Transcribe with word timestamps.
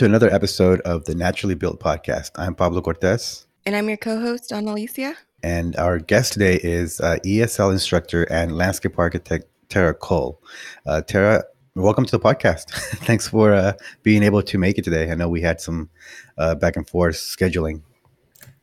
Welcome 0.00 0.12
to 0.12 0.16
another 0.16 0.34
episode 0.34 0.80
of 0.80 1.04
the 1.04 1.14
Naturally 1.14 1.54
Built 1.54 1.78
Podcast. 1.78 2.30
I'm 2.36 2.54
Pablo 2.54 2.80
Cortez. 2.80 3.46
And 3.66 3.76
I'm 3.76 3.86
your 3.86 3.98
co 3.98 4.18
host, 4.18 4.50
Ana 4.50 4.72
Alicia. 4.72 5.14
And 5.42 5.76
our 5.76 5.98
guest 5.98 6.32
today 6.32 6.58
is 6.62 7.02
uh, 7.02 7.18
ESL 7.22 7.70
instructor 7.70 8.22
and 8.32 8.56
landscape 8.56 8.98
architect 8.98 9.44
Tara 9.68 9.92
Cole. 9.92 10.42
Uh, 10.86 11.02
Tara, 11.02 11.44
welcome 11.74 12.06
to 12.06 12.10
the 12.12 12.18
podcast. 12.18 12.70
Thanks 13.04 13.28
for 13.28 13.52
uh, 13.52 13.74
being 14.02 14.22
able 14.22 14.42
to 14.42 14.56
make 14.56 14.78
it 14.78 14.84
today. 14.84 15.10
I 15.10 15.14
know 15.16 15.28
we 15.28 15.42
had 15.42 15.60
some 15.60 15.90
uh, 16.38 16.54
back 16.54 16.76
and 16.76 16.88
forth 16.88 17.16
scheduling. 17.16 17.82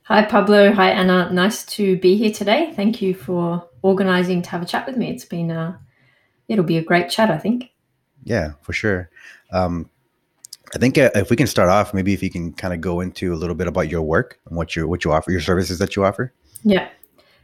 Hi, 0.06 0.26
Pablo. 0.26 0.72
Hi, 0.72 0.90
Anna. 0.90 1.32
Nice 1.32 1.64
to 1.66 2.00
be 2.00 2.18
here 2.18 2.32
today. 2.32 2.74
Thank 2.76 3.00
you 3.00 3.14
for 3.14 3.70
organizing 3.84 4.42
to 4.42 4.50
have 4.50 4.64
a 4.64 4.66
chat 4.66 4.88
with 4.88 4.98
me. 4.98 5.12
It's 5.12 5.26
been, 5.26 5.52
uh, 5.52 5.78
it'll 6.48 6.66
be 6.66 6.78
a 6.78 6.84
great 6.84 7.12
chat, 7.12 7.30
I 7.30 7.38
think. 7.38 7.70
Yeah, 8.24 8.54
for 8.64 8.74
sure. 8.74 9.12
Um, 9.52 9.92
I 10.76 10.80
think 10.80 10.98
uh, 10.98 11.10
if 11.16 11.30
we 11.30 11.36
can 11.36 11.48
start 11.48 11.70
off, 11.70 11.94
maybe 11.94 12.14
if 12.14 12.22
you 12.22 12.30
can 12.30 12.54
kind 12.54 12.74
of 12.74 12.82
go 12.82 13.00
into 13.00 13.34
a 13.34 13.36
little 13.38 13.56
bit 13.56 13.68
about 13.68 13.90
your 13.90 14.02
work 14.02 14.40
and 14.48 14.58
what 14.58 14.76
you 14.76 14.88
what 14.88 15.04
you 15.06 15.12
offer, 15.12 15.32
your 15.32 15.42
services 15.42 15.80
that 15.80 15.96
you 15.96 16.04
offer. 16.04 16.34
Yeah. 16.64 16.90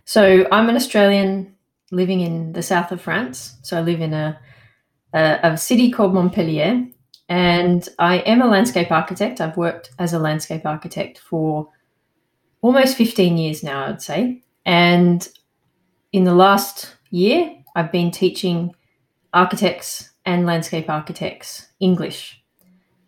So 0.06 0.46
I'm 0.52 0.70
an 0.70 0.76
Australian 0.76 1.56
living 1.92 2.20
in 2.20 2.54
the 2.54 2.62
south 2.62 2.92
of 2.92 3.02
France. 3.02 3.56
So 3.62 3.78
I 3.78 3.82
live 3.82 4.02
in 4.02 4.14
a 4.14 4.40
a, 5.14 5.40
a 5.44 5.58
city 5.58 5.92
called 5.92 6.14
Montpellier, 6.14 6.86
and 7.30 7.88
I 8.00 8.18
am 8.20 8.42
a 8.42 8.48
landscape 8.48 8.92
architect. 8.92 9.40
I've 9.40 9.58
worked 9.58 9.92
as 10.00 10.12
a 10.14 10.20
landscape 10.20 10.66
architect 10.66 11.20
for 11.20 11.70
almost 12.62 12.98
15 12.98 13.38
years 13.38 13.64
now, 13.64 13.86
I'd 13.86 14.02
say. 14.02 14.42
And 14.66 15.28
in 16.12 16.24
the 16.24 16.34
last 16.34 16.96
year, 17.10 17.56
I've 17.76 17.92
been 17.92 18.12
teaching 18.12 18.76
architects 19.34 20.12
and 20.26 20.46
landscape 20.46 20.90
architects 20.90 21.68
English 21.80 22.43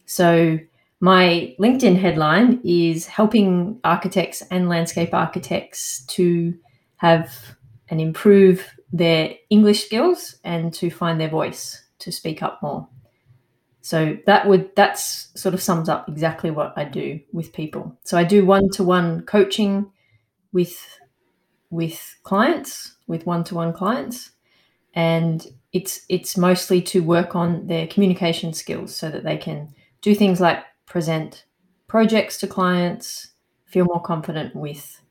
so 0.06 0.60
my 1.00 1.56
LinkedIn 1.60 2.00
headline 2.00 2.62
is 2.64 3.06
helping 3.06 3.80
architects 3.84 4.42
and 4.50 4.70
landscape 4.70 5.14
architects 5.14 6.06
to 6.08 6.58
have 6.98 7.56
and 7.90 8.02
improve 8.02 8.76
their 8.92 9.36
English 9.50 9.86
skills 9.86 10.38
and 10.44 10.74
to 10.74 10.90
find 10.90 11.20
their 11.20 11.30
voice 11.30 11.84
to 12.00 12.12
speak 12.12 12.42
up 12.42 12.62
more. 12.64 12.88
So 13.82 14.18
that 14.26 14.48
would 14.48 14.76
that's 14.76 15.30
sort 15.40 15.54
of 15.54 15.62
sums 15.62 15.90
up 15.90 16.10
exactly 16.10 16.50
what 16.50 16.74
I 16.76 16.86
do 16.86 17.20
with 17.32 17.54
people. 17.54 17.96
So 18.04 18.18
I 18.18 18.24
do 18.24 18.44
one-to-one 18.46 19.28
coaching 19.28 19.92
with 20.52 20.76
with 21.70 22.16
clients, 22.24 22.96
with 23.06 23.28
one-to-one 23.28 23.74
clients, 23.74 24.32
and 24.96 25.46
it's 25.72 26.06
it's 26.10 26.36
mostly 26.36 26.82
to 26.82 27.04
work 27.04 27.36
on 27.36 27.68
their 27.68 27.86
communication 27.86 28.54
skills 28.54 28.96
so 28.96 29.10
that 29.12 29.24
they 29.24 29.38
can 29.38 29.76
do 30.06 30.14
things 30.14 30.40
like 30.40 30.64
present 30.86 31.46
projects 31.88 32.38
to 32.38 32.46
clients, 32.46 33.32
feel 33.66 33.86
more 33.86 34.02
confident 34.02 34.56
with 34.56 35.02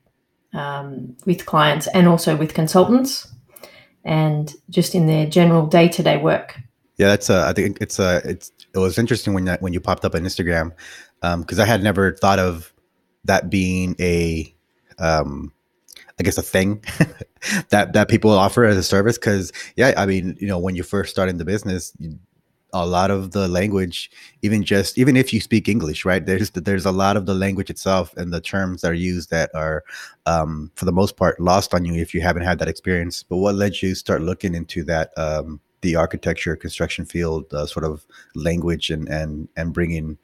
um, 0.53 1.17
with 1.27 1.47
clients 1.47 1.89
and 1.89 2.07
also 2.07 2.37
with 2.37 2.55
consultants, 2.55 3.27
and 4.05 4.55
just 4.71 4.95
in 4.95 5.07
their 5.07 5.27
general 5.27 5.67
day 5.67 5.89
to 5.89 6.03
day 6.03 6.17
work. 6.17 6.61
Yeah, 6.97 7.09
that's. 7.09 7.29
Uh, 7.29 7.45
I 7.49 7.53
think 7.53 7.79
it's. 7.81 7.99
Uh, 7.99 8.21
it's. 8.25 8.53
It 8.73 8.79
was 8.79 8.97
interesting 8.97 9.35
when 9.35 9.47
that 9.47 9.61
when 9.61 9.73
you 9.73 9.81
popped 9.81 10.05
up 10.05 10.15
on 10.15 10.23
Instagram, 10.23 10.71
because 11.21 11.59
um, 11.59 11.65
I 11.65 11.67
had 11.67 11.83
never 11.83 12.13
thought 12.13 12.39
of 12.39 12.73
that 13.25 13.51
being 13.51 13.97
a, 13.99 14.55
um, 14.99 15.53
I 16.21 16.23
guess 16.23 16.39
a 16.39 16.43
thing 16.43 16.85
that 17.71 17.95
that 17.95 18.09
people 18.09 18.31
offer 18.31 18.65
as 18.65 18.77
a 18.77 18.85
service. 18.85 19.19
Because 19.19 19.53
yeah, 19.75 19.93
I 19.97 20.07
mean, 20.07 20.37
you 20.39 20.47
know, 20.47 20.61
when 20.61 20.77
you 20.77 20.85
first 20.85 21.11
start 21.11 21.29
in 21.29 21.39
the 21.39 21.45
business, 21.45 21.93
you, 21.99 22.17
a 22.75 22.85
lot 22.85 23.11
of 23.11 23.31
the 23.31 23.49
language 23.49 24.11
even 24.43 24.63
just 24.63 24.99
even 24.99 25.17
if 25.17 25.33
you 25.33 25.41
speak 25.41 25.69
english 25.69 26.05
right? 26.05 26.27
There's 26.27 26.51
there's 26.51 26.85
a 26.85 26.93
lot 26.93 27.17
of 27.17 27.25
the 27.25 27.35
language 27.35 27.71
itself 27.71 28.15
and 28.17 28.33
the 28.33 28.41
terms 28.41 28.83
that 28.83 28.91
are 28.91 28.95
used 28.95 29.31
that 29.31 29.51
are 29.55 29.85
um, 30.27 30.71
for 30.75 30.85
the 30.85 30.93
most 30.93 31.17
part 31.17 31.41
lost 31.41 31.73
on 31.73 31.85
you 31.87 31.95
if 31.95 32.13
you 32.13 32.21
haven't 32.21 32.43
had 32.43 32.59
that 32.59 32.69
experience. 32.69 33.23
But 33.23 33.39
what 33.39 33.55
led 33.55 33.81
you 33.81 33.95
start 33.95 34.21
looking 34.21 34.55
into 34.55 34.85
that 34.85 35.17
um, 35.17 35.61
the 35.85 35.97
architecture 35.97 36.57
construction 36.57 37.05
field 37.05 37.53
uh, 37.53 37.67
sort 37.67 37.85
of 37.85 38.05
language 38.35 38.91
and 38.91 39.07
and 39.09 39.49
and 39.57 39.73
bringing 39.73 40.19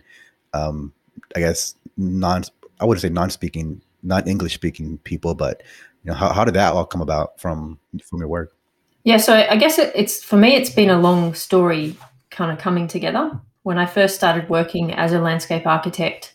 um, 0.55 0.93
i 1.37 1.41
guess 1.41 1.75
non 1.97 2.43
i 2.81 2.85
wouldn't 2.85 3.03
say 3.03 3.11
non-speaking 3.11 3.81
not 4.03 4.27
english 4.27 4.55
speaking 4.55 4.97
people 5.05 5.35
but 5.35 5.63
you 6.03 6.11
know 6.11 6.15
how, 6.15 6.33
how 6.33 6.45
did 6.45 6.55
that 6.55 6.73
all 6.73 6.87
come 6.87 7.03
about 7.03 7.39
from 7.39 7.79
from 8.03 8.21
your 8.21 8.29
work? 8.29 8.57
Yeah 9.05 9.19
so 9.19 9.35
i 9.35 9.57
guess 9.57 9.79
it, 9.79 9.93
it's 9.95 10.25
for 10.25 10.37
me 10.37 10.57
it's 10.57 10.71
been 10.71 10.91
a 10.91 10.99
long 10.99 11.35
story 11.35 11.95
kind 12.41 12.51
of 12.51 12.57
coming 12.57 12.89
together. 12.89 13.39
When 13.65 13.77
I 13.77 13.85
first 13.85 14.15
started 14.15 14.49
working 14.49 14.95
as 14.95 15.13
a 15.13 15.21
landscape 15.21 15.67
architect, 15.67 16.33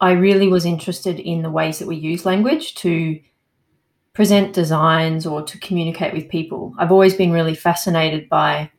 I 0.00 0.12
really 0.12 0.48
was 0.48 0.66
interested 0.66 1.20
in 1.20 1.42
the 1.42 1.50
ways 1.50 1.78
that 1.78 1.86
we 1.86 1.94
use 1.94 2.26
language 2.26 2.74
to 2.82 3.20
present 4.14 4.52
designs 4.52 5.24
or 5.24 5.40
to 5.42 5.60
communicate 5.60 6.12
with 6.12 6.28
people. 6.28 6.74
I've 6.76 6.90
always 6.90 7.14
been 7.14 7.30
really 7.30 7.54
fascinated 7.54 8.28
by 8.28 8.72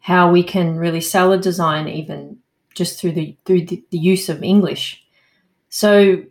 how 0.00 0.30
we 0.30 0.42
can 0.42 0.76
really 0.76 1.00
sell 1.00 1.32
a 1.32 1.38
design 1.38 1.88
even 1.88 2.36
just 2.74 3.00
through 3.00 3.12
the 3.12 3.34
through 3.46 3.64
the, 3.64 3.82
the 3.90 3.98
use 3.98 4.28
of 4.28 4.42
English. 4.42 5.02
So 5.70 6.24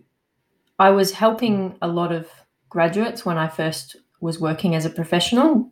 I 0.78 0.92
was 0.92 1.14
helping 1.14 1.80
a 1.82 1.88
lot 1.88 2.12
of 2.12 2.30
graduates 2.70 3.26
when 3.26 3.40
I 3.40 3.48
first 3.48 3.96
was 4.20 4.40
working 4.40 4.76
as 4.76 4.86
a 4.86 4.92
professional 4.92 5.72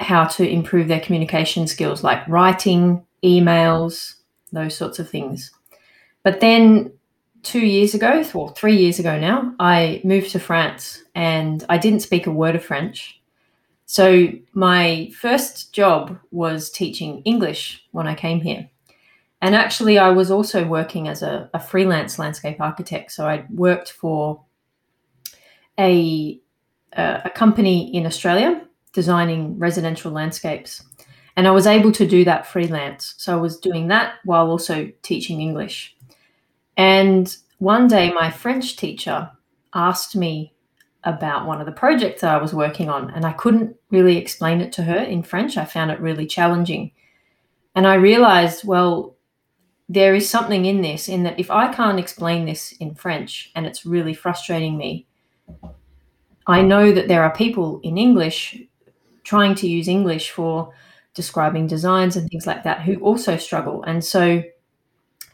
how 0.00 0.24
to 0.24 0.48
improve 0.48 0.88
their 0.88 1.00
communication 1.00 1.66
skills, 1.66 2.04
like 2.04 2.26
writing, 2.28 3.04
emails, 3.24 4.14
those 4.52 4.76
sorts 4.76 4.98
of 4.98 5.10
things. 5.10 5.50
But 6.22 6.40
then 6.40 6.92
two 7.42 7.64
years 7.64 7.94
ago, 7.94 8.24
or 8.34 8.50
three 8.50 8.76
years 8.76 8.98
ago 8.98 9.18
now, 9.18 9.54
I 9.58 10.00
moved 10.04 10.30
to 10.32 10.40
France 10.40 11.02
and 11.14 11.64
I 11.68 11.78
didn't 11.78 12.00
speak 12.00 12.26
a 12.26 12.30
word 12.30 12.54
of 12.54 12.64
French. 12.64 13.20
So 13.86 14.28
my 14.52 15.10
first 15.18 15.72
job 15.72 16.18
was 16.30 16.70
teaching 16.70 17.22
English 17.24 17.86
when 17.92 18.06
I 18.06 18.14
came 18.14 18.40
here. 18.40 18.68
And 19.40 19.54
actually, 19.54 19.98
I 19.98 20.10
was 20.10 20.30
also 20.30 20.66
working 20.66 21.08
as 21.08 21.22
a, 21.22 21.48
a 21.54 21.60
freelance 21.60 22.18
landscape 22.18 22.60
architect. 22.60 23.12
So 23.12 23.26
I 23.26 23.46
worked 23.50 23.92
for 23.92 24.42
a, 25.78 26.40
a 26.92 27.30
company 27.34 27.94
in 27.94 28.04
Australia 28.04 28.67
designing 28.98 29.56
residential 29.60 30.10
landscapes. 30.10 30.82
And 31.36 31.46
I 31.46 31.52
was 31.52 31.68
able 31.68 31.92
to 31.92 32.04
do 32.04 32.24
that 32.24 32.48
freelance. 32.48 33.14
So 33.16 33.32
I 33.32 33.40
was 33.40 33.60
doing 33.60 33.86
that 33.88 34.14
while 34.24 34.50
also 34.50 34.90
teaching 35.02 35.40
English. 35.40 35.94
And 36.76 37.32
one 37.58 37.86
day, 37.86 38.12
my 38.12 38.28
French 38.28 38.76
teacher 38.76 39.30
asked 39.72 40.16
me 40.16 40.52
about 41.04 41.46
one 41.46 41.60
of 41.60 41.66
the 41.66 41.80
projects 41.84 42.22
that 42.22 42.34
I 42.34 42.42
was 42.42 42.52
working 42.52 42.90
on, 42.90 43.10
and 43.10 43.24
I 43.24 43.34
couldn't 43.34 43.76
really 43.90 44.16
explain 44.16 44.60
it 44.60 44.72
to 44.72 44.82
her 44.82 44.98
in 44.98 45.22
French. 45.22 45.56
I 45.56 45.64
found 45.64 45.92
it 45.92 46.00
really 46.00 46.26
challenging. 46.26 46.90
And 47.76 47.86
I 47.86 47.94
realized, 47.94 48.66
well, 48.66 49.14
there 49.88 50.16
is 50.16 50.28
something 50.28 50.64
in 50.64 50.82
this, 50.82 51.08
in 51.08 51.22
that 51.22 51.38
if 51.38 51.52
I 51.52 51.72
can't 51.72 52.00
explain 52.00 52.46
this 52.46 52.72
in 52.80 52.96
French 52.96 53.52
and 53.54 53.64
it's 53.64 53.86
really 53.86 54.12
frustrating 54.14 54.76
me, 54.76 55.06
I 56.48 56.62
know 56.62 56.90
that 56.90 57.06
there 57.06 57.22
are 57.22 57.42
people 57.44 57.78
in 57.84 57.96
English 57.96 58.60
trying 59.28 59.54
to 59.54 59.68
use 59.68 59.88
English 59.88 60.30
for 60.30 60.72
describing 61.12 61.66
designs 61.66 62.16
and 62.16 62.30
things 62.30 62.46
like 62.46 62.62
that 62.64 62.80
who 62.80 62.94
also 63.00 63.36
struggle. 63.36 63.82
And 63.82 64.02
so, 64.02 64.42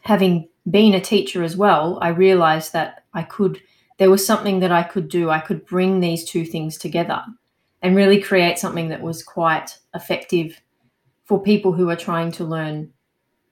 having 0.01 0.49
been 0.69 0.93
a 0.93 0.99
teacher 0.99 1.43
as 1.43 1.55
well, 1.55 1.97
I 2.01 2.09
realized 2.09 2.73
that 2.73 3.05
I 3.13 3.23
could, 3.23 3.61
there 3.97 4.11
was 4.11 4.25
something 4.25 4.59
that 4.59 4.71
I 4.73 4.83
could 4.83 5.07
do. 5.07 5.29
I 5.29 5.39
could 5.39 5.65
bring 5.65 6.01
these 6.01 6.25
two 6.25 6.43
things 6.43 6.77
together 6.77 7.23
and 7.81 7.95
really 7.95 8.21
create 8.21 8.59
something 8.59 8.89
that 8.89 9.01
was 9.01 9.23
quite 9.23 9.79
effective 9.93 10.59
for 11.23 11.41
people 11.41 11.71
who 11.71 11.89
are 11.89 11.95
trying 11.95 12.33
to 12.33 12.43
learn 12.43 12.91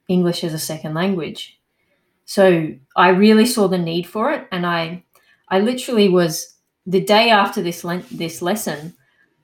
English 0.10 0.44
as 0.44 0.54
a 0.54 0.60
second 0.60 0.94
language. 0.94 1.58
So 2.26 2.74
I 2.98 3.10
really 3.10 3.46
saw 3.46 3.70
the 3.70 3.78
need 3.78 4.08
for 4.08 4.32
it, 4.32 4.46
and 4.52 4.66
I, 4.66 5.06
I 5.48 5.62
literally 5.62 6.10
was 6.10 6.56
the 6.86 7.02
day 7.02 7.30
after 7.30 7.62
this 7.62 7.86
le- 7.86 8.10
this 8.12 8.42
lesson. 8.42 8.94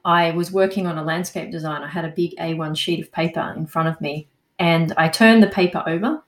I 0.06 0.32
was 0.32 0.52
working 0.52 0.88
on 0.88 0.98
a 0.98 1.04
landscape 1.04 1.52
design. 1.52 1.84
I 1.84 1.88
had 1.88 2.06
a 2.06 2.10
big 2.10 2.36
A1 2.38 2.78
sheet 2.78 3.02
of 3.04 3.12
paper 3.12 3.54
in 3.56 3.68
front 3.68 3.90
of 3.90 4.00
me, 4.00 4.28
and 4.58 4.94
I 4.98 5.08
turned 5.10 5.44
the 5.44 5.48
paper 5.48 5.84
over 5.86 6.22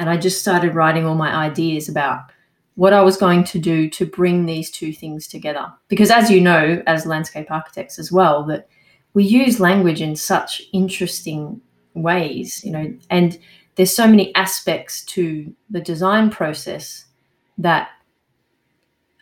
and 0.00 0.08
I 0.08 0.16
just 0.16 0.40
started 0.40 0.74
writing 0.74 1.04
all 1.04 1.14
my 1.14 1.30
ideas 1.34 1.88
about 1.88 2.32
what 2.74 2.94
I 2.94 3.02
was 3.02 3.18
going 3.18 3.44
to 3.44 3.58
do 3.58 3.90
to 3.90 4.06
bring 4.06 4.46
these 4.46 4.70
two 4.70 4.94
things 4.94 5.26
together. 5.26 5.70
Because, 5.88 6.10
as 6.10 6.30
you 6.30 6.40
know, 6.40 6.82
as 6.86 7.04
landscape 7.04 7.50
architects 7.50 7.98
as 7.98 8.10
well, 8.10 8.44
that 8.44 8.66
we 9.12 9.24
use 9.24 9.60
language 9.60 10.00
in 10.00 10.16
such 10.16 10.62
interesting 10.72 11.60
ways, 11.92 12.64
you 12.64 12.72
know, 12.72 12.94
and 13.10 13.38
there's 13.74 13.94
so 13.94 14.06
many 14.06 14.34
aspects 14.34 15.04
to 15.04 15.54
the 15.68 15.82
design 15.82 16.30
process 16.30 17.04
that 17.58 17.90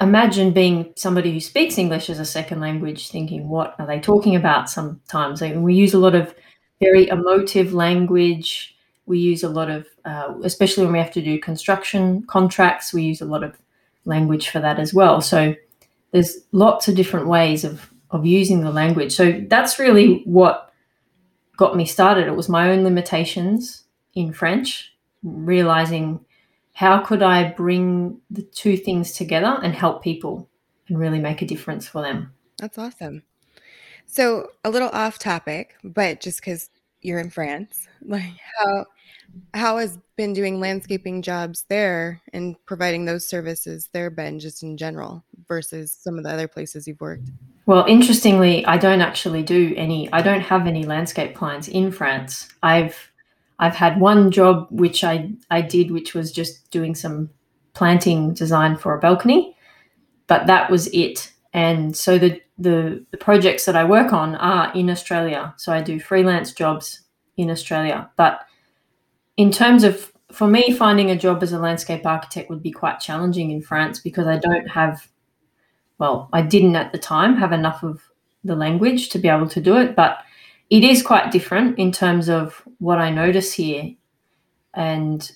imagine 0.01 0.53
being 0.53 0.93
somebody 0.97 1.33
who 1.33 1.41
speaks 1.41 1.79
English 1.79 2.09
as 2.11 2.19
a 2.19 2.25
second 2.25 2.61
language, 2.61 3.11
thinking, 3.11 3.49
what 3.49 3.75
are 3.79 3.87
they 3.87 4.01
talking 4.01 4.37
about 4.37 4.71
sometimes? 4.71 5.41
we 5.41 5.75
use 5.75 5.95
a 5.95 5.99
lot 5.99 6.15
of 6.15 6.35
very 6.81 7.09
emotive 7.09 7.73
language. 7.73 8.77
we 9.07 9.19
use 9.19 9.43
a 9.43 9.49
lot 9.49 9.71
of, 9.71 9.87
uh, 10.05 10.35
especially 10.45 10.85
when 10.85 10.93
we 10.93 10.99
have 10.99 11.11
to 11.13 11.23
do 11.23 11.41
construction 11.41 12.23
contracts, 12.27 12.93
we 12.93 13.03
use 13.03 13.21
a 13.21 13.25
lot 13.25 13.43
of 13.43 13.57
language 14.05 14.51
for 14.51 14.61
that 14.61 14.79
as 14.79 14.93
well. 14.95 15.21
So 15.21 15.55
there's 16.13 16.39
lots 16.53 16.89
of 16.89 16.95
different 16.95 17.27
ways 17.29 17.65
of 17.65 17.91
of 18.11 18.25
using 18.25 18.63
the 18.63 18.71
language. 18.71 19.15
So 19.15 19.45
that's 19.49 19.79
really 19.79 20.23
what 20.25 20.73
got 21.59 21.77
me 21.77 21.85
started. 21.85 22.27
It 22.27 22.37
was 22.37 22.49
my 22.49 22.71
own 22.71 22.83
limitations 22.83 23.85
in 24.15 24.33
French, 24.33 24.95
realizing 25.23 26.25
how 26.79 27.01
could 27.01 27.25
I 27.25 27.51
bring 27.51 28.21
the 28.31 28.43
two 28.43 28.77
things 28.77 29.11
together 29.11 29.59
and 29.65 29.75
help 29.75 30.01
people 30.01 30.49
and 30.87 30.97
really 30.97 31.19
make 31.19 31.43
a 31.43 31.45
difference 31.45 31.89
for 31.89 32.03
them. 32.03 32.33
That's 32.57 32.79
awesome. 32.79 33.25
So 34.07 34.53
a 34.63 34.71
little 34.71 34.91
off 34.91 35.19
topic, 35.19 35.75
but 35.83 36.21
just 36.21 36.41
because 36.41 36.71
you're 37.03 37.19
in 37.19 37.31
France, 37.31 37.89
like 38.07 38.33
how 38.61 38.87
how 39.55 39.79
has 39.79 39.99
been 40.15 40.33
doing 40.33 40.61
landscaping 40.61 41.21
jobs 41.21 41.65
there 41.69 42.23
and 42.33 42.55
providing 42.65 43.07
those 43.07 43.29
services 43.29 43.89
there 43.93 44.09
been 44.09 44.39
just 44.39 44.63
in 44.63 44.77
general 44.77 45.25
versus 45.49 45.91
some 45.91 46.17
of 46.17 46.23
the 46.23 46.31
other 46.31 46.47
places 46.47 46.87
you've 46.87 47.01
worked? 47.01 47.29
Well, 47.67 47.87
interestingly, 47.89 48.65
I 48.67 48.79
don't 48.79 49.01
actually 49.01 49.43
do 49.43 49.75
any 49.77 50.13
I 50.13 50.23
don't 50.23 50.43
have 50.43 50.69
any 50.69 50.85
landscape 50.85 51.35
clients 51.35 51.67
in 51.67 51.91
France. 51.91 52.49
I've 52.63 53.08
I've 53.59 53.75
had 53.75 54.01
one 54.01 54.31
job 54.31 54.67
which 54.71 55.03
I 55.05 55.33
I 55.51 55.61
did 55.63 55.91
which 55.91 56.15
was 56.15 56.33
just 56.33 56.71
doing 56.71 56.95
some 56.95 57.31
planting 57.75 58.35
design 58.35 58.77
for 58.77 58.95
a 58.95 59.01
balcony, 59.01 59.57
but 60.27 60.47
that 60.47 60.71
was 60.71 60.89
it. 60.89 61.33
And 61.53 61.97
so 61.97 62.19
the 62.19 62.41
the, 62.61 63.05
the 63.13 63.17
projects 63.17 63.65
that 63.67 63.77
I 63.77 63.85
work 63.85 64.13
on 64.13 64.35
are 64.35 64.73
in 64.75 64.91
Australia. 64.91 65.55
So 65.57 65.73
I 65.73 65.81
do 65.81 66.01
freelance 66.01 66.53
jobs 66.53 67.03
in 67.37 67.51
Australia. 67.51 68.11
But 68.17 68.41
in 69.37 69.53
terms 69.53 69.85
of 69.85 70.13
for 70.33 70.49
me 70.49 70.73
finding 70.73 71.11
a 71.11 71.17
job 71.17 71.43
as 71.43 71.53
a 71.53 71.59
landscape 71.59 72.05
architect 72.05 72.51
would 72.51 72.63
be 72.63 72.73
quite 72.73 73.01
challenging 73.01 73.51
in 73.53 73.63
France 73.63 74.01
because 74.01 74.27
I 74.27 74.39
don't 74.39 74.67
have 74.69 75.09
well, 75.99 76.29
I 76.33 76.43
didn't 76.43 76.77
at 76.77 76.93
the 76.93 76.99
time 76.99 77.37
have 77.37 77.53
enough 77.53 77.83
of 77.83 78.03
the 78.45 78.55
language 78.55 79.09
to 79.11 79.19
be 79.19 79.29
able 79.29 79.49
to 79.49 79.61
do 79.61 79.77
it, 79.77 79.97
but 79.97 80.19
it 80.71 80.85
is 80.85 81.03
quite 81.03 81.33
different 81.33 81.79
in 81.79 81.93
terms 81.93 82.29
of 82.29 82.63
what 82.79 82.99
I 82.99 83.11
notice 83.11 83.53
here. 83.53 83.95
And 84.75 85.31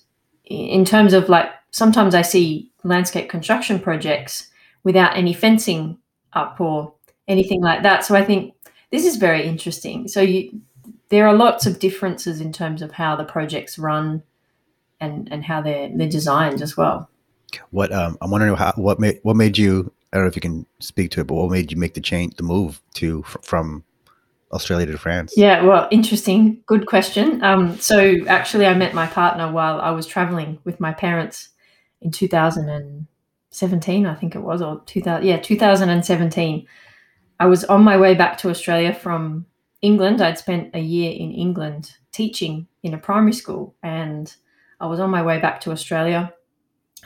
in 0.44 0.84
terms 0.84 1.14
of 1.14 1.28
like 1.28 1.48
sometimes 1.70 2.14
I 2.14 2.22
see 2.22 2.70
landscape 2.84 3.28
construction 3.28 3.78
projects 3.78 4.48
without 4.84 5.16
any 5.16 5.32
fencing 5.32 5.98
up 6.32 6.60
or 6.60 6.94
anything 7.28 7.62
like 7.62 7.82
that. 7.82 8.04
So 8.04 8.14
I 8.14 8.24
think 8.24 8.54
this 8.90 9.06
is 9.06 9.16
very 9.16 9.44
interesting. 9.46 10.08
So 10.08 10.20
you 10.20 10.60
there 11.08 11.26
are 11.26 11.34
lots 11.34 11.66
of 11.66 11.78
differences 11.78 12.40
in 12.40 12.52
terms 12.52 12.80
of 12.80 12.92
how 12.92 13.16
the 13.16 13.24
projects 13.24 13.78
run 13.78 14.22
and 15.00 15.28
and 15.32 15.44
how 15.44 15.62
they're 15.62 15.90
they're 15.94 16.08
designed 16.08 16.62
as 16.62 16.76
well. 16.76 17.08
What 17.70 17.92
um, 17.92 18.18
I'm 18.20 18.30
wondering 18.30 18.54
how 18.56 18.72
what 18.76 19.00
made 19.00 19.20
what 19.22 19.36
made 19.36 19.56
you 19.56 19.92
I 20.12 20.18
don't 20.18 20.24
know 20.24 20.28
if 20.28 20.36
you 20.36 20.42
can 20.42 20.66
speak 20.80 21.10
to 21.12 21.20
it, 21.20 21.26
but 21.26 21.34
what 21.34 21.50
made 21.50 21.72
you 21.72 21.78
make 21.78 21.94
the 21.94 22.00
change 22.00 22.36
the 22.36 22.42
move 22.42 22.82
to 22.94 23.22
from 23.22 23.84
Australia 24.52 24.86
to 24.86 24.98
France? 24.98 25.34
Yeah, 25.36 25.62
well, 25.62 25.88
interesting. 25.90 26.62
Good 26.66 26.86
question. 26.86 27.42
Um, 27.42 27.78
so 27.78 28.16
actually, 28.26 28.66
I 28.66 28.74
met 28.74 28.94
my 28.94 29.06
partner 29.06 29.50
while 29.50 29.80
I 29.80 29.90
was 29.90 30.06
traveling 30.06 30.58
with 30.64 30.78
my 30.80 30.92
parents 30.92 31.48
in 32.00 32.10
2017, 32.10 34.06
I 34.06 34.14
think 34.14 34.34
it 34.34 34.40
was, 34.40 34.60
or 34.60 34.82
2000. 34.86 35.26
Yeah, 35.26 35.38
2017. 35.38 36.66
I 37.40 37.46
was 37.46 37.64
on 37.64 37.82
my 37.82 37.96
way 37.96 38.14
back 38.14 38.38
to 38.38 38.50
Australia 38.50 38.92
from 38.94 39.46
England. 39.80 40.20
I'd 40.20 40.38
spent 40.38 40.74
a 40.74 40.80
year 40.80 41.10
in 41.12 41.32
England 41.32 41.96
teaching 42.12 42.68
in 42.82 42.94
a 42.94 42.98
primary 42.98 43.32
school, 43.32 43.74
and 43.82 44.34
I 44.80 44.86
was 44.86 45.00
on 45.00 45.10
my 45.10 45.22
way 45.22 45.38
back 45.40 45.60
to 45.62 45.72
Australia, 45.72 46.32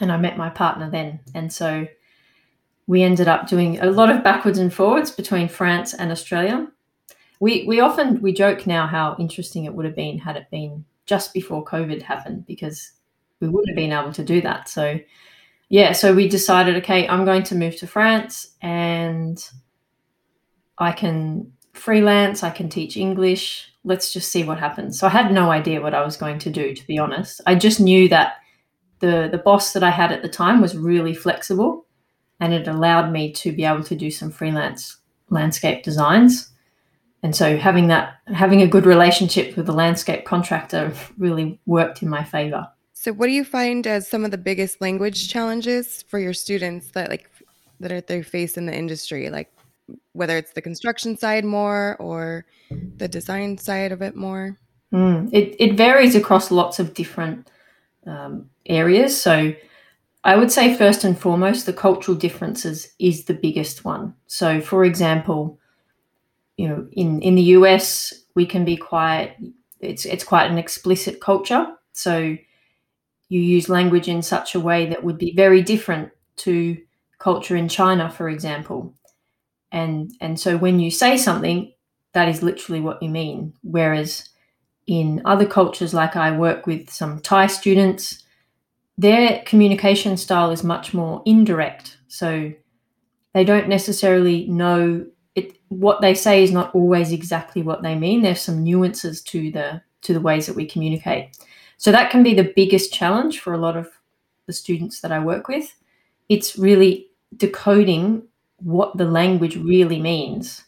and 0.01 0.11
I 0.11 0.17
met 0.17 0.37
my 0.37 0.51
partner 0.51 0.91
then, 0.91 1.21
and 1.35 1.53
so 1.53 1.87
we 2.87 3.03
ended 3.03 3.29
up 3.29 3.49
doing 3.49 3.81
a 3.81 3.87
lot 3.87 4.11
of 4.11 4.23
backwards 4.23 4.59
and 4.59 4.73
forwards 4.73 5.11
between 5.11 5.49
France 5.49 5.95
and 5.95 6.13
Australia. 6.13 6.69
We 7.41 7.65
we 7.67 7.81
often 7.81 8.21
we 8.23 8.33
joke 8.33 8.67
now 8.67 8.87
how 8.87 9.17
interesting 9.19 9.65
it 9.65 9.75
would 9.75 9.85
have 9.85 9.97
been 9.97 10.19
had 10.19 10.37
it 10.37 10.51
been 10.51 10.85
just 11.07 11.33
before 11.33 11.65
COVID 11.65 12.03
happened 12.03 12.47
because 12.47 12.93
we 13.41 13.49
wouldn't 13.49 13.69
have 13.69 13.77
been 13.77 13.93
able 13.93 14.13
to 14.13 14.25
do 14.25 14.41
that. 14.43 14.69
So 14.69 14.99
yeah, 15.69 15.93
so 15.93 16.15
we 16.15 16.29
decided, 16.29 16.77
okay, 16.77 17.09
I'm 17.09 17.25
going 17.25 17.43
to 17.45 17.55
move 17.55 17.77
to 17.79 17.87
France 17.87 18.55
and 18.63 19.43
I 20.79 20.93
can 20.93 21.53
freelance, 21.73 22.43
I 22.43 22.51
can 22.51 22.69
teach 22.69 22.97
English. 22.97 23.73
Let's 23.85 24.13
just 24.13 24.31
see 24.31 24.45
what 24.45 24.59
happens. 24.59 24.99
So 24.99 25.07
I 25.07 25.11
had 25.11 25.33
no 25.33 25.51
idea 25.51 25.81
what 25.81 25.95
I 25.95 26.05
was 26.05 26.17
going 26.17 26.39
to 26.41 26.51
do, 26.51 26.75
to 26.75 26.87
be 26.87 26.99
honest. 26.99 27.41
I 27.47 27.55
just 27.55 27.81
knew 27.81 28.09
that 28.09 28.35
the 29.01 29.29
the 29.31 29.39
boss 29.39 29.73
that 29.73 29.83
I 29.83 29.91
had 29.91 30.13
at 30.13 30.23
the 30.23 30.29
time 30.29 30.61
was 30.61 30.77
really 30.77 31.15
flexible 31.15 31.87
and 32.41 32.53
it 32.53 32.69
allowed 32.69 33.13
me 33.13 33.33
to 33.33 33.53
be 33.53 33.65
able 33.65 33.85
to 33.85 33.95
do 33.95 34.11
some 34.11 34.31
freelance 34.31 34.97
landscape 35.31 35.83
designs. 35.83 36.53
And 37.27 37.35
so 37.35 37.57
having 37.57 37.89
that 37.89 38.21
having 38.29 38.63
a 38.63 38.69
good 38.69 38.87
relationship 38.87 39.57
with 39.57 39.67
the 39.67 39.73
landscape 39.73 40.25
contractor 40.25 40.93
really 41.19 41.59
worked 41.67 42.01
in 42.01 42.09
my 42.09 42.23
favor. 42.23 42.69
So 42.93 43.13
what 43.13 43.27
do 43.27 43.33
you 43.33 43.43
find 43.43 43.85
as 43.85 44.07
some 44.07 44.25
of 44.25 44.31
the 44.31 44.39
biggest 44.39 44.81
language 44.81 45.29
challenges 45.29 46.05
for 46.05 46.21
your 46.21 46.33
students 46.33 46.93
that 46.93 47.11
like 47.11 47.29
that 47.81 47.91
are 47.91 48.01
they 48.01 48.23
face 48.23 48.57
in 48.57 48.67
the 48.67 48.79
industry? 48.79 49.29
Like 49.29 49.53
whether 50.13 50.37
it's 50.37 50.53
the 50.53 50.63
construction 50.63 51.19
side 51.19 51.45
more 51.45 51.97
or 51.99 52.47
the 52.97 53.09
design 53.09 53.59
side 53.59 53.91
of 53.91 54.03
it 54.03 54.15
more? 54.15 54.57
Mm, 54.95 55.29
it, 55.33 55.57
it 55.59 55.77
varies 55.77 56.15
across 56.15 56.53
lots 56.53 56.79
of 56.79 56.95
different 56.95 57.51
um, 58.07 58.49
areas. 58.67 59.21
So 59.21 59.53
I 60.23 60.37
would 60.37 60.53
say 60.53 60.77
first 60.77 61.03
and 61.03 61.19
foremost, 61.19 61.67
the 61.67 61.73
cultural 61.73 62.17
differences 62.17 62.93
is 63.01 63.25
the 63.25 63.35
biggest 63.35 63.85
one. 63.85 64.15
So, 64.29 64.61
for 64.61 64.85
example, 64.85 65.59
you 66.57 66.69
know, 66.69 66.89
in, 66.93 67.21
in 67.23 67.35
the 67.35 67.43
US, 67.43 68.13
we 68.35 68.47
can 68.47 68.65
be 68.65 68.77
quite 68.77 69.37
it's 69.81 70.07
it's 70.07 70.25
quite 70.25 70.51
an 70.51 70.59
explicit 70.59 71.21
culture. 71.21 71.67
So 71.93 72.37
you 73.29 73.41
use 73.41 73.69
language 73.69 74.09
in 74.09 74.23
such 74.23 74.55
a 74.55 74.61
way 74.61 74.87
that 74.87 75.05
would 75.05 75.19
be 75.19 75.35
very 75.35 75.63
different 75.63 76.11
to 76.37 76.77
culture 77.19 77.57
in 77.57 77.69
China, 77.69 78.11
for 78.11 78.29
example. 78.29 78.95
And 79.73 80.13
and 80.21 80.39
so 80.41 80.57
when 80.57 80.81
you 80.81 80.91
say 80.91 81.17
something 81.17 81.73
that 82.13 82.29
is 82.29 82.43
literally 82.43 82.81
what 82.81 83.03
you 83.03 83.11
mean. 83.11 83.53
Whereas 83.63 84.31
in 84.87 85.21
other 85.25 85.45
cultures 85.45 85.93
like 85.93 86.15
i 86.15 86.31
work 86.31 86.65
with 86.65 86.89
some 86.89 87.19
thai 87.19 87.49
students 87.49 88.23
their 88.97 89.43
communication 89.45 90.17
style 90.17 90.51
is 90.51 90.65
much 90.65 90.95
more 90.95 91.23
indirect. 91.27 91.99
So 92.09 92.53
they 93.35 93.45
don't 93.45 93.69
necessarily 93.69 94.47
know 94.47 95.07
it 95.37 95.57
what 95.69 96.01
they 96.01 96.15
say 96.15 96.43
is 96.43 96.51
not 96.51 96.75
always 96.75 97.13
exactly 97.13 97.63
what 97.63 97.83
they 97.83 97.95
mean 97.95 98.23
there's 98.23 98.41
some 98.41 98.65
nuances 98.65 99.23
to 99.23 99.51
the 99.53 99.81
to 100.03 100.13
the 100.13 100.21
ways 100.21 100.47
that 100.47 100.57
we 100.57 100.67
communicate 100.67 101.39
so 101.77 101.93
that 101.93 102.11
can 102.11 102.23
be 102.23 102.35
the 102.35 102.53
biggest 102.57 102.93
challenge 102.93 103.41
for 103.41 103.53
a 103.53 103.59
lot 103.59 103.77
of 103.77 103.89
the 104.47 104.53
students 104.53 105.01
that 105.01 105.13
i 105.13 105.19
work 105.19 105.47
with 105.47 105.75
it's 106.29 106.59
really 106.59 107.09
decoding 107.37 108.23
what 108.59 108.97
the 108.97 109.05
language 109.05 109.57
really 109.57 110.01
means. 110.01 110.65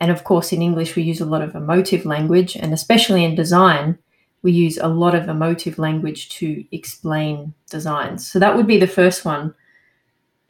And 0.00 0.10
of 0.10 0.24
course, 0.24 0.52
in 0.52 0.62
English, 0.62 0.96
we 0.96 1.02
use 1.02 1.20
a 1.20 1.26
lot 1.26 1.42
of 1.42 1.54
emotive 1.54 2.04
language, 2.04 2.56
and 2.56 2.72
especially 2.72 3.24
in 3.24 3.34
design, 3.34 3.98
we 4.42 4.52
use 4.52 4.76
a 4.76 4.88
lot 4.88 5.14
of 5.14 5.28
emotive 5.28 5.78
language 5.78 6.28
to 6.30 6.64
explain 6.72 7.54
designs. 7.70 8.30
So 8.30 8.38
that 8.38 8.54
would 8.56 8.66
be 8.66 8.78
the 8.78 8.86
first 8.86 9.24
one. 9.24 9.54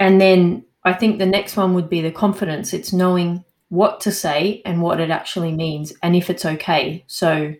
And 0.01 0.21
then 0.21 0.65
I 0.85 0.93
think 0.93 1.19
the 1.19 1.27
next 1.27 1.57
one 1.57 1.75
would 1.75 1.89
be 1.89 2.03
the 2.03 2.11
confidence. 2.11 2.73
It's 2.73 2.93
knowing 2.93 3.45
what 3.69 4.01
to 4.03 4.13
say 4.13 4.63
and 4.65 4.83
what 4.83 5.01
it 5.01 5.11
actually 5.11 5.53
means, 5.53 5.93
and 6.03 6.15
if 6.15 6.31
it's 6.31 6.45
okay. 6.45 7.05
So 7.07 7.55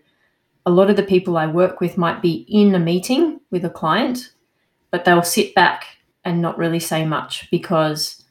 a 0.65 0.71
lot 0.71 0.89
of 0.89 0.95
the 0.95 1.03
people 1.03 1.37
I 1.37 1.47
work 1.47 1.81
with 1.81 1.97
might 1.97 2.21
be 2.21 2.45
in 2.47 2.73
a 2.75 2.79
meeting 2.79 3.39
with 3.51 3.65
a 3.65 3.69
client, 3.69 4.31
but 4.91 5.05
they'll 5.05 5.23
sit 5.23 5.53
back 5.55 5.85
and 6.23 6.41
not 6.41 6.57
really 6.57 6.79
say 6.79 7.05
much 7.05 7.49
because 7.51 8.23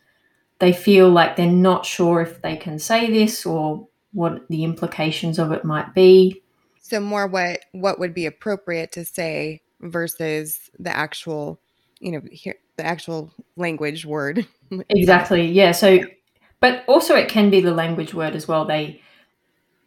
they 0.58 0.72
feel 0.72 1.10
like 1.10 1.36
they're 1.36 1.46
not 1.46 1.84
sure 1.84 2.20
if 2.20 2.42
they 2.42 2.56
can 2.56 2.78
say 2.78 3.10
this 3.10 3.44
or 3.44 3.88
what 4.12 4.46
the 4.48 4.64
implications 4.64 5.38
of 5.38 5.52
it 5.52 5.64
might 5.64 5.94
be. 5.94 6.42
So 6.80 7.00
more 7.00 7.26
what 7.26 7.60
what 7.72 7.98
would 7.98 8.14
be 8.14 8.26
appropriate 8.26 8.92
to 8.92 9.04
say 9.04 9.62
versus 9.80 10.70
the 10.78 10.90
actual, 10.90 11.60
you 12.00 12.12
know, 12.12 12.20
here, 12.30 12.56
the 12.76 12.84
actual 12.84 13.32
language 13.56 14.04
word. 14.04 14.46
exactly. 14.88 15.46
Yeah. 15.46 15.72
So 15.72 16.00
but 16.64 16.82
also 16.86 17.14
it 17.14 17.28
can 17.28 17.50
be 17.50 17.60
the 17.60 17.74
language 17.74 18.14
word 18.14 18.34
as 18.34 18.48
well. 18.48 18.64
They 18.64 19.02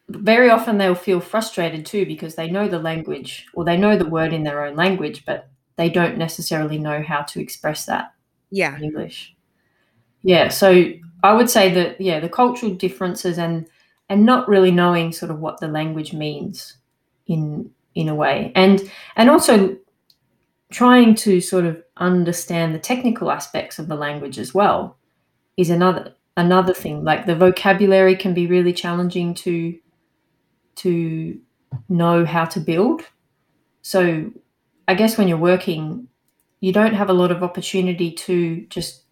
very 0.10 0.50
often 0.50 0.78
they'll 0.78 0.94
feel 0.94 1.20
frustrated 1.20 1.88
too 1.88 2.06
because 2.06 2.36
they 2.36 2.52
know 2.52 2.68
the 2.68 2.78
language 2.78 3.48
or 3.56 3.66
they 3.66 3.78
know 3.78 3.98
the 3.98 4.08
word 4.08 4.32
in 4.32 4.44
their 4.44 4.64
own 4.64 4.76
language, 4.76 5.26
but 5.26 5.50
they 5.76 5.90
don't 5.90 6.20
necessarily 6.20 6.78
know 6.78 7.02
how 7.02 7.24
to 7.24 7.42
express 7.42 7.86
that 7.88 8.14
yeah. 8.52 8.76
in 8.76 8.84
English. 8.84 9.36
Yeah, 10.22 10.50
so 10.50 10.92
I 11.24 11.34
would 11.34 11.50
say 11.50 11.74
that 11.74 12.00
yeah, 12.00 12.20
the 12.20 12.30
cultural 12.30 12.76
differences 12.76 13.40
and 13.40 13.68
and 14.08 14.24
not 14.24 14.48
really 14.48 14.72
knowing 14.72 15.12
sort 15.12 15.32
of 15.32 15.40
what 15.40 15.60
the 15.60 15.68
language 15.68 16.14
means 16.14 16.78
in 17.26 17.72
in 17.96 18.08
a 18.08 18.14
way 18.14 18.52
and 18.56 18.90
and 19.16 19.32
also 19.32 19.76
trying 20.72 21.16
to 21.16 21.40
sort 21.40 21.66
of 21.66 21.82
understand 21.98 22.76
the 22.76 22.80
technical 22.80 23.32
aspects 23.32 23.80
of 23.80 23.88
the 23.88 23.96
language 23.96 24.38
as 24.38 24.54
well 24.54 24.98
is 25.56 25.70
another 25.70 26.14
another 26.36 26.74
thing. 26.74 27.04
Like 27.04 27.26
the 27.26 27.36
vocabulary 27.36 28.16
can 28.16 28.34
be 28.34 28.48
really 28.48 28.74
challenging 28.74 29.34
to 29.36 29.78
to 30.76 31.40
know 31.90 32.26
how 32.26 32.46
to 32.46 32.60
build. 32.60 33.04
So 33.82 34.32
i 34.90 34.94
guess 34.94 35.18
when 35.18 35.28
you're 35.28 35.38
working 35.38 36.08
you 36.60 36.72
don't 36.72 36.94
have 36.94 37.10
a 37.10 37.14
lot 37.14 37.32
of 37.32 37.44
opportunity 37.44 38.12
to 38.12 38.66
just 38.68 39.04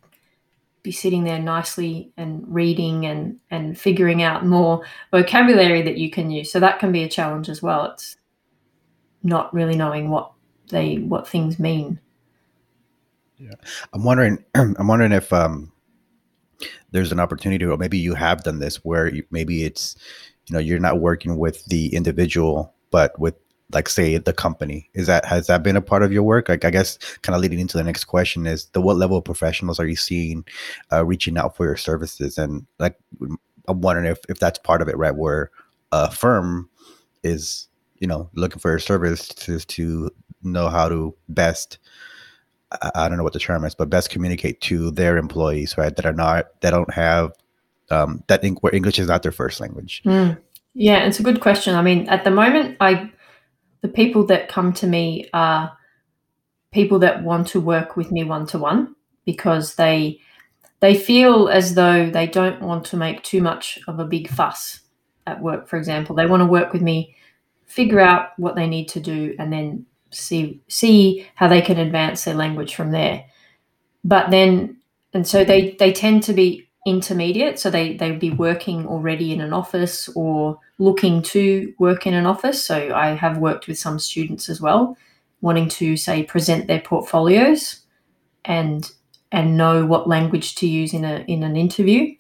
be 0.83 0.91
sitting 0.91 1.24
there 1.24 1.39
nicely 1.39 2.12
and 2.15 2.43
reading 2.47 3.05
and 3.05 3.39
and 3.50 3.77
figuring 3.77 4.21
out 4.21 4.45
more 4.45 4.85
vocabulary 5.12 5.81
that 5.81 5.97
you 5.97 6.09
can 6.12 6.29
use. 6.29 6.51
So 6.51 6.59
that 6.59 6.79
can 6.79 6.91
be 6.91 7.03
a 7.03 7.09
challenge 7.09 7.50
as 7.50 7.62
well. 7.62 7.85
It's 7.91 8.17
not 9.24 9.53
really 9.53 9.75
knowing 9.75 10.09
what 10.09 10.31
they 10.69 10.98
what 10.98 11.27
things 11.27 11.60
mean. 11.60 12.00
Yeah. 13.38 13.53
I'm 13.93 14.03
wondering 14.03 14.43
i'm 14.55 14.88
wondering 14.88 15.12
if 15.12 15.34
um 15.34 15.72
there's 16.91 17.12
an 17.12 17.19
opportunity 17.19 17.65
or 17.65 17.75
maybe 17.77 17.98
you 17.98 18.13
have 18.13 18.43
done 18.43 18.60
this 18.60 18.77
where 18.77 19.13
you, 19.13 19.24
maybe 19.29 19.65
it's 19.65 19.98
you 20.48 20.53
know 20.53 20.60
you're 20.60 20.79
not 20.79 21.01
working 21.01 21.38
with 21.38 21.65
the 21.65 21.93
individual 21.93 22.74
but 22.91 23.17
with 23.19 23.36
like 23.74 23.89
say 23.89 24.17
the 24.17 24.34
company. 24.34 24.89
Is 24.93 25.07
that 25.07 25.25
has 25.25 25.48
that 25.48 25.63
been 25.63 25.75
a 25.75 25.81
part 25.81 26.03
of 26.03 26.12
your 26.12 26.24
work? 26.24 26.50
Like 26.50 26.65
i 26.65 26.69
guess 26.69 26.98
kind 27.22 27.36
of 27.36 27.41
leading 27.41 27.60
into 27.60 27.77
the 27.77 27.84
next 27.84 28.05
question 28.05 28.45
is 28.45 28.65
the 28.67 28.81
what 28.81 28.98
level 28.98 29.17
of 29.17 29.24
professionals 29.24 29.79
are 29.79 29.88
you 29.88 29.95
seeing 29.95 30.45
uh, 30.91 31.05
reaching 31.05 31.38
out 31.38 31.55
for 31.55 31.65
your 31.65 31.77
services? 31.77 32.38
And 32.38 32.65
like 32.79 32.98
i'm 33.67 33.81
wondering 33.81 34.07
if 34.07 34.19
if 34.29 34.39
that's 34.39 34.60
part 34.60 34.81
of 34.81 34.88
it 34.88 34.98
right? 34.98 35.15
Where 35.15 35.51
a 35.91 36.12
firm 36.12 36.69
is 37.24 37.67
you 38.00 38.07
know 38.07 38.29
looking 38.34 38.60
for 38.60 38.69
your 38.69 38.79
service 38.79 39.27
to 39.29 39.60
to 39.60 40.12
know 40.51 40.69
how 40.69 40.89
to 40.89 41.15
best 41.29 41.77
I, 42.95 43.07
don't 43.07 43.17
know 43.17 43.23
what 43.23 43.33
the 43.33 43.39
term 43.39 43.63
is 43.65 43.75
but 43.75 43.89
best 43.89 44.09
communicate 44.09 44.61
to 44.61 44.91
their 44.91 45.17
employees 45.17 45.77
right 45.77 45.95
that 45.95 46.05
are 46.05 46.13
not 46.13 46.59
that 46.61 46.71
don't 46.71 46.93
have 46.93 47.31
um 47.89 48.23
that 48.27 48.41
think 48.41 48.63
where 48.63 48.73
english 48.73 48.99
is 48.99 49.07
not 49.07 49.23
their 49.23 49.31
first 49.31 49.59
language. 49.59 50.01
Mm. 50.05 50.37
yeah 50.73 51.05
it's 51.05 51.19
a 51.19 51.23
good 51.23 51.41
question. 51.41 51.75
I 51.75 51.81
mean 51.81 52.07
at 52.09 52.23
the 52.23 52.31
moment 52.31 52.77
i 52.79 53.11
the 53.81 53.87
people 53.87 54.25
that 54.25 54.49
come 54.49 54.73
to 54.73 54.87
me 54.87 55.29
are 55.33 55.77
people 56.71 56.99
that 56.99 57.23
want 57.23 57.47
to 57.49 57.61
work 57.61 57.95
with 57.95 58.11
me 58.11 58.23
one 58.23 58.45
to 58.47 58.59
one 58.59 58.95
because 59.25 59.75
they 59.75 60.19
they 60.79 60.95
feel 60.95 61.47
as 61.47 61.75
though 61.75 62.09
they 62.09 62.27
don't 62.27 62.61
want 62.61 62.85
to 62.85 62.97
make 62.97 63.23
too 63.23 63.41
much 63.41 63.79
of 63.87 63.99
a 63.99 64.05
big 64.05 64.27
fuss 64.27 64.81
at 65.27 65.41
work 65.41 65.67
for 65.67 65.77
example. 65.77 66.15
They 66.15 66.25
want 66.25 66.41
to 66.41 66.45
work 66.47 66.73
with 66.73 66.81
me 66.81 67.15
figure 67.65 67.99
out 67.99 68.29
what 68.37 68.55
they 68.55 68.67
need 68.67 68.87
to 68.89 68.99
do 68.99 69.35
and 69.39 69.51
then 69.51 69.85
see 70.15 70.62
see 70.67 71.27
how 71.36 71.48
they 71.48 71.62
can 71.62 71.77
advance 71.77 72.24
their 72.24 72.36
language 72.36 72.75
from 72.75 72.91
there. 72.91 73.25
But 74.03 74.31
then 74.31 74.77
and 75.13 75.27
so 75.27 75.43
they 75.43 75.72
they 75.79 75.91
tend 75.91 76.24
to 76.24 76.34
be 76.34 76.67
intermediate 76.86 77.57
so 77.57 77.69
they 77.69 77.98
they'd 77.98 78.19
be 78.19 78.29
working 78.29 78.86
already 78.86 79.34
in 79.34 79.41
an 79.41 79.53
office 79.53 80.07
or 80.10 80.60
looking 80.77 81.22
to 81.24 81.74
work 81.79 82.05
in 82.05 82.13
an 82.13 82.25
office. 82.25 82.63
So 82.63 82.93
i 82.93 83.10
have 83.15 83.38
worked 83.38 83.67
with 83.67 83.79
some 83.79 84.00
students 84.00 84.50
as 84.50 84.62
well 84.62 84.98
wanting 85.41 85.69
to 85.69 85.98
say 85.98 86.24
present 86.24 86.67
their 86.67 86.81
portfolios 86.81 87.81
and 88.43 88.91
and 89.31 89.57
know 89.57 89.86
what 89.86 90.07
language 90.07 90.55
to 90.55 90.67
use 90.67 90.93
in 90.93 91.03
a 91.03 91.25
in 91.27 91.43
an 91.43 91.55
interview. 91.55 92.15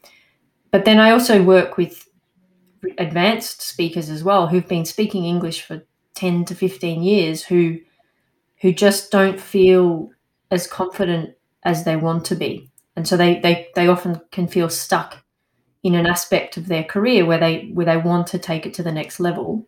But 0.71 0.85
then 0.85 0.99
i 0.99 1.11
also 1.11 1.43
work 1.43 1.77
with 1.77 2.05
advanced 2.97 3.61
speakers 3.61 4.09
as 4.09 4.23
well 4.23 4.47
who've 4.47 4.67
been 4.67 4.85
speaking 4.85 5.25
english 5.25 5.61
for 5.61 5.81
10 6.15 6.45
to 6.45 6.55
15 6.55 7.03
years 7.03 7.43
who 7.43 7.79
who 8.61 8.73
just 8.73 9.11
don't 9.11 9.39
feel 9.39 10.11
as 10.51 10.67
confident 10.67 11.35
as 11.63 11.83
they 11.83 11.95
want 11.95 12.25
to 12.25 12.35
be. 12.35 12.69
And 12.95 13.07
so 13.07 13.17
they 13.17 13.39
they 13.39 13.69
they 13.75 13.87
often 13.87 14.21
can 14.31 14.47
feel 14.47 14.69
stuck 14.69 15.23
in 15.83 15.95
an 15.95 16.05
aspect 16.05 16.57
of 16.57 16.67
their 16.67 16.83
career 16.83 17.25
where 17.25 17.37
they 17.37 17.69
where 17.73 17.85
they 17.85 17.97
want 17.97 18.27
to 18.27 18.39
take 18.39 18.65
it 18.65 18.73
to 18.75 18.83
the 18.83 18.91
next 18.91 19.19
level 19.19 19.67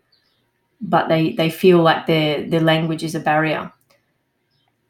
but 0.82 1.08
they 1.08 1.32
they 1.34 1.50
feel 1.50 1.82
like 1.82 2.06
their 2.06 2.48
their 2.48 2.62
language 2.62 3.04
is 3.04 3.16
a 3.16 3.20
barrier. 3.20 3.72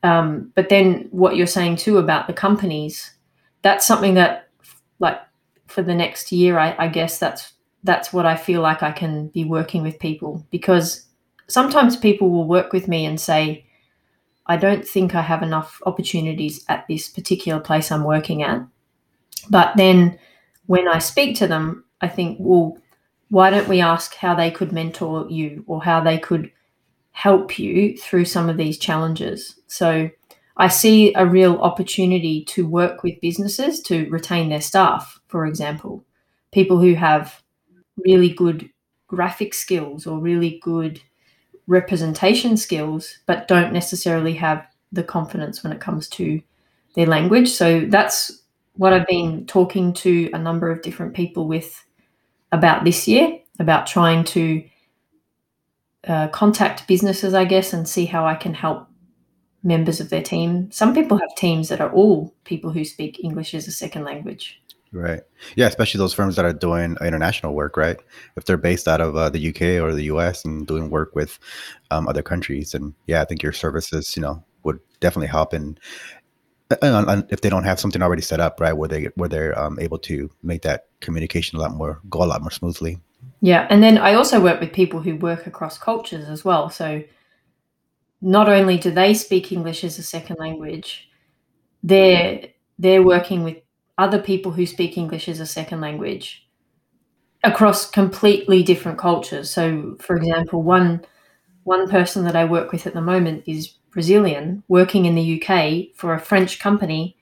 Um, 0.04 0.51
but 0.56 0.70
then 0.70 1.08
what 1.12 1.36
you're 1.36 1.48
saying 1.48 1.77
too 1.77 1.98
about 1.98 2.27
the 2.27 2.34
companies 2.34 3.12
that's 3.62 3.86
something 3.86 4.13
that 4.13 4.50
like 5.00 5.20
for 5.68 5.82
the 5.82 5.96
next 5.96 6.32
year 6.32 6.58
I, 6.58 6.75
I 6.77 6.88
guess 6.88 7.20
that's 7.20 7.54
that's 7.84 8.12
what 8.13 8.25
I 8.25 8.36
feel 8.36 8.62
like 8.62 8.84
I 8.84 8.92
can 8.92 9.27
be 9.30 9.44
working 9.44 9.82
with 9.84 10.00
people. 10.00 10.46
Because 10.51 11.06
sometimes 11.48 11.96
people 11.96 12.30
will 12.30 12.48
work 12.48 12.74
with 12.74 12.88
me 12.88 13.06
and 13.06 13.20
say 13.20 13.66
I 14.48 14.58
don't 14.58 14.88
think 14.88 15.13
I 15.13 15.22
have 15.22 15.44
enough 15.44 15.82
opportunities 15.86 16.63
at 16.70 16.88
this 16.88 17.10
particular 17.10 17.60
place 17.60 17.92
I'm 17.92 18.04
working 18.04 18.44
at. 18.44 18.66
But 19.50 19.75
then 19.75 20.18
when 20.66 20.88
I 20.88 21.00
speak 21.00 21.38
to 21.38 21.48
them, 21.48 21.86
I 22.01 22.08
think, 22.08 22.38
well, 22.39 22.77
why 23.30 23.50
don't 23.50 23.68
we 23.68 23.82
ask 23.82 24.16
how 24.16 24.36
they 24.36 24.51
could 24.51 24.72
mentor 24.72 25.27
you 25.30 25.63
or 25.68 25.84
how 25.84 26.00
they 26.01 26.18
could 26.18 26.51
help 27.12 27.60
you 27.60 27.98
through 27.98 28.25
some 28.25 28.50
of 28.50 28.58
these 28.58 28.77
challenges? 28.77 29.60
So 29.68 30.10
I 30.56 30.70
see 30.70 31.13
a 31.13 31.25
real 31.25 31.58
opportunity 31.58 32.44
to 32.46 32.68
work 32.68 33.04
with 33.04 33.22
businesses 33.22 33.82
to 33.82 34.10
retain 34.10 34.50
their 34.50 34.62
staff, 34.62 35.20
for 35.27 35.46
example, 35.46 36.06
people 36.51 36.80
who 36.80 36.96
have 36.96 37.44
really 37.98 38.30
good 38.30 38.70
graphic 39.08 39.54
skills 39.54 40.08
or 40.08 40.20
really 40.20 40.60
good 40.63 41.01
representation 41.67 42.57
skills, 42.57 43.19
but 43.25 43.47
don't 43.47 43.74
necessarily 43.74 44.33
have 44.33 44.65
the 44.91 45.03
confidence 45.03 45.63
when 45.63 45.74
it 45.74 45.81
comes 45.81 46.07
to 46.07 46.41
their 46.95 47.05
language. 47.05 47.50
So 47.50 47.86
that's 47.88 48.41
what 48.75 48.93
I've 48.93 49.07
been 49.07 49.45
talking 49.45 49.93
to 49.93 50.29
a 50.33 50.39
number 50.39 50.71
of 50.71 50.81
different 50.81 51.13
people 51.13 51.47
with 51.47 51.83
about 52.51 52.83
this 52.86 53.07
year, 53.07 53.39
about 53.59 53.86
trying 53.88 54.24
to 54.24 54.63
uh, 56.07 56.27
contact 56.29 56.88
businesses, 56.88 57.33
I 57.33 57.45
guess, 57.45 57.74
and 57.74 57.88
see 57.88 58.05
how 58.05 58.25
I 58.25 58.36
can 58.36 58.53
help 58.53 58.88
members 59.63 60.00
of 60.00 60.09
their 60.09 60.21
team. 60.21 60.71
Some 60.71 60.93
people 60.93 61.17
have 61.17 61.36
teams 61.36 61.69
that 61.69 61.81
are 61.81 61.91
all 61.91 62.33
people 62.45 62.71
who 62.71 62.86
speak 62.86 63.24
English 63.24 63.53
as 63.53 63.67
a 63.67 63.71
second 63.71 64.05
language. 64.05 64.62
Right. 64.94 65.22
Yeah, 65.56 65.67
especially 65.67 65.98
those 65.98 66.13
firms 66.13 66.36
that 66.38 66.46
are 66.46 66.53
doing 66.53 66.98
international 67.01 67.53
work, 67.53 67.75
right? 67.75 67.98
If 68.36 68.46
they're 68.46 68.58
based 68.58 68.88
out 68.88 69.01
of 69.01 69.15
uh, 69.15 69.29
the 69.29 69.50
UK 69.50 69.84
or 69.84 69.94
the 69.94 70.03
US 70.03 70.46
and 70.46 70.65
doing 70.65 70.89
work 70.89 71.13
with 71.13 71.39
um, 71.91 72.08
other 72.08 72.22
countries, 72.22 72.74
and 72.74 72.94
yeah, 73.06 73.22
I 73.22 73.25
think 73.25 73.44
your 73.44 73.51
services, 73.51 74.15
you 74.15 74.22
know, 74.22 74.44
would 74.63 74.79
definitely 75.00 75.27
help. 75.27 75.53
And 75.53 75.79
if 76.70 77.41
they 77.41 77.50
don't 77.50 77.63
have 77.63 77.79
something 77.79 78.01
already 78.01 78.22
set 78.22 78.39
up, 78.39 78.60
right, 78.60 78.74
where 78.74 78.89
they 78.89 79.06
where 79.15 79.29
they're 79.29 79.58
um, 79.60 79.77
able 79.79 80.00
to 80.00 80.29
make 80.41 80.62
that 80.62 80.88
communication 81.01 81.58
a 81.58 81.62
lot 81.62 81.72
more 81.72 82.00
go 82.10 82.24
a 82.24 82.25
lot 82.25 82.41
more 82.41 82.51
smoothly. 82.51 83.00
Yeah, 83.41 83.67
and 83.70 83.84
then 83.84 83.98
I 83.98 84.13
also 84.13 84.41
work 84.41 84.60
with 84.60 84.74
people 84.74 85.01
who 85.01 85.15
work 85.15 85.48
across 85.48 85.77
cultures 85.77 86.27
as 86.29 86.44
well. 86.46 86.70
So 86.70 87.03
not 88.22 88.50
only 88.50 88.77
do 88.77 88.91
they 88.91 89.13
speak 89.13 89.51
English 89.51 89.84
as 89.84 90.00
a 90.00 90.03
second 90.03 90.38
language, 90.39 91.10
they're 91.84 92.48
they're 92.79 93.03
working 93.03 93.44
with 93.44 93.58
other 93.98 94.20
people 94.20 94.51
who 94.51 94.66
speak 94.66 94.98
English 94.98 95.27
as 95.27 95.39
a 95.39 95.46
second 95.46 95.82
language 95.82 96.48
across 97.44 97.89
completely 97.89 98.63
different 98.63 98.98
cultures. 98.98 99.50
So, 99.50 99.98
for 100.00 100.16
example, 100.16 100.63
one 100.63 101.06
one 101.63 101.89
person 101.89 102.24
that 102.24 102.36
I 102.36 102.46
work 102.46 102.72
with 102.72 102.88
at 102.88 102.94
the 102.94 103.01
moment 103.01 103.44
is 103.46 103.74
Brazilian, 103.92 104.63
working 104.70 105.06
in 105.06 105.16
the 105.16 105.42
UK 105.42 105.96
for 105.96 106.13
a 106.13 106.20
French 106.20 106.60
company, 106.60 107.18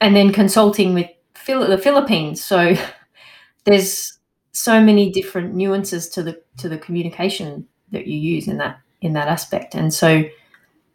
and 0.00 0.14
then 0.14 0.32
consulting 0.32 0.94
with 0.94 1.08
Phil- 1.34 1.66
the 1.66 1.78
Philippines. 1.78 2.42
So, 2.42 2.76
there's 3.64 4.18
so 4.52 4.80
many 4.82 5.10
different 5.10 5.54
nuances 5.54 6.08
to 6.10 6.22
the 6.22 6.40
to 6.58 6.68
the 6.68 6.78
communication 6.78 7.66
that 7.90 8.06
you 8.06 8.18
use 8.18 8.48
in 8.48 8.58
that 8.58 8.78
in 9.00 9.12
that 9.14 9.28
aspect, 9.28 9.74
and 9.74 9.92
so 9.92 10.24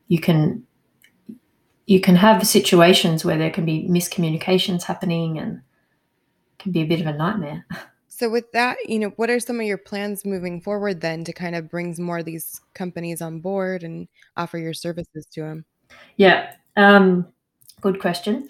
you 0.08 0.20
can 0.20 0.66
you 1.89 2.00
can 2.00 2.15
have 2.15 2.46
situations 2.46 3.25
where 3.25 3.39
there 3.39 3.50
can 3.50 3.65
be 3.65 3.88
miscommunications 3.89 4.84
happening 4.84 5.39
and 5.39 5.62
can 6.60 6.72
be 6.72 6.81
a 6.81 6.86
bit 6.86 7.01
of 7.01 7.08
a 7.08 7.13
nightmare. 7.13 7.65
So 8.12 8.29
with 8.29 8.51
that, 8.51 8.75
you 8.86 9.00
know, 9.00 9.13
what 9.15 9.29
are 9.29 9.39
some 9.39 9.62
of 9.62 9.65
your 9.65 9.77
plans 9.77 10.25
moving 10.25 10.60
forward 10.60 11.00
then 11.00 11.24
to 11.24 11.31
kind 11.31 11.55
of 11.55 11.69
brings 11.69 12.01
more 12.01 12.17
of 12.17 12.25
these 12.25 12.60
companies 12.74 13.22
on 13.22 13.39
board 13.39 13.81
and 13.81 14.10
offer 14.36 14.58
your 14.58 14.74
services 14.74 15.25
to 15.27 15.41
them? 15.43 15.65
Yeah, 16.17 16.51
um, 16.75 17.27
good 17.79 18.01
question. 18.01 18.50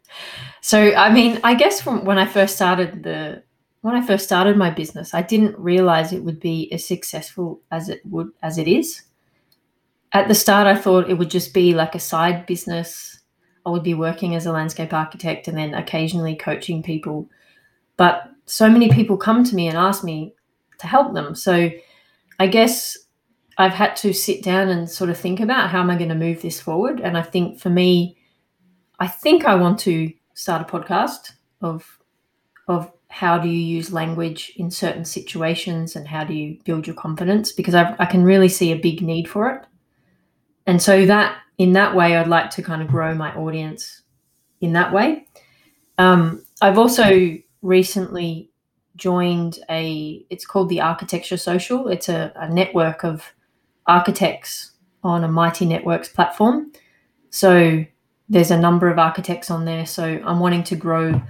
so 0.60 0.92
I 0.94 1.10
mean, 1.10 1.40
I 1.42 1.54
guess 1.54 1.80
from 1.80 2.04
when 2.04 2.18
I 2.18 2.26
first 2.26 2.56
started 2.56 3.04
the 3.04 3.42
when 3.80 3.94
I 3.94 4.06
first 4.06 4.26
started 4.26 4.58
my 4.58 4.68
business, 4.68 5.14
I 5.14 5.22
didn't 5.22 5.58
realize 5.58 6.12
it 6.12 6.22
would 6.22 6.38
be 6.38 6.70
as 6.70 6.84
successful 6.84 7.62
as 7.70 7.88
it 7.88 8.02
would 8.04 8.28
as 8.42 8.58
it 8.58 8.68
is 8.68 9.05
at 10.12 10.28
the 10.28 10.34
start, 10.34 10.66
I 10.66 10.76
thought 10.76 11.10
it 11.10 11.18
would 11.18 11.30
just 11.30 11.52
be 11.52 11.74
like 11.74 11.94
a 11.94 12.00
side 12.00 12.46
business. 12.46 13.20
I 13.64 13.70
would 13.70 13.82
be 13.82 13.94
working 13.94 14.34
as 14.34 14.46
a 14.46 14.52
landscape 14.52 14.92
architect 14.92 15.48
and 15.48 15.58
then 15.58 15.74
occasionally 15.74 16.36
coaching 16.36 16.82
people. 16.82 17.28
But 17.96 18.30
so 18.46 18.70
many 18.70 18.90
people 18.90 19.16
come 19.16 19.44
to 19.44 19.54
me 19.54 19.68
and 19.68 19.76
ask 19.76 20.04
me 20.04 20.34
to 20.78 20.86
help 20.86 21.14
them. 21.14 21.34
So 21.34 21.70
I 22.38 22.46
guess 22.46 22.96
I've 23.58 23.72
had 23.72 23.96
to 23.96 24.12
sit 24.12 24.42
down 24.42 24.68
and 24.68 24.88
sort 24.88 25.10
of 25.10 25.18
think 25.18 25.40
about 25.40 25.70
how 25.70 25.80
am 25.80 25.90
I 25.90 25.96
going 25.96 26.10
to 26.10 26.14
move 26.14 26.42
this 26.42 26.60
forward. 26.60 27.00
And 27.00 27.16
I 27.16 27.22
think 27.22 27.58
for 27.58 27.70
me, 27.70 28.18
I 29.00 29.08
think 29.08 29.44
I 29.44 29.54
want 29.54 29.78
to 29.80 30.12
start 30.34 30.62
a 30.62 30.72
podcast 30.72 31.32
of 31.60 31.98
of 32.68 32.92
how 33.08 33.38
do 33.38 33.48
you 33.48 33.76
use 33.76 33.92
language 33.92 34.52
in 34.56 34.70
certain 34.70 35.04
situations 35.04 35.94
and 35.96 36.08
how 36.08 36.24
do 36.24 36.34
you 36.34 36.58
build 36.64 36.86
your 36.86 36.96
confidence 36.96 37.52
because 37.52 37.74
I've, 37.74 37.98
I 38.00 38.04
can 38.04 38.24
really 38.24 38.48
see 38.48 38.72
a 38.72 38.76
big 38.76 39.00
need 39.00 39.28
for 39.28 39.48
it. 39.50 39.64
And 40.66 40.82
so 40.82 41.06
that 41.06 41.38
in 41.58 41.72
that 41.72 41.94
way, 41.94 42.16
I'd 42.16 42.28
like 42.28 42.50
to 42.50 42.62
kind 42.62 42.82
of 42.82 42.88
grow 42.88 43.14
my 43.14 43.34
audience 43.34 44.02
in 44.60 44.72
that 44.72 44.92
way. 44.92 45.26
Um, 45.98 46.44
I've 46.60 46.78
also 46.78 47.36
recently 47.62 48.50
joined 48.96 49.58
a 49.68 50.24
it's 50.30 50.46
called 50.46 50.68
the 50.68 50.80
architecture 50.80 51.36
social. 51.36 51.88
It's 51.88 52.08
a, 52.08 52.32
a, 52.36 52.48
network 52.48 53.04
of 53.04 53.32
architects 53.86 54.72
on 55.02 55.22
a 55.22 55.28
mighty 55.28 55.66
networks 55.66 56.08
platform. 56.08 56.72
So 57.30 57.84
there's 58.28 58.50
a 58.50 58.58
number 58.58 58.88
of 58.88 58.98
architects 58.98 59.50
on 59.50 59.64
there. 59.64 59.86
So 59.86 60.20
i'm 60.24 60.40
wanting 60.40 60.64
to 60.64 60.76
grow 60.76 61.20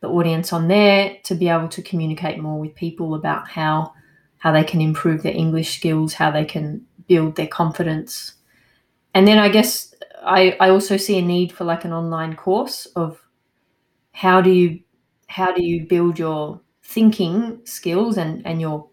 the 0.00 0.08
audience 0.08 0.52
on 0.52 0.68
there 0.68 1.16
to 1.24 1.34
be 1.34 1.48
able 1.48 1.68
to 1.68 1.82
communicate 1.82 2.38
more 2.38 2.58
with 2.58 2.74
people 2.74 3.14
about 3.14 3.48
how 3.48 3.92
how 4.38 4.52
they 4.52 4.64
can 4.64 4.80
improve 4.80 5.22
their 5.22 5.32
english 5.32 5.76
skills 5.76 6.14
how 6.14 6.30
they 6.30 6.44
can 6.44 6.84
build 7.08 7.36
their 7.36 7.46
confidence 7.46 8.34
and 9.16 9.26
then 9.28 9.38
i 9.38 9.48
guess 9.48 9.94
i 10.24 10.56
i 10.60 10.68
also 10.70 10.96
see 10.98 11.18
a 11.18 11.22
need 11.22 11.52
for 11.52 11.64
like 11.64 11.84
an 11.84 11.92
online 11.92 12.36
course 12.36 12.86
of 12.96 13.18
how 14.12 14.40
do 14.40 14.50
you 14.50 14.80
how 15.28 15.52
do 15.52 15.64
you 15.64 15.86
build 15.86 16.18
your 16.18 16.60
thinking 16.82 17.60
skills 17.64 18.16
and 18.16 18.46
and 18.46 18.60
your 18.60 18.88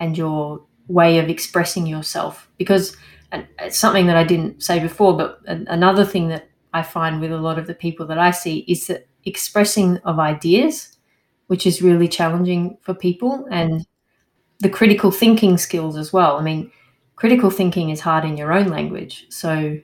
and 0.00 0.16
your 0.18 0.62
way 0.88 1.18
of 1.18 1.28
expressing 1.28 1.86
yourself? 1.86 2.50
Because 2.58 2.96
it's 3.60 3.78
something 3.78 4.06
that 4.06 4.16
I 4.16 4.24
didn't 4.24 4.62
say 4.62 4.80
before 4.80 5.16
but 5.16 5.40
another 5.46 6.04
thing 6.04 6.28
that 6.28 6.48
I 6.74 6.82
find 6.82 7.20
with 7.20 7.32
a 7.32 7.38
lot 7.38 7.58
of 7.58 7.66
the 7.66 7.74
people 7.74 8.06
that 8.06 8.18
I 8.18 8.30
see 8.32 8.58
is 8.68 8.88
that 8.88 9.06
expressing 9.24 9.98
of 9.98 10.18
ideas 10.18 10.96
which 11.48 11.66
is 11.66 11.82
really 11.82 12.08
challenging 12.08 12.78
for 12.82 12.94
people 12.94 13.46
and 13.50 13.86
the 14.60 14.70
critical 14.70 15.10
thinking 15.10 15.58
skills 15.58 15.96
as 15.96 16.12
well. 16.12 16.38
I 16.38 16.42
mean 16.42 16.70
critical 17.16 17.50
thinking 17.50 17.90
is 17.90 18.00
hard 18.00 18.24
in 18.24 18.36
your 18.36 18.52
own 18.52 18.68
language. 18.68 19.26
So 19.30 19.78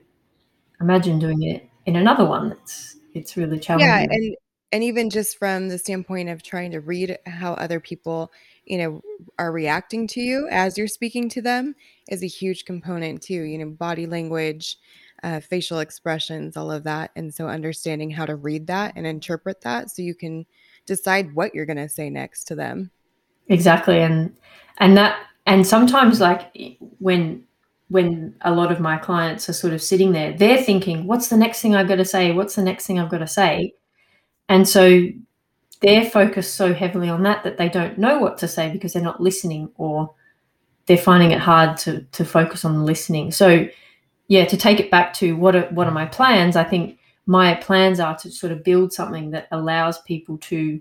imagine 0.81 1.19
doing 1.19 1.43
it 1.43 1.69
in 1.87 1.97
another 1.97 2.25
one 2.25 2.51
that's 2.51 2.97
it's 3.15 3.37
really 3.37 3.59
challenging. 3.59 3.89
yeah 3.89 4.07
and 4.09 4.37
and 4.73 4.85
even 4.85 5.11
just 5.11 5.37
from 5.37 5.69
the 5.69 5.79
standpoint 5.79 6.29
of 6.29 6.43
trying 6.43 6.71
to 6.71 6.81
read 6.81 7.19
how 7.27 7.55
other 7.55 7.81
people 7.81 8.31
you 8.65 8.79
know 8.79 9.01
are 9.39 9.51
reacting 9.51 10.07
to 10.07 10.21
you 10.21 10.47
as 10.49 10.79
you're 10.79 10.87
speaking 10.87 11.29
to 11.29 11.43
them 11.43 11.75
is 12.09 12.23
a 12.23 12.29
huge 12.29 12.65
component 12.65 13.21
too 13.21 13.43
you 13.43 13.59
know 13.59 13.71
body 13.71 14.07
language 14.07 14.79
uh, 15.23 15.41
facial 15.41 15.81
expressions 15.81 16.57
all 16.57 16.71
of 16.71 16.85
that. 16.85 17.11
And 17.17 17.33
so 17.33 17.47
understanding 17.47 18.11
how 18.11 18.27
to 18.27 18.37
read 18.37 18.67
that 18.69 18.95
and 18.97 19.07
interpret 19.07 19.61
that 19.63 19.91
so 19.91 20.03
you 20.03 20.15
can 20.15 20.47
decide 20.87 21.35
what 21.35 21.55
you're 21.55 21.67
going 21.67 21.77
to 21.77 21.89
say 21.89 22.11
next 22.11 22.45
to 22.45 22.55
them. 22.55 22.91
Exactly 23.49 24.01
and 24.01 24.37
and 24.79 24.97
that 24.97 25.19
and 25.51 25.67
sometimes 25.67 26.21
like 26.21 26.57
when 26.99 27.45
when 27.89 28.35
a 28.43 28.53
lot 28.53 28.71
of 28.71 28.81
my 28.81 28.97
clients 28.97 29.49
are 29.49 29.53
sort 29.53 29.73
of 29.73 29.83
sitting 29.83 30.13
there 30.13 30.33
they're 30.37 30.63
thinking 30.63 31.07
what's 31.07 31.29
the 31.29 31.37
next 31.37 31.61
thing 31.61 31.75
i've 31.75 31.89
got 31.89 31.97
to 31.97 32.05
say 32.05 32.33
what's 32.33 32.55
the 32.55 32.63
next 32.63 32.87
thing 32.87 32.99
i've 32.99 33.11
got 33.11 33.19
to 33.19 33.27
say 33.27 33.75
and 34.49 34.69
so 34.69 35.03
they're 35.81 36.05
focused 36.05 36.55
so 36.55 36.75
heavily 36.75 37.09
on 37.09 37.23
that 37.23 37.43
that 37.45 37.57
they 37.59 37.69
don't 37.69 37.99
know 37.99 38.19
what 38.19 38.39
to 38.39 38.49
say 38.49 38.71
because 38.71 38.93
they're 38.93 39.03
not 39.03 39.21
listening 39.21 39.71
or 39.77 40.15
they're 40.87 40.97
finding 40.99 41.31
it 41.31 41.39
hard 41.39 41.77
to 41.79 42.03
to 42.13 42.25
focus 42.25 42.65
on 42.65 42.85
listening. 42.85 43.31
So 43.31 43.69
yeah, 44.29 44.45
to 44.47 44.57
take 44.57 44.81
it 44.81 44.91
back 44.91 45.15
to 45.15 45.37
what 45.37 45.57
are, 45.57 45.69
what 45.71 45.87
are 45.87 45.93
my 45.93 46.07
plans? 46.07 46.57
I 46.57 46.65
think 46.65 46.99
my 47.27 47.55
plans 47.55 48.01
are 48.01 48.17
to 48.19 48.31
sort 48.31 48.53
of 48.53 48.65
build 48.65 48.93
something 48.93 49.31
that 49.31 49.49
allows 49.53 50.01
people 50.03 50.39
to 50.39 50.81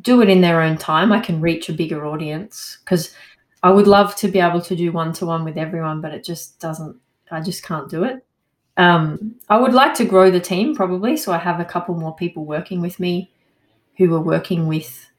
do 0.00 0.22
it 0.22 0.28
in 0.28 0.40
their 0.40 0.60
own 0.60 0.76
time. 0.78 1.12
I 1.12 1.20
can 1.20 1.40
reach 1.40 1.68
a 1.68 1.72
bigger 1.72 2.06
audience 2.06 2.78
because 2.84 3.14
I 3.62 3.70
would 3.70 3.86
love 3.86 4.16
to 4.16 4.28
be 4.28 4.40
able 4.40 4.60
to 4.62 4.76
do 4.76 4.90
one 4.92 5.12
to 5.14 5.26
one 5.26 5.44
with 5.44 5.56
everyone, 5.56 6.00
but 6.00 6.12
it 6.12 6.24
just 6.24 6.58
doesn't. 6.60 6.96
I 7.30 7.40
just 7.40 7.62
can't 7.62 7.88
do 7.88 8.04
it. 8.04 8.24
Um, 8.76 9.36
I 9.48 9.58
would 9.58 9.74
like 9.74 9.94
to 9.94 10.04
grow 10.04 10.30
the 10.30 10.40
team 10.40 10.74
probably, 10.74 11.16
so 11.16 11.32
I 11.32 11.38
have 11.38 11.60
a 11.60 11.64
couple 11.64 11.94
more 11.94 12.14
people 12.14 12.44
working 12.44 12.80
with 12.80 12.98
me 12.98 13.30
who 13.98 14.14
are 14.14 14.20
working 14.20 14.66
with 14.66 15.10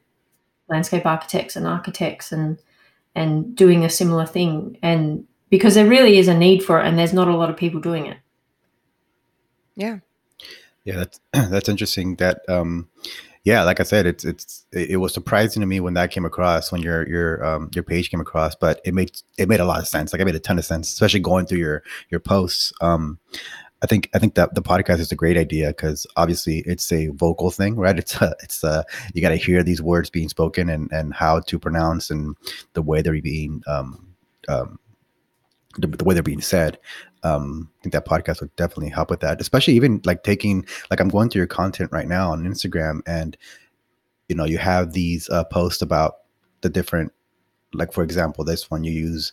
landscape 0.68 1.06
architects 1.06 1.56
and 1.56 1.66
architects 1.66 2.32
and 2.32 2.58
and 3.14 3.54
doing 3.54 3.84
a 3.84 3.90
similar 3.90 4.26
thing. 4.26 4.78
And 4.82 5.26
because 5.48 5.74
there 5.74 5.86
really 5.88 6.18
is 6.18 6.28
a 6.28 6.36
need 6.36 6.64
for 6.64 6.80
it, 6.80 6.86
and 6.86 6.98
there's 6.98 7.12
not 7.12 7.28
a 7.28 7.36
lot 7.36 7.50
of 7.50 7.56
people 7.56 7.80
doing 7.80 8.06
it. 8.06 8.18
Yeah. 9.76 9.98
Yeah, 10.84 10.96
that's 10.96 11.20
that's 11.32 11.68
interesting. 11.68 12.16
That 12.16 12.42
um, 12.48 12.88
yeah, 13.44 13.62
like 13.62 13.78
I 13.78 13.82
said, 13.82 14.06
it's 14.06 14.24
it's 14.24 14.64
it 14.72 14.98
was 14.98 15.12
surprising 15.12 15.60
to 15.60 15.66
me 15.66 15.78
when 15.78 15.94
that 15.94 16.10
came 16.10 16.24
across 16.24 16.72
when 16.72 16.80
your 16.80 17.06
your 17.06 17.44
um 17.44 17.70
your 17.74 17.84
page 17.84 18.10
came 18.10 18.20
across, 18.20 18.54
but 18.54 18.80
it 18.84 18.94
made 18.94 19.20
it 19.36 19.48
made 19.48 19.60
a 19.60 19.66
lot 19.66 19.80
of 19.80 19.86
sense. 19.86 20.12
Like 20.12 20.22
I 20.22 20.24
made 20.24 20.34
a 20.34 20.40
ton 20.40 20.58
of 20.58 20.64
sense, 20.64 20.90
especially 20.90 21.20
going 21.20 21.44
through 21.44 21.58
your 21.58 21.82
your 22.08 22.20
posts. 22.20 22.72
Um, 22.80 23.18
I 23.82 23.86
think 23.86 24.08
I 24.14 24.18
think 24.18 24.34
that 24.36 24.54
the 24.54 24.62
podcast 24.62 24.98
is 24.98 25.12
a 25.12 25.16
great 25.16 25.36
idea 25.36 25.68
because 25.68 26.06
obviously 26.16 26.60
it's 26.60 26.90
a 26.90 27.08
vocal 27.08 27.50
thing, 27.50 27.76
right? 27.76 27.98
It's 27.98 28.14
a, 28.16 28.34
it's 28.42 28.64
a, 28.64 28.82
you 29.12 29.20
got 29.20 29.28
to 29.28 29.36
hear 29.36 29.62
these 29.62 29.82
words 29.82 30.08
being 30.08 30.30
spoken 30.30 30.70
and 30.70 30.90
and 30.90 31.12
how 31.12 31.40
to 31.40 31.58
pronounce 31.58 32.10
and 32.10 32.34
the 32.72 32.80
way 32.82 33.02
they're 33.02 33.20
being 33.20 33.62
um 33.66 34.08
um 34.48 34.78
the, 35.78 35.86
the 35.86 36.04
way 36.04 36.14
they're 36.14 36.22
being 36.22 36.40
said. 36.40 36.78
Um, 37.22 37.70
I 37.80 37.82
think 37.82 37.92
that 37.92 38.06
podcast 38.06 38.40
would 38.40 38.54
definitely 38.56 38.90
help 38.90 39.10
with 39.10 39.20
that, 39.20 39.40
especially 39.40 39.74
even 39.74 40.00
like 40.04 40.24
taking 40.24 40.66
like 40.90 41.00
I'm 41.00 41.08
going 41.08 41.30
through 41.30 41.40
your 41.40 41.46
content 41.46 41.90
right 41.92 42.08
now 42.08 42.32
on 42.32 42.44
Instagram, 42.44 43.00
and 43.06 43.36
you 44.28 44.36
know 44.36 44.44
you 44.44 44.58
have 44.58 44.92
these 44.92 45.28
uh, 45.30 45.44
posts 45.44 45.82
about 45.82 46.16
the 46.60 46.68
different, 46.68 47.12
like 47.72 47.92
for 47.92 48.02
example, 48.02 48.44
this 48.44 48.70
one 48.70 48.84
you 48.84 48.92
use 48.92 49.32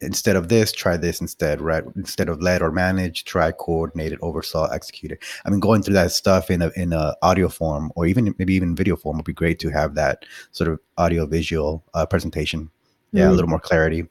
instead 0.00 0.36
of 0.36 0.48
this, 0.48 0.70
try 0.72 0.96
this 0.96 1.20
instead, 1.20 1.60
right? 1.60 1.82
Instead 1.96 2.28
of 2.28 2.40
led 2.40 2.62
or 2.62 2.70
manage, 2.70 3.24
try 3.24 3.50
coordinated, 3.50 4.18
oversaw, 4.22 4.66
executed. 4.66 5.18
I 5.44 5.50
mean, 5.50 5.60
going 5.60 5.82
through 5.82 5.94
that 5.94 6.12
stuff 6.12 6.50
in 6.50 6.62
a 6.62 6.70
in 6.76 6.92
a 6.92 7.16
audio 7.22 7.48
form 7.48 7.92
or 7.96 8.06
even 8.06 8.34
maybe 8.38 8.54
even 8.54 8.76
video 8.76 8.96
form 8.96 9.16
would 9.16 9.24
be 9.24 9.32
great 9.32 9.58
to 9.60 9.70
have 9.70 9.94
that 9.94 10.24
sort 10.52 10.70
of 10.70 10.80
audio 10.96 11.26
visual 11.26 11.84
uh, 11.94 12.06
presentation. 12.06 12.70
Yeah, 13.12 13.26
mm. 13.26 13.30
a 13.30 13.32
little 13.32 13.50
more 13.50 13.60
clarity. 13.60 14.06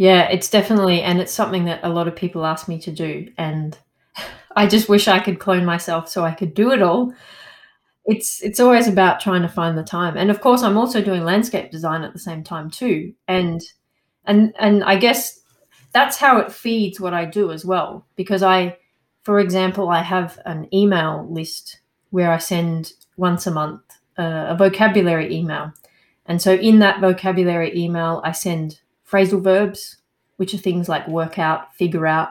Yeah, 0.00 0.28
it's 0.30 0.48
definitely, 0.48 1.02
and 1.02 1.20
it's 1.20 1.30
something 1.32 1.66
that 1.66 1.80
a 1.82 1.90
lot 1.90 2.08
of 2.08 2.16
people 2.16 2.46
ask 2.46 2.68
me 2.68 2.78
to 2.80 2.90
do, 2.90 3.30
and 3.36 3.76
I 4.56 4.66
just 4.66 4.88
wish 4.88 5.08
I 5.08 5.20
could 5.20 5.38
clone 5.38 5.66
myself 5.66 6.08
so 6.08 6.24
I 6.24 6.32
could 6.32 6.54
do 6.54 6.72
it 6.72 6.80
all. 6.80 7.12
It's 8.06 8.42
it's 8.42 8.60
always 8.60 8.88
about 8.88 9.20
trying 9.20 9.42
to 9.42 9.48
find 9.48 9.78
the 9.78 9.84
time, 9.84 10.16
and 10.16 10.30
of 10.30 10.40
course, 10.40 10.62
I'm 10.62 10.78
also 10.78 11.02
doing 11.02 11.24
landscape 11.24 11.70
design 11.70 12.02
at 12.02 12.12
the 12.14 12.20
same 12.20 12.44
time 12.44 12.70
too, 12.70 13.14
and 13.28 13.60
and 14.26 14.54
and 14.58 14.84
i 14.84 14.96
guess 14.96 15.40
that's 15.92 16.18
how 16.18 16.38
it 16.38 16.52
feeds 16.52 17.00
what 17.00 17.14
i 17.14 17.24
do 17.24 17.52
as 17.52 17.64
well 17.64 18.06
because 18.16 18.42
i 18.42 18.76
for 19.22 19.40
example 19.40 19.88
i 19.90 20.02
have 20.02 20.38
an 20.46 20.68
email 20.74 21.26
list 21.30 21.80
where 22.10 22.30
i 22.32 22.38
send 22.38 22.92
once 23.16 23.46
a 23.46 23.50
month 23.50 23.82
uh, 24.18 24.46
a 24.50 24.56
vocabulary 24.56 25.34
email 25.34 25.72
and 26.26 26.42
so 26.42 26.54
in 26.54 26.80
that 26.80 27.00
vocabulary 27.00 27.76
email 27.76 28.20
i 28.24 28.32
send 28.32 28.80
phrasal 29.10 29.42
verbs 29.42 29.96
which 30.36 30.54
are 30.54 30.58
things 30.58 30.88
like 30.88 31.06
work 31.08 31.38
out 31.38 31.74
figure 31.74 32.06
out 32.06 32.30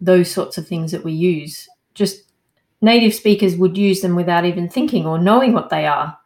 those 0.00 0.30
sorts 0.30 0.56
of 0.56 0.66
things 0.66 0.92
that 0.92 1.04
we 1.04 1.12
use 1.12 1.68
just 1.94 2.30
native 2.80 3.14
speakers 3.14 3.56
would 3.56 3.76
use 3.76 4.00
them 4.00 4.14
without 4.14 4.44
even 4.44 4.68
thinking 4.68 5.06
or 5.06 5.18
knowing 5.18 5.52
what 5.52 5.70
they 5.70 5.86
are 5.86 6.16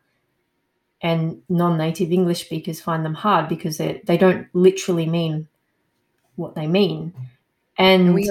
and 1.04 1.42
non-native 1.50 2.10
English 2.10 2.46
speakers 2.46 2.80
find 2.80 3.04
them 3.04 3.14
hard 3.14 3.46
because 3.46 3.76
they 3.76 4.00
they 4.04 4.16
don't 4.16 4.48
literally 4.54 5.06
mean 5.06 5.46
what 6.36 6.54
they 6.54 6.66
mean. 6.66 7.12
And, 7.76 8.06
and 8.06 8.14
we, 8.14 8.30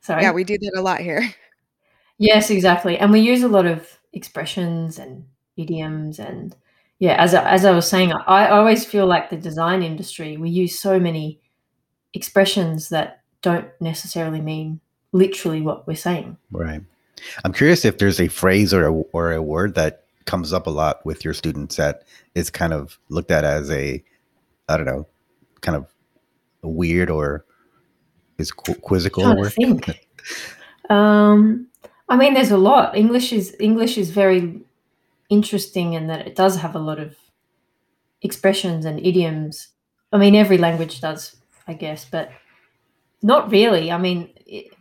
sorry, 0.00 0.22
yeah, 0.22 0.32
we 0.32 0.44
do 0.44 0.58
that 0.58 0.74
a 0.76 0.82
lot 0.82 1.00
here. 1.00 1.34
Yes, 2.18 2.50
exactly, 2.50 2.98
and 2.98 3.10
we 3.10 3.20
use 3.20 3.42
a 3.42 3.48
lot 3.48 3.66
of 3.66 3.98
expressions 4.12 4.98
and 4.98 5.24
idioms 5.56 6.18
and 6.18 6.54
yeah, 6.98 7.14
as 7.22 7.34
I, 7.34 7.48
as 7.50 7.64
I 7.64 7.72
was 7.72 7.88
saying, 7.88 8.12
I, 8.12 8.46
I 8.46 8.50
always 8.50 8.84
feel 8.84 9.06
like 9.06 9.30
the 9.30 9.36
design 9.36 9.82
industry 9.82 10.36
we 10.36 10.50
use 10.50 10.78
so 10.78 10.98
many 10.98 11.40
expressions 12.14 12.88
that 12.88 13.22
don't 13.42 13.68
necessarily 13.80 14.40
mean 14.40 14.80
literally 15.12 15.60
what 15.60 15.86
we're 15.86 15.94
saying. 15.94 16.36
Right. 16.50 16.82
I'm 17.44 17.52
curious 17.52 17.84
if 17.84 17.98
there's 17.98 18.20
a 18.20 18.28
phrase 18.28 18.72
or 18.74 18.86
a, 18.86 18.92
or 18.92 19.32
a 19.32 19.42
word 19.42 19.74
that 19.74 20.06
comes 20.26 20.52
up 20.52 20.66
a 20.66 20.70
lot 20.70 21.04
with 21.06 21.24
your 21.24 21.32
students 21.32 21.76
that 21.76 22.02
is 22.34 22.50
kind 22.50 22.72
of 22.72 22.98
looked 23.08 23.30
at 23.30 23.44
as 23.44 23.70
a 23.70 24.02
i 24.68 24.76
don't 24.76 24.86
know 24.86 25.06
kind 25.62 25.76
of 25.76 25.86
weird 26.62 27.08
or 27.08 27.44
is 28.38 28.50
qu- 28.50 28.74
quizzical 28.74 29.24
or 29.24 29.50
um 30.94 31.66
i 32.08 32.16
mean 32.16 32.34
there's 32.34 32.50
a 32.50 32.58
lot 32.58 32.96
english 32.96 33.32
is 33.32 33.56
english 33.60 33.96
is 33.96 34.10
very 34.10 34.60
interesting 35.28 35.94
in 35.94 36.06
that 36.06 36.26
it 36.26 36.36
does 36.36 36.56
have 36.56 36.74
a 36.74 36.80
lot 36.80 36.98
of 36.98 37.16
expressions 38.22 38.84
and 38.84 39.04
idioms 39.04 39.68
i 40.12 40.16
mean 40.16 40.34
every 40.34 40.58
language 40.58 41.00
does 41.00 41.36
I 41.66 41.74
guess, 41.74 42.04
but 42.04 42.30
not 43.22 43.50
really. 43.50 43.90
I 43.90 43.98
mean, 43.98 44.30
it, 44.46 44.72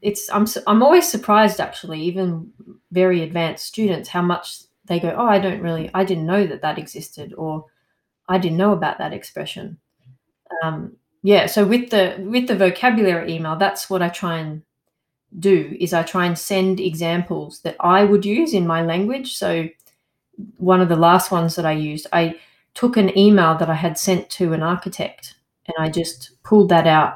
it's 0.00 0.30
I'm 0.30 0.46
I'm 0.66 0.82
always 0.82 1.08
surprised 1.08 1.60
actually, 1.60 2.00
even 2.02 2.52
very 2.90 3.22
advanced 3.22 3.66
students, 3.66 4.08
how 4.08 4.22
much 4.22 4.60
they 4.86 4.98
go, 4.98 5.14
oh, 5.16 5.26
I 5.26 5.38
don't 5.38 5.60
really, 5.60 5.90
I 5.94 6.04
didn't 6.04 6.26
know 6.26 6.46
that 6.46 6.62
that 6.62 6.78
existed, 6.78 7.34
or 7.34 7.66
I 8.28 8.38
didn't 8.38 8.58
know 8.58 8.72
about 8.72 8.98
that 8.98 9.12
expression. 9.12 9.78
Um, 10.62 10.96
yeah, 11.22 11.46
so 11.46 11.66
with 11.66 11.90
the 11.90 12.16
with 12.18 12.48
the 12.48 12.56
vocabulary 12.56 13.34
email, 13.34 13.56
that's 13.56 13.90
what 13.90 14.02
I 14.02 14.08
try 14.08 14.38
and 14.38 14.62
do 15.38 15.76
is 15.78 15.92
I 15.92 16.02
try 16.02 16.26
and 16.26 16.38
send 16.38 16.80
examples 16.80 17.60
that 17.60 17.76
I 17.78 18.04
would 18.04 18.24
use 18.24 18.54
in 18.54 18.66
my 18.66 18.82
language. 18.82 19.34
So 19.36 19.68
one 20.56 20.80
of 20.80 20.88
the 20.88 20.96
last 20.96 21.30
ones 21.30 21.56
that 21.56 21.66
I 21.66 21.72
used, 21.72 22.06
I 22.12 22.36
took 22.74 22.96
an 22.96 23.16
email 23.18 23.56
that 23.58 23.70
I 23.70 23.74
had 23.74 23.98
sent 23.98 24.30
to 24.30 24.52
an 24.52 24.62
architect 24.62 25.34
and 25.66 25.74
I 25.78 25.90
just 25.90 26.42
pulled 26.42 26.68
that 26.68 26.86
out, 26.86 27.14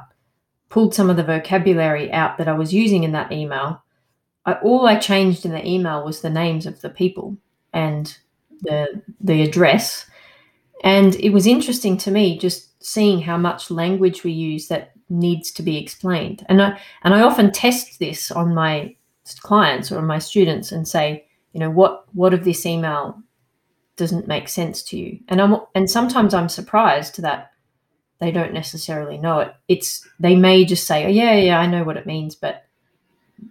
pulled 0.68 0.94
some 0.94 1.10
of 1.10 1.16
the 1.16 1.24
vocabulary 1.24 2.12
out 2.12 2.38
that 2.38 2.48
I 2.48 2.52
was 2.52 2.74
using 2.74 3.04
in 3.04 3.12
that 3.12 3.32
email. 3.32 3.82
I, 4.46 4.54
all 4.54 4.86
I 4.86 4.96
changed 4.96 5.44
in 5.44 5.52
the 5.52 5.66
email 5.66 6.04
was 6.04 6.20
the 6.20 6.30
names 6.30 6.66
of 6.66 6.80
the 6.80 6.90
people 6.90 7.36
and 7.72 8.16
the 8.62 9.02
the 9.20 9.42
address. 9.42 10.06
And 10.82 11.14
it 11.16 11.30
was 11.30 11.46
interesting 11.46 11.96
to 11.98 12.10
me 12.10 12.38
just 12.38 12.82
seeing 12.84 13.22
how 13.22 13.38
much 13.38 13.70
language 13.70 14.24
we 14.24 14.32
use 14.32 14.68
that 14.68 14.92
needs 15.08 15.50
to 15.52 15.62
be 15.62 15.78
explained. 15.78 16.44
And 16.48 16.60
I 16.62 16.80
and 17.02 17.14
I 17.14 17.22
often 17.22 17.52
test 17.52 17.98
this 17.98 18.30
on 18.30 18.54
my 18.54 18.96
clients 19.40 19.90
or 19.90 20.02
my 20.02 20.18
students 20.18 20.72
and 20.72 20.86
say, 20.86 21.26
you 21.54 21.60
know, 21.60 21.70
what 21.70 22.04
what 22.12 22.34
of 22.34 22.44
this 22.44 22.66
email 22.66 23.22
doesn't 23.96 24.28
make 24.28 24.48
sense 24.48 24.82
to 24.82 24.98
you? 24.98 25.20
And 25.28 25.40
I'm 25.40 25.56
and 25.74 25.88
sometimes 25.88 26.34
I'm 26.34 26.48
surprised 26.50 27.22
that 27.22 27.52
they 28.18 28.32
don't 28.32 28.52
necessarily 28.52 29.16
know 29.16 29.38
it. 29.38 29.54
It's 29.68 30.06
they 30.18 30.36
may 30.36 30.64
just 30.64 30.86
say, 30.86 31.06
"Oh 31.06 31.08
yeah, 31.08 31.34
yeah, 31.36 31.58
I 31.58 31.66
know 31.66 31.84
what 31.84 31.96
it 31.96 32.06
means," 32.06 32.34
but 32.34 32.66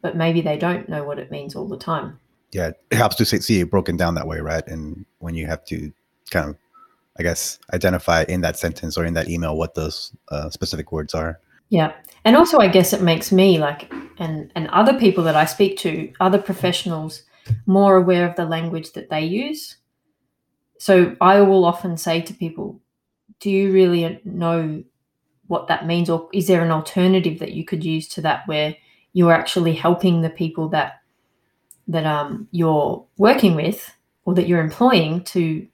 but 0.01 0.17
maybe 0.17 0.41
they 0.41 0.57
don't 0.57 0.89
know 0.89 1.03
what 1.03 1.17
it 1.17 1.31
means 1.31 1.55
all 1.55 1.67
the 1.67 1.77
time. 1.77 2.19
Yeah, 2.51 2.71
it 2.91 2.95
helps 2.95 3.15
to 3.15 3.25
see 3.25 3.61
it 3.61 3.71
broken 3.71 3.97
down 3.97 4.15
that 4.15 4.27
way, 4.27 4.39
right? 4.39 4.67
And 4.67 5.05
when 5.19 5.33
you 5.33 5.47
have 5.47 5.63
to 5.65 5.91
kind 6.29 6.49
of, 6.49 6.57
I 7.17 7.23
guess, 7.23 7.57
identify 7.73 8.25
in 8.27 8.41
that 8.41 8.59
sentence 8.59 8.97
or 8.97 9.05
in 9.05 9.13
that 9.15 9.29
email 9.29 9.57
what 9.57 9.75
those 9.75 10.11
uh, 10.29 10.49
specific 10.49 10.91
words 10.91 11.13
are. 11.13 11.39
Yeah. 11.69 11.93
And 12.25 12.35
also 12.35 12.59
I 12.59 12.67
guess 12.67 12.93
it 12.93 13.01
makes 13.01 13.31
me 13.31 13.57
like 13.57 13.91
and 14.19 14.51
and 14.55 14.67
other 14.67 14.99
people 14.99 15.23
that 15.23 15.35
I 15.35 15.45
speak 15.45 15.77
to, 15.79 16.11
other 16.19 16.37
professionals 16.37 17.23
more 17.65 17.97
aware 17.97 18.27
of 18.29 18.35
the 18.35 18.45
language 18.45 18.93
that 18.93 19.09
they 19.09 19.23
use. 19.23 19.77
So 20.79 21.15
I 21.21 21.41
will 21.41 21.65
often 21.65 21.97
say 21.97 22.21
to 22.21 22.33
people, 22.33 22.79
do 23.39 23.49
you 23.49 23.71
really 23.71 24.21
know 24.25 24.83
what 25.47 25.67
that 25.67 25.85
means 25.85 26.09
or 26.09 26.29
is 26.33 26.47
there 26.47 26.63
an 26.63 26.71
alternative 26.71 27.39
that 27.39 27.51
you 27.51 27.65
could 27.65 27.83
use 27.83 28.07
to 28.07 28.21
that 28.21 28.47
where 28.47 28.75
you're 29.11 29.33
actually 29.33 29.73
helping 29.73 30.21
the 30.21 30.29
people 30.29 30.69
that 30.69 31.01
that 31.87 32.05
um, 32.05 32.47
you're 32.51 33.05
working 33.17 33.55
with 33.55 33.93
or 34.25 34.33
that 34.33 34.47
you're 34.47 34.61
employing 34.61 35.23
to 35.25 35.67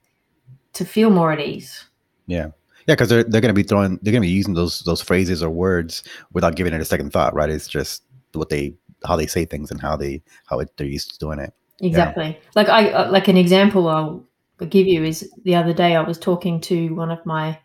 to 0.74 0.86
feel 0.86 1.10
more 1.10 1.32
at 1.32 1.40
ease. 1.40 1.86
Yeah. 2.28 2.50
Yeah, 2.88 2.96
because 2.96 3.10
they're 3.10 3.24
they're 3.24 3.42
gonna 3.42 3.54
be 3.54 3.64
throwing 3.64 4.00
they're 4.02 4.14
gonna 4.14 4.22
be 4.22 4.30
using 4.30 4.56
those 4.56 4.80
those 4.82 5.02
phrases 5.02 5.44
or 5.44 5.50
words 5.50 6.04
without 6.34 6.56
giving 6.56 6.74
it 6.74 6.82
a 6.82 6.86
second 6.86 7.14
thought, 7.14 7.36
right? 7.36 7.50
It's 7.50 7.68
just 7.68 8.04
what 8.34 8.50
they 8.50 8.74
how 9.06 9.16
they 9.16 9.28
say 9.28 9.46
things 9.46 9.70
and 9.70 9.80
how 9.80 9.96
they 9.96 10.24
how 10.46 10.60
it, 10.60 10.76
they're 10.78 10.88
used 10.88 11.12
to 11.14 11.20
doing 11.20 11.40
it. 11.40 11.54
Exactly. 11.82 12.26
Yeah. 12.28 12.50
Like 12.56 12.70
I 12.70 12.92
uh, 12.92 13.12
like 13.12 13.28
an 13.28 13.38
example 13.38 13.88
I'll 13.88 14.26
give 14.66 14.88
you 14.88 15.04
is 15.04 15.30
the 15.44 15.56
other 15.56 15.74
day 15.74 15.96
I 15.96 16.02
was 16.02 16.18
talking 16.18 16.60
to 16.62 16.94
one 16.96 17.12
of 17.12 17.26
my 17.26 17.60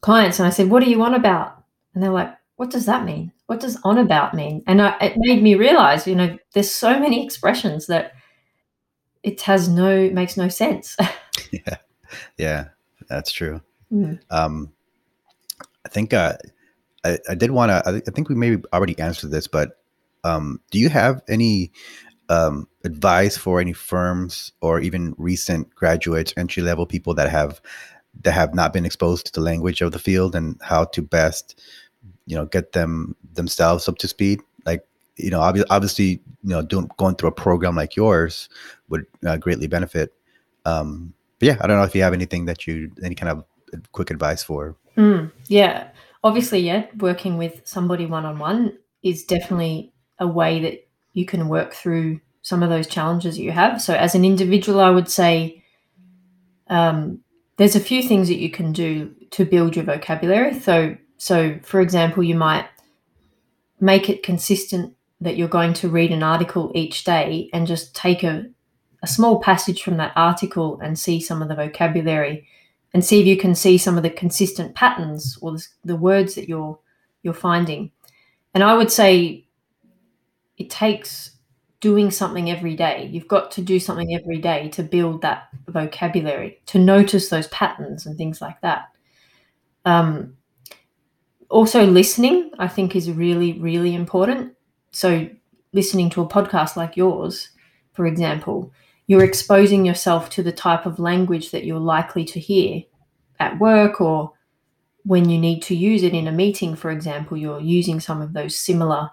clients 0.00 0.38
and 0.38 0.46
I 0.46 0.50
said, 0.50 0.70
"What 0.70 0.82
are 0.82 0.88
you 0.88 1.02
on 1.02 1.14
about?" 1.14 1.62
And 1.94 2.02
they're 2.02 2.10
like, 2.10 2.34
"What 2.56 2.70
does 2.70 2.86
that 2.86 3.04
mean? 3.04 3.32
What 3.46 3.60
does 3.60 3.78
on 3.84 3.98
about 3.98 4.34
mean?" 4.34 4.62
And 4.66 4.80
I, 4.80 4.96
it 5.00 5.14
made 5.16 5.42
me 5.42 5.54
realize, 5.54 6.06
you 6.06 6.14
know, 6.14 6.38
there's 6.54 6.70
so 6.70 6.98
many 6.98 7.24
expressions 7.24 7.86
that 7.86 8.12
it 9.22 9.40
has 9.42 9.68
no 9.68 10.10
makes 10.10 10.36
no 10.36 10.48
sense. 10.48 10.96
yeah, 11.50 11.76
yeah, 12.38 12.64
that's 13.08 13.32
true. 13.32 13.60
Mm. 13.92 14.20
Um, 14.30 14.72
I 15.84 15.88
think 15.88 16.14
uh, 16.14 16.34
I, 17.04 17.18
I 17.28 17.34
did 17.34 17.50
want 17.50 17.70
to. 17.70 17.82
I, 17.86 17.96
I, 17.96 18.10
think 18.10 18.28
we 18.28 18.34
maybe 18.34 18.62
already 18.72 18.98
answered 18.98 19.30
this, 19.30 19.46
but 19.46 19.78
um, 20.24 20.60
do 20.70 20.78
you 20.78 20.88
have 20.88 21.22
any 21.28 21.70
um, 22.28 22.68
advice 22.84 23.36
for 23.36 23.60
any 23.60 23.72
firms 23.72 24.52
or 24.60 24.80
even 24.80 25.14
recent 25.18 25.74
graduates, 25.74 26.32
entry 26.36 26.62
level 26.62 26.86
people 26.86 27.14
that 27.14 27.30
have 27.30 27.60
that 28.22 28.32
have 28.32 28.54
not 28.54 28.72
been 28.72 28.84
exposed 28.84 29.26
to 29.26 29.32
the 29.32 29.40
language 29.40 29.80
of 29.80 29.92
the 29.92 29.98
field 29.98 30.36
and 30.36 30.56
how 30.62 30.84
to 30.84 31.02
best, 31.02 31.60
you 32.26 32.36
know, 32.36 32.46
get 32.46 32.72
them 32.72 33.16
themselves 33.34 33.88
up 33.88 33.98
to 33.98 34.08
speed? 34.08 34.40
Like, 34.64 34.86
you 35.16 35.30
know, 35.30 35.40
obviously, 35.40 36.20
you 36.42 36.50
know, 36.50 36.62
doing 36.62 36.90
going 36.96 37.16
through 37.16 37.30
a 37.30 37.32
program 37.32 37.76
like 37.76 37.96
yours 37.96 38.48
would 38.88 39.06
uh, 39.26 39.36
greatly 39.36 39.66
benefit. 39.66 40.12
Um, 40.64 41.12
but 41.38 41.48
yeah, 41.48 41.56
I 41.60 41.66
don't 41.66 41.76
know 41.76 41.84
if 41.84 41.94
you 41.94 42.02
have 42.02 42.14
anything 42.14 42.46
that 42.46 42.66
you 42.66 42.90
any 43.02 43.14
kind 43.14 43.30
of 43.30 43.44
quick 43.92 44.10
advice 44.10 44.42
for? 44.42 44.76
Mm, 44.96 45.32
yeah, 45.48 45.88
obviously, 46.22 46.60
yeah, 46.60 46.86
working 46.98 47.36
with 47.36 47.62
somebody 47.64 48.06
one 48.06 48.24
on 48.24 48.38
one 48.38 48.78
is 49.02 49.24
definitely 49.24 49.92
a 50.18 50.26
way 50.26 50.60
that 50.60 50.83
you 51.14 51.24
can 51.24 51.48
work 51.48 51.72
through 51.72 52.20
some 52.42 52.62
of 52.62 52.68
those 52.68 52.86
challenges 52.86 53.38
you 53.38 53.52
have. 53.52 53.80
So, 53.80 53.94
as 53.94 54.14
an 54.14 54.24
individual, 54.24 54.80
I 54.80 54.90
would 54.90 55.08
say 55.08 55.64
um, 56.68 57.20
there's 57.56 57.76
a 57.76 57.80
few 57.80 58.02
things 58.02 58.28
that 58.28 58.38
you 58.38 58.50
can 58.50 58.72
do 58.72 59.14
to 59.30 59.44
build 59.44 59.76
your 59.76 59.86
vocabulary. 59.86 60.58
So, 60.60 60.96
so 61.16 61.58
for 61.62 61.80
example, 61.80 62.22
you 62.22 62.34
might 62.34 62.66
make 63.80 64.10
it 64.10 64.22
consistent 64.22 64.94
that 65.20 65.36
you're 65.36 65.48
going 65.48 65.72
to 65.74 65.88
read 65.88 66.12
an 66.12 66.22
article 66.22 66.70
each 66.74 67.04
day 67.04 67.48
and 67.52 67.66
just 67.66 67.94
take 67.94 68.22
a, 68.22 68.46
a 69.02 69.06
small 69.06 69.40
passage 69.40 69.82
from 69.82 69.96
that 69.96 70.12
article 70.16 70.78
and 70.82 70.98
see 70.98 71.20
some 71.20 71.40
of 71.40 71.48
the 71.48 71.54
vocabulary 71.54 72.46
and 72.92 73.04
see 73.04 73.20
if 73.20 73.26
you 73.26 73.36
can 73.36 73.54
see 73.54 73.78
some 73.78 73.96
of 73.96 74.02
the 74.02 74.10
consistent 74.10 74.74
patterns 74.74 75.38
or 75.40 75.52
the, 75.52 75.66
the 75.84 75.96
words 75.96 76.34
that 76.34 76.48
you're 76.48 76.78
you're 77.22 77.32
finding. 77.32 77.90
And 78.52 78.62
I 78.62 78.74
would 78.74 78.92
say 78.92 79.46
it 80.56 80.70
takes 80.70 81.32
doing 81.80 82.10
something 82.10 82.50
every 82.50 82.74
day. 82.74 83.08
You've 83.12 83.28
got 83.28 83.50
to 83.52 83.62
do 83.62 83.78
something 83.78 84.14
every 84.14 84.38
day 84.38 84.68
to 84.70 84.82
build 84.82 85.22
that 85.22 85.48
vocabulary, 85.68 86.60
to 86.66 86.78
notice 86.78 87.28
those 87.28 87.48
patterns 87.48 88.06
and 88.06 88.16
things 88.16 88.40
like 88.40 88.60
that. 88.62 88.86
Um, 89.84 90.36
also, 91.50 91.84
listening, 91.84 92.50
I 92.58 92.68
think, 92.68 92.96
is 92.96 93.10
really, 93.10 93.58
really 93.60 93.94
important. 93.94 94.54
So, 94.92 95.28
listening 95.72 96.08
to 96.10 96.22
a 96.22 96.28
podcast 96.28 96.76
like 96.76 96.96
yours, 96.96 97.50
for 97.92 98.06
example, 98.06 98.72
you're 99.06 99.24
exposing 99.24 99.84
yourself 99.84 100.30
to 100.30 100.42
the 100.42 100.52
type 100.52 100.86
of 100.86 100.98
language 100.98 101.50
that 101.50 101.64
you're 101.64 101.78
likely 101.78 102.24
to 102.24 102.40
hear 102.40 102.82
at 103.38 103.58
work 103.58 104.00
or 104.00 104.32
when 105.04 105.28
you 105.28 105.38
need 105.38 105.60
to 105.60 105.76
use 105.76 106.02
it 106.02 106.14
in 106.14 106.26
a 106.26 106.32
meeting, 106.32 106.74
for 106.74 106.90
example, 106.90 107.36
you're 107.36 107.60
using 107.60 108.00
some 108.00 108.22
of 108.22 108.32
those 108.32 108.56
similar 108.56 109.10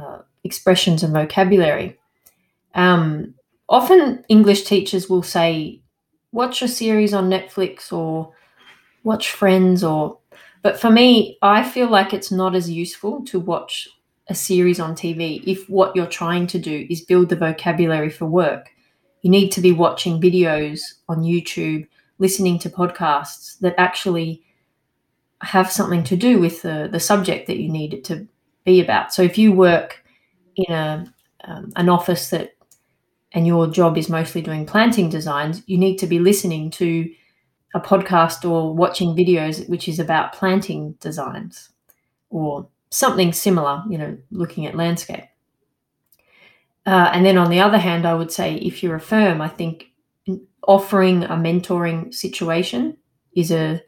uh, 0.00 0.18
expressions 0.44 1.02
and 1.02 1.12
vocabulary. 1.12 1.98
Um, 2.74 3.34
often, 3.68 4.24
English 4.28 4.64
teachers 4.64 5.08
will 5.08 5.22
say, 5.22 5.80
Watch 6.32 6.60
a 6.60 6.68
series 6.68 7.14
on 7.14 7.30
Netflix 7.30 7.92
or 7.92 8.32
watch 9.04 9.30
Friends, 9.30 9.82
or 9.82 10.18
but 10.62 10.78
for 10.78 10.90
me, 10.90 11.38
I 11.40 11.62
feel 11.62 11.88
like 11.88 12.12
it's 12.12 12.30
not 12.30 12.54
as 12.54 12.68
useful 12.68 13.24
to 13.26 13.40
watch 13.40 13.88
a 14.28 14.34
series 14.34 14.80
on 14.80 14.94
TV 14.94 15.42
if 15.46 15.70
what 15.70 15.94
you're 15.94 16.06
trying 16.06 16.46
to 16.48 16.58
do 16.58 16.86
is 16.90 17.00
build 17.00 17.28
the 17.28 17.36
vocabulary 17.36 18.10
for 18.10 18.26
work 18.26 18.70
you 19.26 19.30
need 19.30 19.50
to 19.50 19.60
be 19.60 19.72
watching 19.72 20.20
videos 20.20 20.82
on 21.08 21.24
YouTube, 21.24 21.88
listening 22.20 22.60
to 22.60 22.70
podcasts 22.70 23.58
that 23.58 23.74
actually 23.76 24.44
have 25.40 25.68
something 25.68 26.04
to 26.04 26.16
do 26.16 26.38
with 26.38 26.62
the, 26.62 26.88
the 26.92 27.00
subject 27.00 27.48
that 27.48 27.56
you 27.56 27.68
need 27.68 27.92
it 27.92 28.04
to 28.04 28.28
be 28.66 28.80
about. 28.80 29.14
So 29.14 29.22
if 29.22 29.38
you 29.38 29.52
work 29.52 30.04
in 30.56 30.74
a 30.74 31.12
um, 31.44 31.72
an 31.76 31.88
office 31.88 32.30
that 32.30 32.56
and 33.32 33.46
your 33.46 33.66
job 33.68 33.96
is 33.96 34.08
mostly 34.08 34.42
doing 34.42 34.66
planting 34.66 35.08
designs, 35.08 35.62
you 35.66 35.78
need 35.78 35.96
to 35.98 36.06
be 36.06 36.18
listening 36.18 36.70
to 36.72 37.08
a 37.74 37.80
podcast 37.80 38.48
or 38.48 38.74
watching 38.74 39.14
videos 39.14 39.68
which 39.68 39.88
is 39.88 39.98
about 39.98 40.32
planting 40.32 40.92
designs 41.00 41.70
or 42.30 42.68
something 42.90 43.32
similar, 43.32 43.82
you 43.88 43.98
know, 43.98 44.16
looking 44.30 44.66
at 44.66 44.74
landscape. 44.74 45.24
Uh, 46.84 47.10
and 47.12 47.24
then 47.24 47.36
on 47.36 47.50
the 47.50 47.60
other 47.60 47.78
hand, 47.78 48.06
I 48.06 48.14
would 48.14 48.30
say 48.30 48.56
if 48.56 48.82
you're 48.82 48.96
a 48.96 49.00
firm, 49.00 49.40
I 49.40 49.48
think 49.48 49.92
offering 50.66 51.24
a 51.24 51.36
mentoring 51.36 52.14
situation 52.14 52.96
is 53.34 53.50
a 53.50 53.82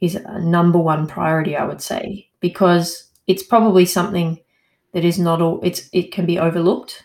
is 0.00 0.16
a 0.16 0.40
number 0.40 0.78
one 0.78 1.06
priority. 1.06 1.56
I 1.56 1.64
would 1.64 1.80
say 1.80 2.28
because 2.40 3.10
it's 3.26 3.42
probably 3.42 3.86
something 3.86 4.40
that 4.92 5.04
is 5.04 5.18
not 5.18 5.40
all. 5.40 5.60
It's 5.62 5.88
it 5.92 6.12
can 6.12 6.26
be 6.26 6.38
overlooked, 6.38 7.04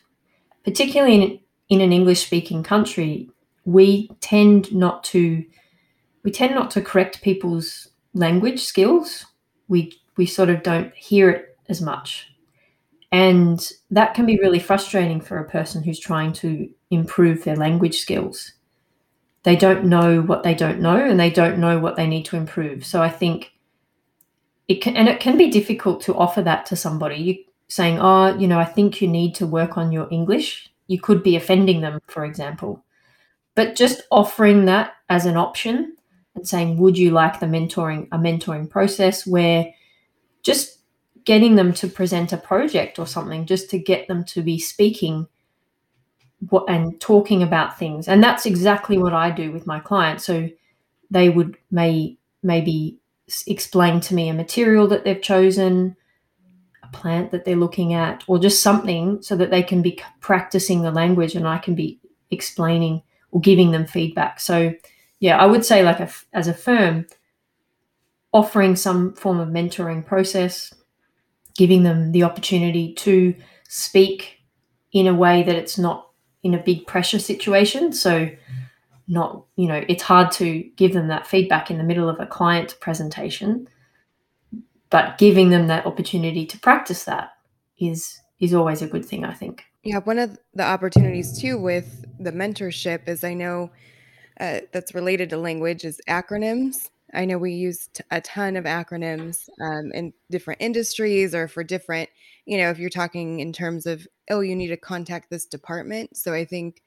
particularly 0.64 1.16
in 1.22 1.40
in 1.70 1.82
an 1.82 1.94
English 1.94 2.26
speaking 2.26 2.64
country. 2.64 3.30
We 3.66 4.10
tend 4.22 4.74
not 4.74 5.04
to 5.06 5.46
we 6.24 6.32
tend 6.32 6.56
not 6.56 6.72
to 6.72 6.82
correct 6.82 7.22
people's 7.22 7.90
language 8.14 8.64
skills 8.64 9.26
we 9.70 9.94
we 10.18 10.26
sort 10.26 10.50
of 10.50 10.64
don't 10.64 10.94
hear 10.94 11.30
it 11.30 11.58
as 11.70 11.82
much. 11.82 12.34
And 13.12 13.66
that 13.90 14.14
can 14.14 14.26
be 14.26 14.38
really 14.38 14.60
frustrating 14.60 15.22
for 15.22 15.38
a 15.38 15.50
person 15.50 15.82
who's 15.82 16.00
trying 16.00 16.34
to 16.34 16.70
improve 16.92 17.44
their 17.44 17.56
language 17.56 18.00
skills. 18.00 18.52
They 19.44 19.56
don't 19.56 19.86
know 19.86 20.22
what 20.22 20.44
they 20.44 20.54
don't 20.54 20.82
know 20.82 20.98
and 20.98 21.18
they 21.18 21.30
don't 21.30 21.60
know 21.60 21.80
what 21.80 21.96
they 21.96 22.06
need 22.06 22.26
to 22.26 22.36
improve. 22.36 22.86
So 22.86 23.02
I 23.02 23.10
think 23.10 23.54
it 24.70 24.76
can, 24.76 24.96
and 24.96 25.10
it 25.10 25.20
can 25.20 25.38
be 25.38 25.50
difficult 25.50 26.02
to 26.04 26.16
offer 26.16 26.42
that 26.44 26.66
to 26.68 26.78
somebody. 26.78 27.18
You 27.18 27.38
saying, 27.68 28.00
"Oh, 28.00 28.38
you 28.38 28.48
know, 28.48 28.60
I 28.60 28.66
think 28.66 29.02
you 29.02 29.08
need 29.08 29.36
to 29.36 29.48
work 29.48 29.78
on 29.78 29.92
your 29.92 30.08
English." 30.12 30.72
You 30.88 31.00
could 31.00 31.22
be 31.22 31.36
offending 31.36 31.82
them, 31.82 32.00
for 32.08 32.24
example. 32.24 32.84
But 33.56 33.76
just 33.76 34.04
offering 34.10 34.66
that 34.66 34.94
as 35.10 35.26
an 35.26 35.36
option 35.36 35.98
and 36.36 36.48
saying, 36.48 36.78
"Would 36.78 36.98
you 36.98 37.12
like 37.12 37.40
the 37.40 37.46
mentoring 37.46 38.08
a 38.14 38.18
mentoring 38.18 38.70
process 38.70 39.28
where 39.28 39.74
just 40.44 40.80
getting 41.26 41.56
them 41.56 41.74
to 41.74 41.88
present 41.88 42.34
a 42.34 42.38
project 42.38 42.98
or 42.98 43.06
something 43.06 43.46
just 43.46 43.70
to 43.70 43.78
get 43.78 44.08
them 44.08 44.24
to 44.24 44.42
be 44.42 44.58
speaking 44.58 45.28
and 46.68 47.00
talking 47.02 47.44
about 47.44 47.78
things. 47.78 48.08
And 48.08 48.24
that's 48.24 48.46
exactly 48.46 48.98
what 48.98 49.14
I 49.14 49.30
do 49.30 49.52
with 49.52 49.68
my 49.68 49.80
clients. 49.80 50.26
So 50.26 50.50
they 51.12 51.30
would 51.30 51.58
may 51.70 52.18
maybe 52.42 52.98
explain 53.48 54.00
to 54.02 54.16
me 54.16 54.30
a 54.30 54.34
material 54.34 54.88
that 54.88 55.04
they've 55.04 55.22
chosen, 55.22 55.96
a 56.84 56.88
plant 56.88 57.32
that 57.32 57.46
they're 57.46 57.56
looking 57.56 57.94
at, 57.94 58.24
or 58.28 58.40
just 58.40 58.62
something 58.62 59.22
so 59.22 59.36
that 59.36 59.52
they 59.52 59.64
can 59.64 59.82
be 59.82 60.00
practicing 60.20 60.82
the 60.82 60.92
language 60.92 61.36
and 61.36 61.48
I 61.48 61.58
can 61.58 61.76
be 61.76 62.00
explaining 62.32 63.04
or 63.32 63.42
giving 63.42 63.72
them 63.72 63.86
feedback. 63.86 64.40
So 64.40 64.74
yeah, 65.20 65.38
I 65.38 65.46
would 65.46 65.66
say 65.66 65.84
like 65.84 66.00
a, 66.00 66.10
as 66.34 66.48
a 66.48 66.54
firm, 66.54 67.06
offering 68.32 68.76
some 68.76 69.14
form 69.14 69.40
of 69.40 69.50
mentoring 69.50 70.06
process, 70.06 70.74
giving 71.56 71.84
them 71.84 72.12
the 72.12 72.24
opportunity 72.24 72.94
to 72.94 73.36
speak 73.68 74.40
in 74.92 75.08
a 75.08 75.14
way 75.14 75.44
that 75.44 75.56
it's 75.56 75.78
not 75.78 76.10
in 76.44 76.54
a 76.54 76.64
big 76.64 76.88
pressure 76.88 77.20
situation. 77.20 77.92
So, 77.92 78.30
not, 79.10 79.44
you 79.56 79.68
know, 79.68 79.84
it's 79.90 80.04
hard 80.04 80.32
to 80.34 80.64
give 80.76 80.94
them 80.94 81.08
that 81.08 81.26
feedback 81.26 81.72
in 81.72 81.80
the 81.80 81.84
middle 81.84 82.08
of 82.08 82.20
a 82.20 82.28
client 82.28 82.76
presentation, 82.80 83.68
but 84.90 85.18
giving 85.18 85.50
them 85.50 85.68
that 85.68 85.86
opportunity 85.86 86.46
to 86.46 86.60
practice 86.60 87.04
that 87.06 87.32
is 87.80 88.22
is 88.40 88.54
always 88.54 88.82
a 88.82 88.88
good 88.88 89.04
thing, 89.04 89.26
I 89.26 89.34
think. 89.34 89.66
Yeah, 89.84 89.98
one 90.00 90.20
of 90.20 90.38
the 90.54 90.64
opportunities 90.64 91.42
too 91.42 91.58
with 91.58 92.06
the 92.20 92.32
mentorship 92.32 93.10
is 93.10 93.24
I 93.24 93.34
know 93.34 93.72
uh, 94.40 94.60
that's 94.72 94.96
related 94.96 95.30
to 95.32 95.38
language 95.38 95.84
is 95.84 96.00
acronyms. 96.08 96.90
I 97.14 97.26
know 97.26 97.38
we 97.38 97.54
use 97.54 97.90
a 98.12 98.22
ton 98.22 98.56
of 98.56 98.66
acronyms 98.66 99.50
um, 99.60 99.92
in 99.94 100.14
different 100.30 100.62
industries 100.62 101.34
or 101.34 101.48
for 101.48 101.64
different, 101.64 102.10
you 102.46 102.58
know, 102.58 102.70
if 102.70 102.78
you're 102.78 102.90
talking 102.90 103.40
in 103.40 103.52
terms 103.52 103.86
of, 103.86 104.08
oh, 104.30 104.42
you 104.42 104.56
need 104.56 104.68
to 104.68 104.78
contact 104.78 105.30
this 105.30 105.46
department. 105.46 106.16
So 106.16 106.34
I 106.34 106.46
think 106.46 106.84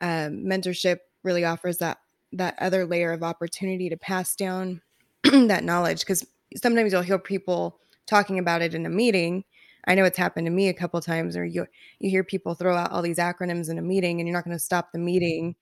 um, 0.00 0.44
mentorship 0.46 0.98
really 1.24 1.44
offers 1.44 1.78
that 1.78 1.98
that 2.32 2.56
other 2.60 2.84
layer 2.86 3.12
of 3.12 3.22
opportunity 3.22 3.88
to 3.88 3.96
pass 3.96 4.34
down 4.36 4.80
that 5.24 5.64
knowledge 5.64 6.00
because 6.00 6.26
sometimes 6.56 6.92
you'll 6.92 7.02
hear 7.02 7.18
people 7.18 7.78
talking 8.06 8.38
about 8.38 8.62
it 8.62 8.74
in 8.74 8.86
a 8.86 8.90
meeting. 8.90 9.44
I 9.86 9.94
know 9.94 10.04
it's 10.04 10.18
happened 10.18 10.46
to 10.46 10.50
me 10.52 10.68
a 10.68 10.74
couple 10.74 11.00
times, 11.00 11.36
or 11.36 11.44
you 11.44 11.66
you 12.00 12.10
hear 12.10 12.24
people 12.24 12.54
throw 12.54 12.76
out 12.76 12.90
all 12.92 13.02
these 13.02 13.18
acronyms 13.18 13.70
in 13.70 13.78
a 13.78 13.82
meeting, 13.82 14.20
and 14.20 14.28
you're 14.28 14.36
not 14.36 14.44
going 14.44 14.56
to 14.56 14.62
stop 14.64 14.92
the 14.92 14.98
meeting 14.98 15.56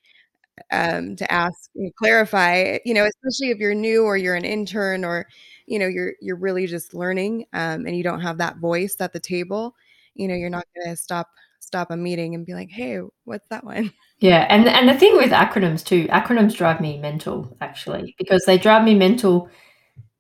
um, 0.71 1.17
to 1.17 1.31
ask 1.33 1.71
clarify, 1.99 2.79
you 2.85 2.95
know, 2.95 3.05
especially 3.07 3.51
if 3.51 3.59
you're 3.59 3.75
new 3.75 4.05
or 4.05 4.17
you're 4.17 4.35
an 4.35 4.45
intern 4.45 5.05
or, 5.05 5.27
you 5.67 5.79
know, 5.79 5.87
you're 5.87 6.15
you're 6.21 6.37
really 6.37 6.67
just 6.67 6.95
learning 6.95 7.47
um, 7.53 7.87
and 7.87 7.97
you 7.97 8.03
don't 8.03 8.21
have 8.21 8.39
that 8.39 8.59
voice 8.59 8.97
at 9.01 9.13
the 9.13 9.21
table, 9.21 9.75
you 10.15 10.29
know, 10.29 10.35
you're 10.35 10.51
not 10.51 10.67
going 10.77 10.95
to 10.95 11.03
stop 11.03 11.29
stop 11.61 11.91
a 11.91 11.97
meeting 11.97 12.35
and 12.35 12.45
be 12.47 12.55
like, 12.55 12.71
"Hey, 12.71 13.01
what's 13.25 13.49
that 13.49 13.65
one?" 13.65 13.93
Yeah, 14.23 14.47
and 14.49 14.69
and 14.69 14.89
the 14.89 14.95
thing 14.95 15.17
with 15.17 15.33
acronyms 15.33 15.85
too, 15.85 16.07
acronyms 16.09 16.55
drive 16.57 16.81
me 16.81 16.97
mental 16.99 17.57
actually 17.61 18.15
because 18.19 18.45
they 18.45 18.57
drive 18.57 18.85
me 18.85 18.95
mental 18.95 19.49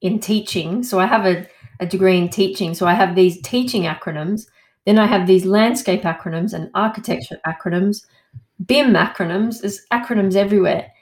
in 0.03 0.21
teaching. 0.21 0.83
So 0.85 1.01
I 1.01 1.07
have 1.07 1.27
a, 1.27 1.47
a 1.81 1.87
degree 1.87 2.19
in 2.19 2.29
teaching, 2.31 2.75
so 2.75 2.87
I 2.87 2.95
have 2.95 3.15
these 3.17 3.41
teaching 3.43 3.85
acronyms. 3.85 4.47
Then 4.87 4.99
I 4.99 5.07
have 5.07 5.27
these 5.27 5.47
landscape 5.47 6.03
acronyms 6.03 6.55
and 6.55 6.71
architecture 6.75 7.39
acronyms 7.47 8.07
BIM 8.67 8.95
acronyms, 8.95 9.63
there's 9.63 9.87
acronyms 9.93 10.37
everywhere 10.37 10.93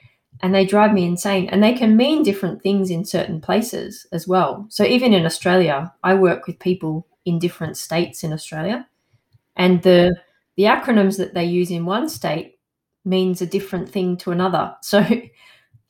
and 0.41 0.55
they 0.55 0.65
drive 0.65 0.93
me 0.93 1.05
insane. 1.05 1.49
And 1.49 1.63
they 1.63 1.73
can 1.73 1.97
mean 1.97 2.23
different 2.23 2.63
things 2.63 2.91
in 2.91 3.05
certain 3.05 3.41
places 3.41 4.07
as 4.13 4.27
well. 4.27 4.67
So 4.69 4.85
even 4.85 5.13
in 5.13 5.25
Australia, 5.25 5.93
I 6.03 6.15
work 6.15 6.47
with 6.47 6.59
people 6.59 7.07
in 7.25 7.39
different 7.39 7.77
states 7.77 8.23
in 8.23 8.33
Australia. 8.33 8.87
And 9.55 9.81
the 9.83 10.15
the 10.57 10.63
acronyms 10.63 11.17
that 11.17 11.33
they 11.33 11.45
use 11.45 11.71
in 11.71 11.85
one 11.85 12.09
state 12.09 12.59
means 13.03 13.41
a 13.41 13.45
different 13.45 13.89
thing 13.89 14.17
to 14.17 14.31
another. 14.31 14.75
So 14.83 15.05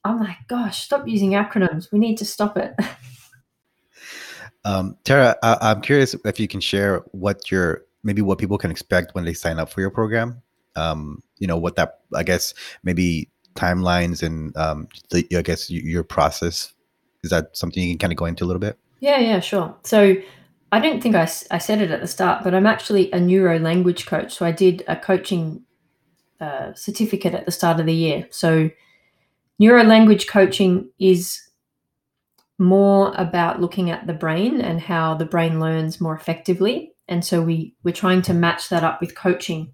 I'm 0.03 0.19
like, 0.19 0.47
gosh, 0.47 0.83
stop 0.83 1.07
using 1.07 1.31
acronyms. 1.31 1.91
We 1.91 1.99
need 1.99 2.17
to 2.17 2.25
stop 2.25 2.57
it. 2.57 2.73
um, 4.65 4.97
Tara, 5.03 5.35
I- 5.43 5.71
am 5.71 5.81
curious 5.81 6.15
if 6.25 6.39
you 6.39 6.47
can 6.47 6.59
share 6.59 7.03
what 7.11 7.51
your 7.51 7.85
maybe 8.03 8.23
what 8.23 8.39
people 8.39 8.57
can 8.57 8.71
expect 8.71 9.13
when 9.13 9.25
they 9.25 9.33
sign 9.33 9.59
up 9.59 9.69
for 9.69 9.79
your 9.79 9.91
program 9.91 10.41
um, 10.75 11.21
you 11.37 11.47
know 11.47 11.57
what 11.57 11.75
that 11.75 11.99
I 12.15 12.23
guess 12.23 12.53
maybe 12.83 13.29
timelines 13.55 14.23
and 14.23 14.55
um, 14.57 14.87
the, 15.09 15.27
I 15.35 15.41
guess 15.41 15.69
your 15.69 16.03
process 16.03 16.73
is 17.23 17.29
that 17.31 17.55
something 17.55 17.83
you 17.83 17.93
can 17.93 17.99
kind 17.99 18.13
of 18.13 18.17
go 18.17 18.25
into 18.25 18.43
a 18.43 18.47
little 18.47 18.59
bit? 18.59 18.77
Yeah, 18.99 19.19
yeah, 19.19 19.39
sure. 19.39 19.75
So 19.83 20.15
I 20.71 20.79
don't 20.79 21.01
think 21.01 21.15
I, 21.15 21.29
I 21.51 21.57
said 21.57 21.81
it 21.81 21.91
at 21.91 22.01
the 22.01 22.07
start, 22.07 22.43
but 22.43 22.55
I'm 22.55 22.65
actually 22.65 23.11
a 23.11 23.19
neuro 23.19 23.59
language 23.59 24.05
coach. 24.05 24.33
So 24.33 24.45
I 24.45 24.51
did 24.51 24.83
a 24.87 24.95
coaching 24.95 25.63
certificate 26.75 27.33
at 27.33 27.45
the 27.45 27.51
start 27.51 27.79
of 27.79 27.85
the 27.85 27.93
year. 27.93 28.27
So 28.31 28.69
neuro 29.59 29.83
language 29.83 30.27
coaching 30.27 30.89
is 30.99 31.41
more 32.57 33.13
about 33.15 33.59
looking 33.59 33.89
at 33.89 34.05
the 34.07 34.13
brain 34.13 34.61
and 34.61 34.79
how 34.79 35.15
the 35.15 35.25
brain 35.25 35.59
learns 35.59 35.99
more 35.99 36.15
effectively. 36.15 36.93
And 37.07 37.25
so 37.25 37.41
we 37.41 37.75
we're 37.83 37.91
trying 37.93 38.21
to 38.23 38.33
match 38.33 38.69
that 38.69 38.83
up 38.83 39.01
with 39.01 39.15
coaching. 39.15 39.73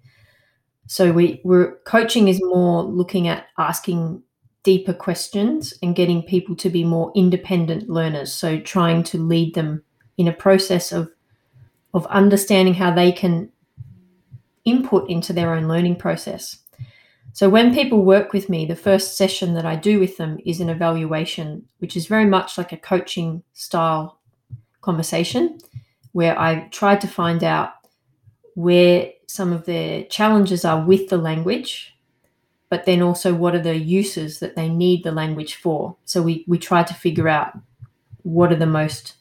So 0.86 1.12
we 1.12 1.40
we're 1.44 1.76
coaching 1.86 2.28
is 2.28 2.40
more 2.42 2.82
looking 2.82 3.28
at 3.28 3.46
asking 3.58 4.22
deeper 4.62 4.94
questions 4.94 5.74
and 5.82 5.94
getting 5.94 6.22
people 6.22 6.56
to 6.56 6.70
be 6.70 6.84
more 6.84 7.12
independent 7.14 7.88
learners. 7.88 8.32
So 8.32 8.58
trying 8.58 9.02
to 9.04 9.18
lead 9.18 9.54
them 9.54 9.82
in 10.16 10.26
a 10.26 10.32
process 10.32 10.92
of 10.92 11.10
of 11.94 12.06
understanding 12.06 12.74
how 12.74 12.90
they 12.90 13.12
can 13.12 13.50
input 14.68 15.08
into 15.08 15.32
their 15.32 15.54
own 15.54 15.68
learning 15.68 15.96
process. 15.96 16.58
So 17.32 17.48
when 17.48 17.74
people 17.74 18.04
work 18.04 18.32
with 18.32 18.48
me, 18.48 18.66
the 18.66 18.76
first 18.76 19.16
session 19.16 19.54
that 19.54 19.66
I 19.66 19.76
do 19.76 20.00
with 20.00 20.16
them 20.16 20.38
is 20.44 20.60
an 20.60 20.68
evaluation, 20.68 21.64
which 21.78 21.96
is 21.96 22.06
very 22.06 22.24
much 22.24 22.58
like 22.58 22.72
a 22.72 22.76
coaching 22.76 23.42
style 23.52 24.18
conversation 24.80 25.58
where 26.12 26.38
I 26.38 26.68
try 26.70 26.96
to 26.96 27.06
find 27.06 27.44
out 27.44 27.70
where 28.54 29.12
some 29.28 29.52
of 29.52 29.66
the 29.66 30.06
challenges 30.10 30.64
are 30.64 30.84
with 30.84 31.10
the 31.10 31.18
language, 31.18 31.96
but 32.70 32.86
then 32.86 33.02
also 33.02 33.34
what 33.34 33.54
are 33.54 33.62
the 33.62 33.76
uses 33.76 34.40
that 34.40 34.56
they 34.56 34.68
need 34.68 35.04
the 35.04 35.12
language 35.12 35.54
for. 35.56 35.96
So 36.06 36.22
we, 36.22 36.44
we 36.48 36.58
try 36.58 36.82
to 36.82 36.94
figure 36.94 37.28
out 37.28 37.52
what 38.22 38.50
are 38.50 38.56
the 38.56 38.66
most 38.66 39.14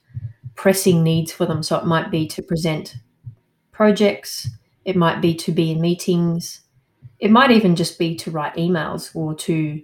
pressing 0.55 1.03
needs 1.03 1.31
for 1.31 1.45
them. 1.45 1.61
So 1.61 1.77
it 1.77 1.85
might 1.85 2.09
be 2.09 2.25
to 2.29 2.41
present 2.41 2.95
projects, 3.71 4.49
it 4.87 4.95
might 4.95 5.21
be 5.21 5.35
to 5.35 5.51
be 5.51 5.71
in 5.71 5.81
meetings, 5.81 6.61
it 7.19 7.29
might 7.29 7.51
even 7.51 7.75
just 7.75 7.99
be 7.99 8.15
to 8.15 8.31
write 8.31 8.55
emails 8.55 9.15
or 9.15 9.35
to 9.35 9.83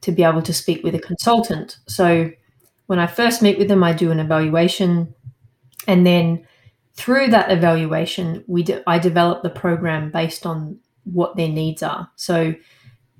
to 0.00 0.12
be 0.12 0.22
able 0.22 0.42
to 0.42 0.54
speak 0.54 0.84
with 0.84 0.94
a 0.94 1.00
consultant. 1.00 1.78
So 1.88 2.30
when 2.86 3.00
I 3.00 3.08
first 3.08 3.42
meet 3.42 3.58
with 3.58 3.66
them, 3.66 3.82
I 3.82 3.92
do 3.92 4.12
an 4.12 4.20
evaluation 4.20 5.12
and 5.88 6.06
then 6.06 6.46
through 6.94 7.28
that 7.28 7.50
evaluation, 7.50 8.44
we 8.46 8.62
de- 8.62 8.88
I 8.88 9.00
develop 9.00 9.42
the 9.42 9.50
program 9.50 10.12
based 10.12 10.46
on 10.46 10.78
what 11.04 11.36
their 11.36 11.48
needs 11.48 11.82
are. 11.82 12.08
So 12.14 12.54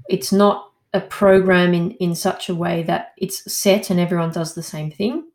it's 0.09 0.33
not 0.33 0.70
a 0.94 1.00
program 1.00 1.74
in, 1.74 1.90
in 1.92 2.14
such 2.14 2.48
a 2.48 2.54
way 2.54 2.85
that 2.85 3.12
it's 3.16 3.52
set 3.52 3.90
and 3.90 3.98
everyone 3.98 4.31
does 4.31 4.54
the 4.54 4.62
same 4.62 4.90
thing. 4.90 5.28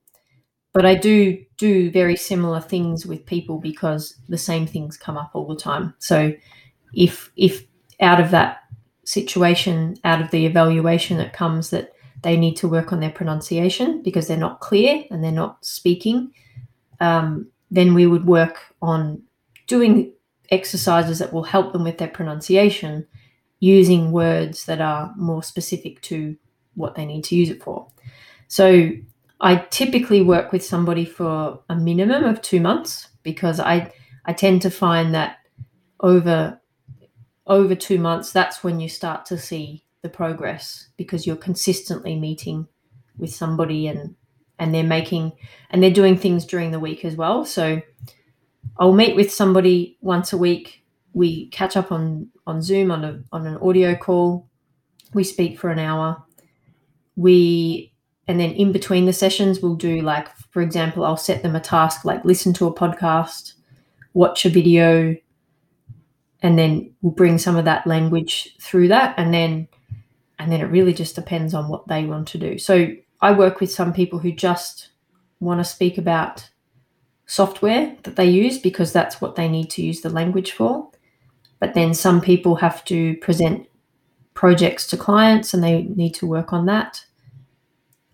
But 0.74 0.86
I 0.86 0.96
do 0.96 1.44
do 1.64 1.90
very 1.92 2.18
similar 2.18 2.60
things 2.60 3.06
with 3.06 3.26
people 3.26 3.58
because 3.58 4.18
the 4.28 4.38
same 4.38 4.68
things 4.68 4.98
come 4.98 5.18
up 5.18 5.32
all 5.34 5.48
the 5.48 5.56
time. 5.56 5.94
So 6.00 6.34
if 6.94 7.32
if 7.38 7.66
out 8.02 8.20
of 8.20 8.32
that 8.32 8.64
situation, 9.06 9.96
out 10.04 10.22
of 10.22 10.30
the 10.32 10.46
evaluation 10.46 11.18
that 11.20 11.32
comes 11.32 11.70
that 11.70 11.94
they 12.22 12.36
need 12.36 12.58
to 12.58 12.68
work 12.68 12.92
on 12.92 13.00
their 13.00 13.12
pronunciation 13.12 14.02
because 14.02 14.28
they're 14.28 14.48
not 14.48 14.60
clear 14.60 15.06
and 15.10 15.24
they're 15.24 15.32
not 15.44 15.64
speaking, 15.66 16.34
um, 17.00 17.48
then 17.72 17.94
we 17.94 18.08
would 18.08 18.26
work 18.26 18.60
on 18.82 19.22
doing 19.68 20.12
exercises 20.52 21.20
that 21.20 21.32
will 21.32 21.44
help 21.44 21.72
them 21.72 21.86
with 21.86 21.98
their 21.98 22.10
pronunciation 22.10 23.08
using 23.62 24.12
words 24.12 24.66
that 24.66 24.82
are 24.82 25.14
more 25.16 25.42
specific 25.42 26.02
to 26.02 26.36
what 26.76 26.96
they 26.96 27.06
need 27.06 27.24
to 27.24 27.36
use 27.36 27.50
it 27.50 27.64
for. 27.64 27.88
So 28.50 28.92
I 29.44 29.58
typically 29.58 30.22
work 30.22 30.54
with 30.54 30.64
somebody 30.64 31.04
for 31.04 31.60
a 31.70 31.76
minimum 31.76 32.24
of 32.24 32.42
two 32.42 32.62
months 32.62 33.10
because 33.24 33.60
I 33.60 33.94
I 34.26 34.32
tend 34.32 34.62
to 34.62 34.72
find 34.72 35.14
that 35.14 35.38
over 36.00 36.60
over 37.46 37.76
two 37.76 38.00
months 38.00 38.32
that's 38.32 38.64
when 38.64 38.80
you 38.80 38.88
start 38.88 39.26
to 39.26 39.38
see 39.38 39.84
the 40.02 40.08
progress 40.08 40.88
because 40.96 41.28
you're 41.28 41.36
consistently 41.36 42.18
meeting 42.18 42.68
with 43.18 43.36
somebody 43.36 43.88
and 43.88 44.16
and 44.60 44.74
they're 44.74 44.82
making 44.82 45.34
and 45.70 45.84
they're 45.84 45.92
doing 45.92 46.18
things 46.18 46.46
during 46.46 46.72
the 46.72 46.80
week 46.80 47.04
as 47.04 47.18
well. 47.18 47.44
So 47.44 47.82
I'll 48.78 48.94
meet 48.94 49.16
with 49.16 49.30
somebody 49.30 49.98
once 50.00 50.32
a 50.32 50.38
week. 50.38 50.86
We 51.12 51.50
catch 51.50 51.76
up 51.76 51.92
on 51.92 52.30
on 52.48 52.62
Zoom 52.62 52.92
on 52.92 53.04
a 53.04 53.22
on 53.34 53.46
an 53.46 53.58
audio 53.58 53.94
call. 53.94 54.48
We 55.14 55.26
speak 55.26 55.60
for 55.60 55.70
an 55.70 55.80
hour. 55.80 56.24
We 57.18 57.93
and 58.28 58.40
then 58.40 58.52
in 58.52 58.72
between 58.72 59.06
the 59.06 59.14
sessions 59.14 59.60
we'll 59.60 59.76
do 59.76 60.02
like 60.02 60.30
for 60.52 60.62
example 60.62 61.04
I'll 61.04 61.18
set 61.18 61.44
them 61.44 61.56
a 61.56 61.60
task 61.60 62.06
like 62.06 62.26
listen 62.26 62.54
to 62.54 62.68
a 62.68 62.74
podcast, 62.74 63.54
watch 64.14 64.46
a 64.46 64.50
video 64.50 65.16
and 66.42 66.60
then 66.60 66.94
we'll 67.02 67.14
bring 67.14 67.38
some 67.38 67.56
of 67.56 67.66
that 67.66 67.88
language 67.88 68.56
through 68.60 68.90
that 68.90 69.16
and 69.18 69.34
then 69.34 69.68
and 70.40 70.52
then 70.52 70.62
it 70.62 70.66
really 70.66 70.94
just 70.94 71.16
depends 71.16 71.54
on 71.54 71.70
what 71.70 71.88
they 71.88 72.06
want 72.06 72.28
to 72.30 72.38
do. 72.38 72.58
So 72.58 72.94
I 73.22 73.32
work 73.32 73.62
with 73.62 73.72
some 73.72 73.94
people 73.94 74.20
who 74.20 74.32
just 74.32 74.90
want 75.40 75.60
to 75.60 75.64
speak 75.64 75.98
about 75.98 76.50
software 77.26 77.96
that 78.04 78.18
they 78.18 78.30
use 78.30 78.58
because 78.58 78.92
that's 78.92 79.22
what 79.22 79.36
they 79.36 79.48
need 79.48 79.70
to 79.72 79.82
use 79.82 80.02
the 80.02 80.10
language 80.10 80.52
for. 80.52 80.90
But 81.60 81.74
then 81.74 81.94
some 81.94 82.20
people 82.20 82.56
have 82.56 82.84
to 82.86 83.16
present 83.18 83.70
projects 84.34 84.86
to 84.88 84.98
clients 84.98 85.54
and 85.54 85.64
they 85.64 85.84
need 85.84 86.14
to 86.16 86.28
work 86.28 86.52
on 86.52 86.66
that. 86.66 87.06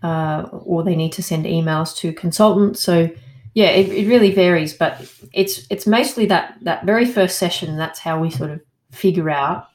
Uh, 0.02 0.48
or 0.64 0.82
they 0.82 0.96
need 0.96 1.12
to 1.12 1.22
send 1.22 1.44
emails 1.44 1.94
to 1.94 2.12
consultants. 2.12 2.80
So 2.82 3.10
yeah, 3.52 3.68
it, 3.68 3.88
it 3.88 4.08
really 4.08 4.32
varies, 4.32 4.72
but 4.72 5.12
it's 5.32 5.66
it's 5.70 5.86
mostly 5.86 6.26
that 6.26 6.56
that 6.62 6.86
very 6.86 7.04
first 7.04 7.38
session. 7.38 7.76
That's 7.76 7.98
how 7.98 8.18
we 8.20 8.30
sort 8.30 8.50
of 8.50 8.60
figure 8.92 9.28
out 9.28 9.66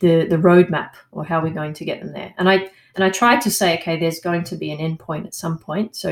the 0.00 0.26
the 0.26 0.36
roadmap 0.36 0.94
or 1.12 1.24
how 1.24 1.42
we're 1.42 1.54
going 1.54 1.74
to 1.74 1.84
get 1.84 2.00
them 2.00 2.12
there. 2.12 2.34
And 2.38 2.48
I 2.48 2.70
and 2.94 3.04
I 3.04 3.10
try 3.10 3.36
to 3.36 3.50
say, 3.50 3.78
okay, 3.78 3.98
there's 4.00 4.20
going 4.20 4.44
to 4.44 4.56
be 4.56 4.72
an 4.72 4.78
endpoint 4.78 5.26
at 5.26 5.34
some 5.34 5.58
point, 5.58 5.94
so 5.94 6.10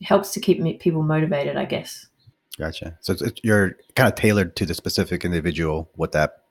it 0.00 0.04
helps 0.04 0.32
to 0.32 0.40
keep 0.40 0.80
people 0.80 1.02
motivated, 1.02 1.56
I 1.56 1.64
guess. 1.64 2.06
Gotcha. 2.58 2.96
So 3.00 3.12
it's, 3.12 3.40
you're 3.42 3.76
kind 3.96 4.08
of 4.08 4.14
tailored 4.14 4.56
to 4.56 4.64
the 4.64 4.74
specific 4.74 5.24
individual 5.24 5.90
what 5.96 6.12
that 6.12 6.44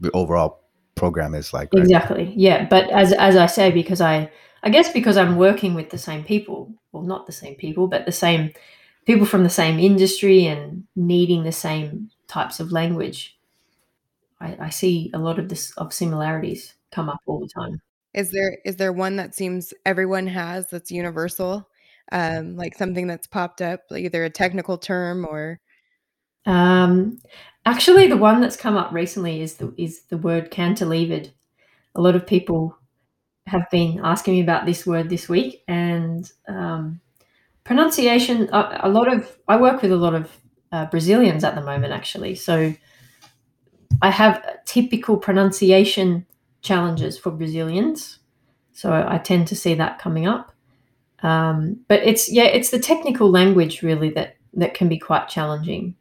the 0.00 0.10
overall 0.12 0.62
program 0.94 1.34
is 1.34 1.52
like. 1.52 1.68
Right? 1.74 1.82
Exactly. 1.82 2.32
Yeah, 2.36 2.66
but 2.68 2.88
as 2.90 3.12
as 3.12 3.36
I 3.36 3.46
say, 3.46 3.70
because 3.70 4.00
I 4.00 4.30
I 4.62 4.70
guess 4.70 4.92
because 4.92 5.16
I'm 5.16 5.36
working 5.36 5.74
with 5.74 5.90
the 5.90 5.98
same 5.98 6.24
people, 6.24 6.74
well, 6.92 7.02
not 7.02 7.26
the 7.26 7.32
same 7.32 7.56
people, 7.56 7.88
but 7.88 8.06
the 8.06 8.12
same 8.12 8.52
people 9.06 9.26
from 9.26 9.42
the 9.42 9.50
same 9.50 9.78
industry 9.78 10.46
and 10.46 10.84
needing 10.94 11.42
the 11.42 11.52
same 11.52 12.10
types 12.28 12.60
of 12.60 12.70
language. 12.70 13.36
I, 14.40 14.56
I 14.60 14.70
see 14.70 15.10
a 15.14 15.18
lot 15.18 15.38
of 15.38 15.48
this 15.48 15.72
of 15.76 15.92
similarities 15.92 16.74
come 16.90 17.08
up 17.08 17.20
all 17.26 17.40
the 17.40 17.48
time. 17.48 17.80
Is 18.14 18.30
there 18.30 18.58
is 18.64 18.76
there 18.76 18.92
one 18.92 19.16
that 19.16 19.34
seems 19.34 19.72
everyone 19.84 20.26
has 20.28 20.66
that's 20.68 20.90
universal? 20.90 21.68
Um, 22.10 22.56
like 22.56 22.76
something 22.76 23.06
that's 23.06 23.26
popped 23.26 23.62
up, 23.62 23.80
either 23.90 24.24
a 24.24 24.30
technical 24.30 24.76
term 24.76 25.24
or 25.24 25.60
um, 26.44 27.18
actually 27.64 28.08
the 28.08 28.16
one 28.16 28.40
that's 28.40 28.56
come 28.56 28.76
up 28.76 28.92
recently 28.92 29.40
is 29.40 29.54
the 29.54 29.72
is 29.76 30.02
the 30.04 30.18
word 30.18 30.50
cantilevered. 30.50 31.30
A 31.94 32.00
lot 32.00 32.16
of 32.16 32.26
people 32.26 32.76
have 33.46 33.68
been 33.70 34.00
asking 34.02 34.34
me 34.34 34.40
about 34.40 34.66
this 34.66 34.86
word 34.86 35.08
this 35.08 35.28
week 35.28 35.62
and 35.68 36.30
um, 36.48 37.00
pronunciation 37.64 38.48
a, 38.52 38.80
a, 38.84 38.88
lot 38.88 39.12
of 39.12 39.36
i 39.48 39.56
work 39.56 39.82
with 39.82 39.92
a 39.92 39.96
lot 39.96 40.14
of 40.14 40.30
uh, 40.70 40.86
brazilians 40.86 41.44
at 41.44 41.54
the 41.54 41.60
moment 41.60 41.92
actually 41.92 42.34
so 42.34 42.72
I 44.02 44.10
have 44.10 44.44
typical 44.64 45.16
pronunciation 45.16 46.26
challenges 46.60 47.16
for 47.16 47.30
Brazilians. 47.30 48.18
So 48.72 48.92
I 48.92 49.18
tend 49.18 49.46
to 49.48 49.56
see 49.56 49.74
that 49.74 50.00
coming 50.00 50.26
up. 50.26 50.52
Um, 51.22 51.78
but 51.86 52.00
it's 52.02 52.30
yeah, 52.30 52.44
it's 52.44 52.70
the 52.70 52.80
technical 52.80 53.30
language 53.30 53.82
really 53.82 54.10
that 54.10 54.36
that 54.54 54.74
can 54.74 54.88
be 54.88 54.98
quite 54.98 55.28
challenging, 55.28 55.94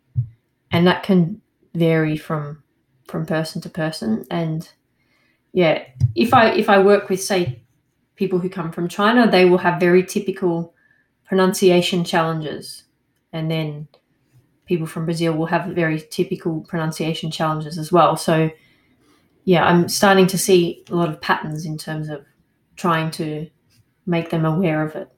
and 0.71 0.88
that 0.88 1.04
can 1.04 1.41
vary 1.75 2.17
from 2.17 2.63
from 3.08 3.27
person 3.27 3.62
to 3.62 3.69
person. 3.69 4.25
And 4.32 4.67
yeah, 5.54 5.84
if 6.16 6.34
I 6.34 6.52
if 6.52 6.70
I 6.70 6.80
work 6.80 7.10
with 7.10 7.22
say 7.22 7.62
people 8.16 8.40
who 8.40 8.50
come 8.50 8.72
from 8.72 8.88
China, 8.88 9.30
they 9.30 9.46
will 9.46 9.58
have 9.58 9.80
very 9.80 10.04
typical 10.04 10.74
pronunciation 11.26 12.04
challenges, 12.04 12.84
and 13.34 13.50
then 13.50 13.88
people 14.66 14.88
from 14.88 15.06
Brazil 15.06 15.34
will 15.34 15.48
have 15.48 15.66
very 15.76 16.02
typical 16.10 16.62
pronunciation 16.62 17.32
challenges 17.32 17.78
as 17.78 17.92
well. 17.92 18.16
So, 18.16 18.50
yeah, 19.44 19.66
I'm 19.66 19.90
starting 19.90 20.28
to 20.28 20.38
see 20.38 20.86
a 20.90 20.96
lot 20.96 21.10
of 21.10 21.20
patterns 21.20 21.66
in 21.66 21.78
terms 21.78 22.08
of 22.08 22.24
trying 22.78 23.12
to 23.12 23.50
make 24.06 24.30
them 24.30 24.46
aware 24.46 24.82
of 24.84 24.96
it. 24.96 25.10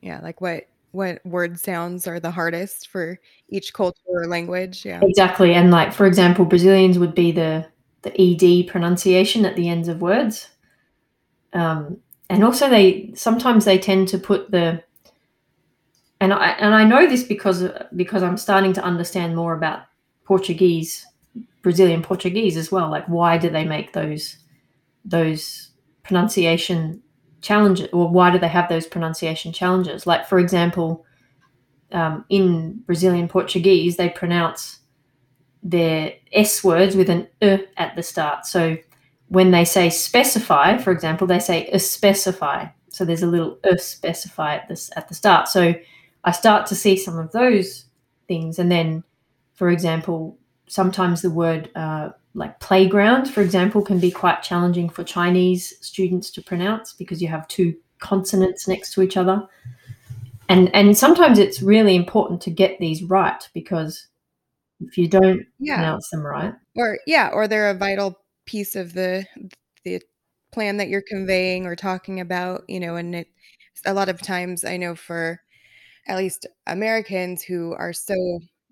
Yeah, 0.00 0.20
like 0.22 0.40
what 0.40 0.68
what 0.92 1.24
word 1.26 1.58
sounds 1.58 2.06
are 2.06 2.20
the 2.20 2.30
hardest 2.30 2.88
for 2.88 3.18
each 3.48 3.72
culture 3.72 4.00
or 4.08 4.26
language. 4.28 4.84
Yeah, 4.84 5.00
exactly. 5.02 5.54
And 5.54 5.70
like 5.72 5.92
for 5.92 6.06
example, 6.06 6.44
Brazilians 6.44 6.98
would 6.98 7.14
be 7.14 7.32
the 7.32 7.66
the 8.06 8.62
ed 8.62 8.68
pronunciation 8.68 9.44
at 9.44 9.56
the 9.56 9.68
ends 9.68 9.88
of 9.88 10.00
words. 10.00 10.48
Um, 11.52 11.98
and 12.28 12.44
also 12.44 12.68
they 12.68 13.12
sometimes 13.14 13.64
they 13.64 13.78
tend 13.78 14.08
to 14.08 14.18
put 14.18 14.50
the 14.50 14.82
and 16.20 16.32
I 16.32 16.50
and 16.50 16.74
I 16.74 16.84
know 16.84 17.06
this 17.06 17.22
because 17.22 17.64
because 17.94 18.22
I'm 18.22 18.36
starting 18.36 18.72
to 18.74 18.82
understand 18.82 19.36
more 19.36 19.54
about 19.54 19.80
Portuguese, 20.24 21.06
Brazilian 21.62 22.02
Portuguese 22.02 22.56
as 22.56 22.72
well. 22.72 22.90
Like, 22.90 23.06
why 23.06 23.38
do 23.38 23.50
they 23.50 23.64
make 23.64 23.92
those 23.92 24.38
those 25.04 25.70
pronunciation 26.02 27.02
challenges, 27.42 27.88
or 27.92 28.08
why 28.08 28.30
do 28.30 28.38
they 28.38 28.48
have 28.48 28.68
those 28.68 28.86
pronunciation 28.86 29.52
challenges? 29.52 30.06
Like, 30.06 30.26
for 30.26 30.38
example, 30.38 31.04
um, 31.92 32.24
in 32.28 32.82
Brazilian 32.86 33.28
Portuguese, 33.28 33.96
they 33.96 34.08
pronounce 34.08 34.75
their 35.70 36.12
s 36.32 36.62
words 36.62 36.96
with 36.96 37.10
an 37.10 37.26
e 37.42 37.58
at 37.76 37.96
the 37.96 38.02
start. 38.02 38.46
So 38.46 38.76
when 39.28 39.50
they 39.50 39.64
say 39.64 39.90
specify, 39.90 40.78
for 40.78 40.92
example, 40.92 41.26
they 41.26 41.40
say 41.40 41.66
a 41.68 41.78
specify. 41.78 42.66
So 42.88 43.04
there's 43.04 43.22
a 43.22 43.26
little 43.26 43.58
e 43.70 43.76
specify 43.78 44.56
at 44.56 44.68
this 44.68 44.90
at 44.96 45.08
the 45.08 45.14
start. 45.14 45.48
So 45.48 45.74
I 46.24 46.30
start 46.30 46.66
to 46.66 46.74
see 46.74 46.96
some 46.96 47.18
of 47.18 47.32
those 47.32 47.86
things. 48.28 48.58
And 48.58 48.70
then, 48.70 49.02
for 49.54 49.70
example, 49.70 50.38
sometimes 50.68 51.22
the 51.22 51.30
word 51.30 51.70
uh, 51.74 52.10
like 52.34 52.60
playground, 52.60 53.30
for 53.30 53.40
example, 53.40 53.82
can 53.82 53.98
be 53.98 54.10
quite 54.10 54.42
challenging 54.42 54.88
for 54.88 55.02
Chinese 55.02 55.74
students 55.80 56.30
to 56.30 56.42
pronounce 56.42 56.92
because 56.92 57.22
you 57.22 57.28
have 57.28 57.48
two 57.48 57.74
consonants 57.98 58.68
next 58.68 58.92
to 58.92 59.02
each 59.02 59.16
other. 59.16 59.46
And, 60.48 60.72
and 60.74 60.96
sometimes 60.96 61.38
it's 61.38 61.62
really 61.62 61.96
important 61.96 62.40
to 62.42 62.50
get 62.50 62.78
these 62.78 63.02
right 63.02 63.48
because 63.52 64.06
if 64.80 64.98
you 64.98 65.08
don't 65.08 65.42
yeah. 65.58 65.76
pronounce 65.76 66.08
them 66.10 66.24
right 66.24 66.54
or 66.76 66.98
yeah 67.06 67.30
or 67.32 67.48
they're 67.48 67.70
a 67.70 67.74
vital 67.74 68.18
piece 68.44 68.76
of 68.76 68.92
the 68.92 69.26
the 69.84 70.00
plan 70.52 70.76
that 70.76 70.88
you're 70.88 71.02
conveying 71.06 71.66
or 71.66 71.74
talking 71.74 72.20
about 72.20 72.62
you 72.68 72.80
know 72.80 72.96
and 72.96 73.14
it 73.14 73.28
a 73.84 73.94
lot 73.94 74.08
of 74.08 74.20
times 74.20 74.64
i 74.64 74.76
know 74.76 74.94
for 74.94 75.40
at 76.06 76.16
least 76.16 76.46
Americans 76.66 77.42
who 77.42 77.72
are 77.74 77.92
so 77.92 78.14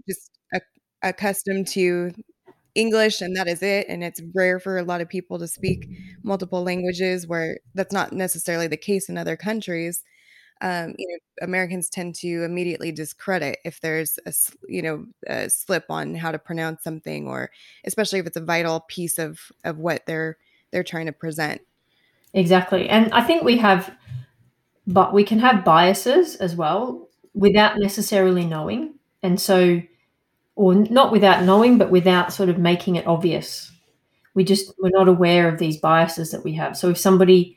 just 0.09 0.31
a- 0.55 0.61
accustomed 1.03 1.66
to 1.68 2.12
English 2.74 3.20
and 3.20 3.37
that 3.37 3.49
is 3.49 3.62
it. 3.62 3.87
And 3.89 4.03
it's 4.03 4.20
rare 4.35 4.59
for 4.59 4.79
a 4.79 4.85
lot 4.85 5.01
of 5.01 5.09
people 5.09 5.39
to 5.39 5.49
speak 5.49 5.89
multiple 6.22 6.62
languages 6.62 7.26
where 7.26 7.59
that's 7.74 7.93
not 7.93 8.12
necessarily 8.12 8.66
the 8.66 8.76
case 8.76 9.09
in 9.09 9.18
other 9.18 9.37
countries. 9.37 10.03
Um, 10.61 10.95
you 10.99 11.09
know, 11.09 11.45
Americans 11.45 11.91
tend 11.91 12.15
to 12.17 12.45
immediately 12.45 12.93
discredit 12.93 13.59
if 13.65 13.81
there's 13.81 14.19
a 14.27 14.33
you 14.69 14.83
know 14.83 15.07
a 15.27 15.51
slip 15.51 15.85
on 15.91 16.15
how 16.15 16.33
to 16.33 16.39
pronounce 16.39 16.83
something, 16.83 17.27
or 17.29 17.51
especially 17.85 18.19
if 18.19 18.27
it's 18.27 18.37
a 18.37 18.41
vital 18.45 18.81
piece 18.89 19.19
of 19.19 19.41
of 19.65 19.79
what 19.79 20.07
they're 20.07 20.37
they're 20.71 20.85
trying 20.85 21.07
to 21.07 21.13
present. 21.13 21.61
Exactly, 22.33 22.89
and 22.89 23.13
I 23.13 23.23
think 23.23 23.43
we 23.43 23.59
have, 23.59 23.95
but 24.87 25.13
we 25.13 25.25
can 25.25 25.39
have 25.41 25.65
biases 25.65 26.37
as 26.37 26.57
well 26.57 27.09
without 27.35 27.79
necessarily 27.79 28.45
knowing. 28.45 28.95
And 29.23 29.41
so, 29.41 29.81
or 30.55 30.75
not 30.75 31.13
without 31.13 31.45
knowing, 31.45 31.79
but 31.79 31.91
without 31.91 32.33
sort 32.33 32.49
of 32.49 32.59
making 32.59 32.97
it 32.97 33.07
obvious. 33.07 33.73
We 34.35 34.45
just, 34.45 34.73
we're 34.79 34.91
not 34.91 35.09
aware 35.09 35.49
of 35.49 35.59
these 35.59 35.79
biases 35.79 36.31
that 36.33 36.45
we 36.45 36.55
have. 36.55 36.77
So 36.77 36.91
if 36.91 36.99
somebody 36.99 37.57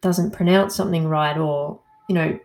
doesn't 0.00 0.32
pronounce 0.32 0.76
something 0.76 1.08
right, 1.08 1.36
or, 1.36 1.80
you 2.10 2.14
know, 2.14 2.40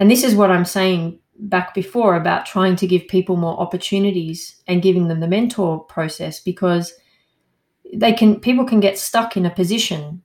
and 0.00 0.10
this 0.10 0.24
is 0.24 0.34
what 0.34 0.50
I'm 0.50 0.64
saying 0.64 1.18
back 1.40 1.74
before 1.74 2.16
about 2.16 2.46
trying 2.46 2.74
to 2.76 2.86
give 2.86 3.06
people 3.06 3.36
more 3.36 3.60
opportunities 3.60 4.62
and 4.66 4.80
giving 4.80 5.08
them 5.08 5.20
the 5.20 5.28
mentor 5.28 5.80
process 5.80 6.40
because 6.40 6.94
they 7.92 8.14
can 8.14 8.40
people 8.40 8.64
can 8.64 8.80
get 8.80 8.98
stuck 8.98 9.36
in 9.36 9.44
a 9.44 9.50
position 9.50 10.22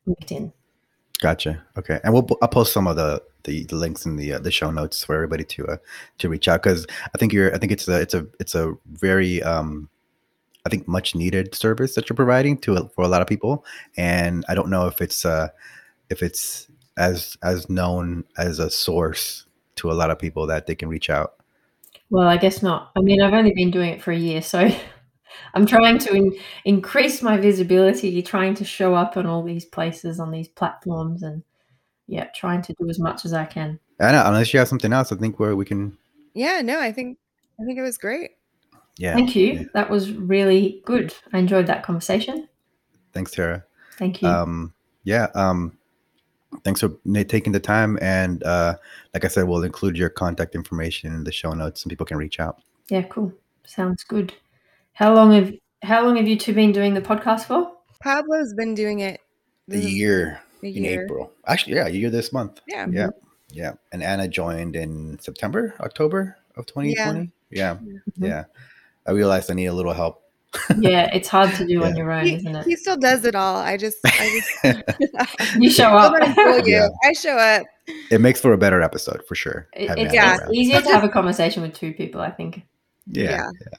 LinkedIn. 0.08 0.54
Gotcha. 1.22 1.64
Okay, 1.78 2.00
and 2.04 2.14
we'll 2.14 2.28
I'll 2.42 2.48
post 2.48 2.74
some 2.74 2.88
of 2.88 2.96
the 2.96 3.22
the, 3.46 3.64
the 3.66 3.76
links 3.76 4.06
in 4.06 4.18
the 4.18 4.34
uh, 4.34 4.40
the 4.40 4.52
show 4.52 4.72
notes 4.72 5.04
for 5.04 5.16
everybody 5.16 5.44
to 5.44 5.66
uh, 5.68 5.78
to 6.18 6.30
reach 6.30 6.48
out 6.48 6.64
because 6.64 6.86
I 7.14 7.18
think 7.18 7.32
you're 7.32 7.54
I 7.54 7.58
think 7.58 7.72
it's 7.72 7.88
a 7.88 8.02
it's 8.02 8.14
a 8.14 8.28
it's 8.40 8.56
a 8.56 8.74
very 8.92 9.42
um 9.44 9.90
I 10.66 10.70
think 10.70 10.88
much 10.88 11.16
needed 11.16 11.56
service 11.56 11.96
that 11.96 12.10
you're 12.10 12.16
providing 12.16 12.58
to 12.60 12.90
for 12.96 13.04
a 13.04 13.08
lot 13.08 13.22
of 13.22 13.28
people, 13.28 13.66
and 13.96 14.44
I 14.50 14.56
don't 14.56 14.70
know 14.70 14.88
if 14.88 15.02
it's 15.02 15.26
uh 15.26 15.50
if 16.10 16.22
it's 16.22 16.68
as 16.98 17.38
as 17.44 17.70
known 17.70 18.26
as 18.38 18.60
a 18.60 18.70
source 18.70 19.46
to 19.76 19.92
a 19.92 19.94
lot 19.94 20.12
of 20.12 20.20
people 20.20 20.48
that 20.48 20.68
they 20.68 20.76
can 20.76 20.90
reach 20.90 21.10
out. 21.10 21.36
Well, 22.10 22.28
I 22.28 22.38
guess 22.38 22.62
not. 22.62 22.92
I 22.96 23.02
mean, 23.02 23.22
I've 23.22 23.34
only 23.34 23.54
been 23.54 23.72
doing 23.72 23.90
it 23.90 24.02
for 24.02 24.12
a 24.12 24.18
year, 24.18 24.42
so 24.42 24.70
I'm 25.54 25.66
trying 25.66 26.00
to 26.00 26.14
in, 26.14 26.38
increase 26.66 27.22
my 27.22 27.38
visibility, 27.38 28.22
trying 28.22 28.54
to 28.56 28.66
show 28.66 28.96
up 28.96 29.18
on 29.18 29.26
all 29.26 29.44
these 29.44 29.66
places, 29.66 30.20
on 30.20 30.32
these 30.32 30.48
platforms, 30.48 31.24
and 31.24 31.44
yeah, 32.08 32.26
trying 32.36 32.62
to 32.64 32.74
do 32.80 32.90
as 32.90 33.00
much 33.00 33.26
as 33.26 33.34
I 33.34 33.46
can. 33.46 33.80
Anna, 34.00 34.24
unless 34.26 34.54
you 34.54 34.60
have 34.60 34.68
something 34.68 34.94
else, 34.94 35.12
I 35.12 35.16
think 35.16 35.40
where 35.40 35.56
we 35.56 35.66
can. 35.66 35.98
Yeah, 36.34 36.62
no, 36.62 36.80
I 36.80 36.92
think 36.92 37.18
I 37.60 37.64
think 37.64 37.80
it 37.80 37.84
was 37.84 37.98
great. 37.98 38.32
Yeah. 38.98 39.14
Thank 39.14 39.36
you. 39.36 39.54
yeah. 39.54 39.64
That 39.74 39.90
was 39.90 40.12
really 40.12 40.82
good. 40.86 41.14
I 41.34 41.40
enjoyed 41.40 41.68
that 41.68 41.84
conversation. 41.84 42.48
Thanks, 43.14 43.32
Tara. 43.32 43.64
Thank 43.98 44.22
you. 44.22 44.28
Um, 44.28 44.74
yeah. 45.04 45.28
Um, 45.36 45.78
thanks 46.64 46.82
for 46.82 46.90
taking 47.26 47.52
the 47.52 47.60
time, 47.60 47.98
and 48.02 48.44
uh, 48.44 48.76
like 49.14 49.26
I 49.26 49.28
said, 49.28 49.48
we'll 49.48 49.64
include 49.64 49.98
your 49.98 50.10
contact 50.10 50.56
information 50.56 51.14
in 51.14 51.24
the 51.24 51.32
show 51.32 51.52
notes, 51.54 51.84
and 51.84 51.90
people 51.90 52.06
can 52.06 52.18
reach 52.18 52.40
out. 52.40 52.62
yeah, 52.90 53.04
cool. 53.04 53.34
Sounds 53.66 54.04
good. 54.04 54.34
How 54.96 55.14
long 55.14 55.32
have 55.34 55.54
how 55.84 56.04
long 56.04 56.16
have 56.18 56.28
you 56.28 56.38
two 56.38 56.54
been 56.54 56.72
doing 56.72 56.94
the 56.94 57.02
podcast 57.02 57.46
for? 57.46 57.72
Pablo's 58.02 58.54
been 58.54 58.74
doing 58.76 59.00
it 59.00 59.20
The 59.68 59.78
this 59.78 59.86
year 59.92 60.40
a 60.64 60.66
in 60.68 60.84
year. 60.84 61.04
April. 61.04 61.32
Actually, 61.46 61.76
yeah, 61.76 61.88
a 61.88 61.90
year 61.90 62.10
this 62.10 62.32
month. 62.34 62.62
Yeah. 62.68 62.88
Yeah, 62.90 63.10
yeah. 63.52 63.74
And 63.92 64.02
Anna 64.02 64.28
joined 64.28 64.76
in 64.76 65.20
September, 65.20 65.76
October 65.80 66.38
of 66.56 66.66
2020. 66.66 67.30
Yeah, 67.52 67.78
yeah. 68.18 68.44
Mhm. 68.44 68.46
I 69.08 69.12
realized 69.12 69.52
I 69.52 69.54
need 69.54 69.68
a 69.68 69.74
little 69.74 69.94
help. 69.94 70.24
Yeah, 70.80 71.10
it's 71.14 71.28
hard 71.28 71.54
to 71.56 71.68
do 71.68 71.84
on 71.84 71.92
Yeah. 71.92 71.98
your 71.98 72.12
own, 72.12 72.26
He, 72.26 72.36
isn't 72.36 72.56
it? 72.56 72.66
he 72.66 72.76
still 72.78 72.96
does 72.98 73.26
it 73.26 73.36
all. 73.36 73.58
I 73.58 73.76
just, 73.78 73.98
I 74.06 74.42
just 74.64 75.56
You 75.60 75.70
show 75.70 75.90
up. 75.90 76.14
You. 76.38 76.64
Yeah. 76.66 76.88
I 77.04 77.12
show 77.14 77.38
up. 77.38 77.66
it 78.10 78.22
makes 78.22 78.40
for 78.40 78.54
a 78.54 78.58
better 78.58 78.82
episode 78.82 79.22
for 79.28 79.36
sure. 79.36 79.68
It- 79.74 79.92
it's, 79.98 80.14
Yeah. 80.14 80.38
it's 80.42 80.54
easier 80.54 80.82
to 80.82 80.90
have 80.90 81.04
a 81.04 81.10
conversation 81.10 81.62
with 81.62 81.74
two 81.74 81.94
people, 81.94 82.22
I 82.22 82.32
think. 82.32 82.62
Yeah. 83.08 83.32
Yeah. 83.32 83.78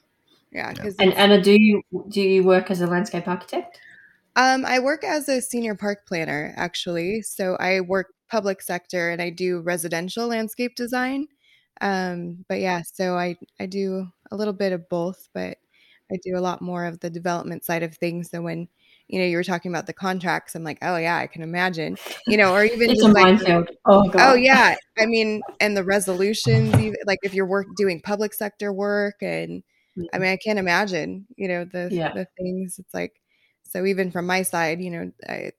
Yeah, 0.57 0.73
because 0.73 0.95
And 0.97 1.13
Anna, 1.13 1.39
do 1.39 1.51
you 1.51 1.83
do 2.09 2.19
you 2.19 2.43
work 2.43 2.71
as 2.71 2.81
a 2.81 2.87
landscape 2.87 3.27
architect? 3.27 3.79
um, 4.35 4.65
I 4.65 4.79
work 4.79 5.03
as 5.03 5.29
a 5.29 5.39
senior 5.39 5.75
park 5.75 6.07
planner 6.07 6.53
actually. 6.57 7.21
So 7.21 7.55
I 7.59 7.81
work 7.81 8.07
public 8.27 8.63
sector 8.63 9.09
and 9.11 9.21
I 9.21 9.29
do 9.29 9.59
residential 9.59 10.27
landscape 10.27 10.75
design. 10.75 11.27
Um, 11.79 12.43
but 12.49 12.59
yeah, 12.59 12.81
so 12.91 13.15
I 13.15 13.37
I 13.59 13.67
do 13.67 14.07
a 14.31 14.35
little 14.35 14.53
bit 14.53 14.73
of 14.73 14.89
both, 14.89 15.29
but 15.31 15.57
I 16.11 16.17
do 16.23 16.35
a 16.35 16.41
lot 16.41 16.61
more 16.61 16.85
of 16.85 16.99
the 17.01 17.09
development 17.11 17.63
side 17.63 17.83
of 17.83 17.93
things. 17.95 18.31
So 18.31 18.41
when 18.41 18.67
you 19.07 19.19
know 19.19 19.25
you 19.25 19.37
were 19.37 19.43
talking 19.43 19.71
about 19.71 19.85
the 19.85 19.93
contracts, 19.93 20.55
I'm 20.55 20.63
like, 20.63 20.79
oh 20.81 20.97
yeah, 20.97 21.17
I 21.17 21.27
can 21.27 21.43
imagine. 21.43 21.97
You 22.25 22.37
know, 22.37 22.53
or 22.53 22.63
even 22.63 22.89
It's 22.89 23.03
just 23.03 23.13
like. 23.13 23.39
Oh 23.85 24.09
god. 24.09 24.31
Oh 24.31 24.33
yeah, 24.33 24.75
I 24.97 25.05
mean, 25.05 25.43
and 25.59 25.77
the 25.77 25.83
resolutions, 25.83 26.73
like 27.05 27.19
if 27.21 27.35
you're 27.35 27.45
work 27.45 27.67
doing 27.75 28.01
public 28.01 28.33
sector 28.33 28.73
work, 28.73 29.21
and 29.21 29.61
I 30.13 30.19
mean, 30.19 30.31
I 30.31 30.37
can't 30.37 30.59
imagine, 30.59 31.25
you 31.35 31.47
know, 31.47 31.65
the 31.65 31.89
Yeah. 31.91 32.13
the 32.13 32.27
things. 32.37 32.79
It's 32.79 32.93
like, 32.93 33.13
so 33.63 33.85
even 33.85 34.11
from 34.11 34.25
my 34.25 34.43
side, 34.43 34.81
you 34.81 34.91
know, 34.91 35.11
I, 35.27 35.51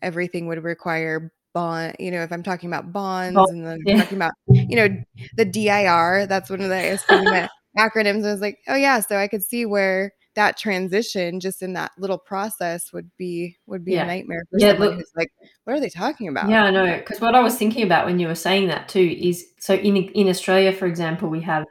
everything 0.00 0.46
would 0.48 0.62
require 0.62 1.32
bond. 1.54 1.96
You 1.98 2.10
know, 2.10 2.22
if 2.22 2.32
I'm 2.32 2.42
talking 2.42 2.68
about 2.70 2.84
oh, 2.88 2.92
bonds, 2.92 3.34
Bond, 3.36 3.50
and 3.50 3.66
then 3.66 3.78
yeah. 3.86 3.98
talking 4.02 4.18
about, 4.18 4.32
you 4.46 4.76
know, 4.76 4.88
the 5.36 5.44
DIR. 5.44 6.26
That's 6.26 6.50
one 6.50 6.60
of 6.60 6.68
the 6.68 7.48
acronyms. 7.78 8.26
I 8.26 8.32
was 8.32 8.40
like, 8.40 8.58
oh 8.68 8.76
yeah, 8.76 9.00
so 9.00 9.16
I 9.16 9.28
could 9.28 9.42
see 9.42 9.66
where 9.66 10.12
that 10.34 10.56
transition 10.56 11.40
just 11.40 11.60
in 11.60 11.74
that 11.74 11.90
little 11.98 12.16
process 12.16 12.90
would 12.92 13.10
be 13.18 13.56
would 13.66 13.84
be 13.84 13.92
Yeah. 13.92 14.04
a 14.04 14.06
nightmare 14.06 14.44
for 14.50 14.58
Yeah, 14.58 14.70
someone 14.70 14.88
look- 14.88 14.96
who's 14.98 15.12
like, 15.14 15.28
what 15.64 15.76
are 15.76 15.80
they 15.80 15.90
talking 15.90 16.28
about? 16.28 16.48
Yeah, 16.48 16.64
I 16.64 16.70
know. 16.70 16.96
Because 16.96 17.20
what 17.20 17.34
I 17.34 17.40
was 17.40 17.56
thinking 17.56 17.82
about 17.84 18.06
when 18.06 18.18
you 18.18 18.28
were 18.28 18.34
saying 18.34 18.68
that 18.68 18.88
too 18.88 19.16
is 19.20 19.44
so 19.58 19.74
in 19.74 19.96
in 19.96 20.28
Australia, 20.28 20.72
for 20.72 20.86
example, 20.86 21.28
we 21.28 21.42
have 21.42 21.64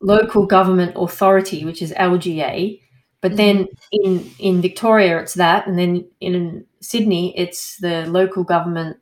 local 0.00 0.46
government 0.46 0.92
authority, 0.96 1.64
which 1.64 1.82
is 1.82 1.92
LGA, 1.92 2.80
but 3.20 3.36
then 3.36 3.64
mm-hmm. 3.64 4.10
in 4.10 4.30
in 4.38 4.62
Victoria 4.62 5.18
it's 5.20 5.34
that, 5.34 5.66
and 5.66 5.78
then 5.78 6.06
in 6.20 6.64
Sydney 6.80 7.38
it's 7.38 7.76
the 7.78 8.06
local 8.06 8.44
government 8.44 8.96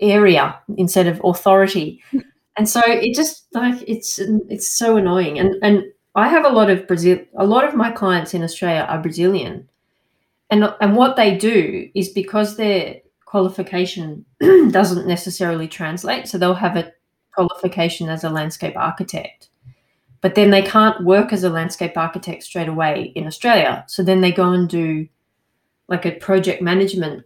area 0.00 0.58
instead 0.76 1.06
of 1.06 1.20
authority, 1.22 2.02
and 2.56 2.68
so 2.68 2.80
it 2.86 3.14
just 3.14 3.46
like 3.52 3.82
it's 3.86 4.18
it's 4.18 4.68
so 4.68 4.96
annoying. 4.96 5.38
And 5.38 5.54
and 5.62 5.84
I 6.14 6.28
have 6.28 6.44
a 6.44 6.50
lot 6.50 6.70
of 6.70 6.86
Brazil, 6.86 7.18
a 7.36 7.46
lot 7.46 7.64
of 7.64 7.74
my 7.74 7.90
clients 7.90 8.34
in 8.34 8.42
Australia 8.42 8.86
are 8.88 9.02
Brazilian, 9.02 9.68
and 10.50 10.72
and 10.80 10.96
what 10.96 11.16
they 11.16 11.36
do 11.36 11.90
is 11.94 12.08
because 12.08 12.56
their 12.56 13.00
qualification 13.26 14.24
doesn't 14.70 15.06
necessarily 15.06 15.68
translate, 15.68 16.26
so 16.26 16.38
they'll 16.38 16.54
have 16.54 16.76
a 16.76 16.90
qualification 17.34 18.08
as 18.08 18.24
a 18.24 18.30
landscape 18.30 18.76
architect 18.76 19.48
but 20.20 20.34
then 20.34 20.50
they 20.50 20.62
can't 20.62 21.04
work 21.04 21.32
as 21.32 21.44
a 21.44 21.50
landscape 21.50 21.96
architect 21.96 22.42
straight 22.42 22.68
away 22.68 23.12
in 23.14 23.26
Australia. 23.26 23.84
So 23.88 24.02
then 24.02 24.20
they 24.20 24.32
go 24.32 24.52
and 24.52 24.68
do 24.68 25.08
like 25.88 26.04
a 26.06 26.12
project 26.12 26.60
management 26.60 27.24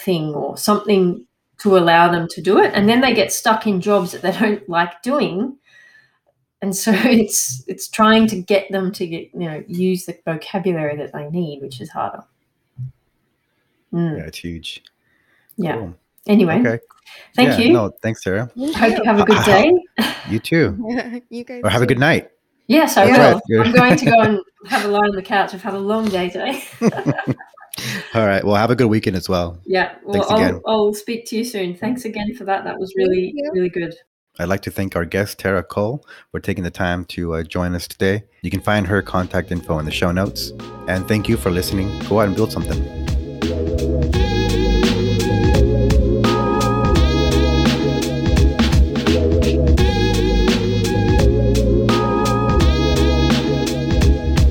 thing 0.00 0.34
or 0.34 0.56
something 0.56 1.24
to 1.58 1.78
allow 1.78 2.10
them 2.12 2.28
to 2.28 2.42
do 2.42 2.58
it. 2.58 2.72
And 2.74 2.88
then 2.88 3.00
they 3.00 3.14
get 3.14 3.32
stuck 3.32 3.66
in 3.66 3.80
jobs 3.80 4.12
that 4.12 4.22
they 4.22 4.32
don't 4.38 4.68
like 4.68 5.02
doing. 5.02 5.56
And 6.62 6.74
so 6.74 6.90
it's 6.94 7.64
it's 7.66 7.88
trying 7.88 8.26
to 8.28 8.40
get 8.40 8.70
them 8.70 8.92
to 8.92 9.06
get, 9.06 9.30
you 9.32 9.48
know, 9.48 9.64
use 9.68 10.06
the 10.06 10.18
vocabulary 10.24 10.96
that 10.96 11.12
they 11.12 11.30
need, 11.30 11.62
which 11.62 11.80
is 11.80 11.90
harder. 11.90 12.24
Mm, 13.92 14.18
Yeah, 14.18 14.24
it's 14.24 14.38
huge. 14.38 14.82
yeah. 15.56 15.76
Cool. 15.76 15.94
Anyway, 16.26 16.58
Okay. 16.58 16.80
Thank 17.34 17.50
Yeah, 17.50 17.58
you. 17.58 17.72
No, 17.72 17.90
thanks, 18.02 18.22
Sarah. 18.22 18.50
Thank 18.56 18.76
Hope 18.76 18.90
you 18.90 18.96
you. 18.98 19.04
have 19.04 19.20
a 19.20 19.24
good 19.24 19.44
day. 19.44 19.72
You 20.28 20.38
too. 20.38 21.22
you 21.30 21.44
guys 21.44 21.62
Or 21.64 21.70
have 21.70 21.82
a 21.82 21.86
good 21.86 21.98
night. 21.98 22.30
Yes, 22.68 22.96
I 22.96 23.06
Yeah. 23.06 23.34
will. 23.34 23.40
Good. 23.48 23.66
I'm 23.66 23.72
going 23.72 23.96
to 23.96 24.04
go 24.04 24.20
and 24.22 24.40
have 24.68 24.84
a 24.84 24.88
lie 24.88 25.00
on 25.06 25.14
the 25.14 25.22
couch. 25.22 25.54
I've 25.54 25.62
had 25.62 25.74
a 25.74 25.78
long 25.78 26.08
day 26.08 26.28
today. 26.30 26.62
All 28.14 28.26
right. 28.26 28.42
Well, 28.42 28.54
have 28.56 28.70
a 28.70 28.74
good 28.76 28.86
weekend 28.88 29.16
as 29.16 29.28
well. 29.28 29.58
Yeah. 29.66 29.94
Well, 30.02 30.14
Thanks 30.14 30.30
I'll, 30.30 30.36
again. 30.38 30.60
I'll 30.66 30.94
speak 30.94 31.26
to 31.26 31.36
you 31.36 31.44
soon. 31.44 31.76
Thanks 31.76 32.04
again 32.04 32.34
for 32.34 32.44
that. 32.44 32.64
That 32.64 32.78
was 32.78 32.92
really, 32.96 33.34
really 33.52 33.68
good. 33.68 33.94
I'd 34.38 34.48
like 34.48 34.62
to 34.62 34.70
thank 34.70 34.96
our 34.96 35.04
guest, 35.04 35.38
Tara 35.38 35.62
Cole, 35.62 36.04
for 36.30 36.40
taking 36.40 36.64
the 36.64 36.70
time 36.70 37.04
to 37.06 37.34
uh, 37.34 37.42
join 37.42 37.74
us 37.74 37.86
today. 37.88 38.24
You 38.42 38.50
can 38.50 38.60
find 38.60 38.86
her 38.86 39.00
contact 39.00 39.50
info 39.52 39.78
in 39.78 39.84
the 39.86 39.90
show 39.90 40.10
notes. 40.12 40.52
And 40.88 41.06
thank 41.08 41.28
you 41.28 41.36
for 41.36 41.50
listening. 41.50 41.98
Go 42.08 42.20
out 42.20 42.28
and 42.28 42.36
build 42.36 42.52
something. 42.52 42.82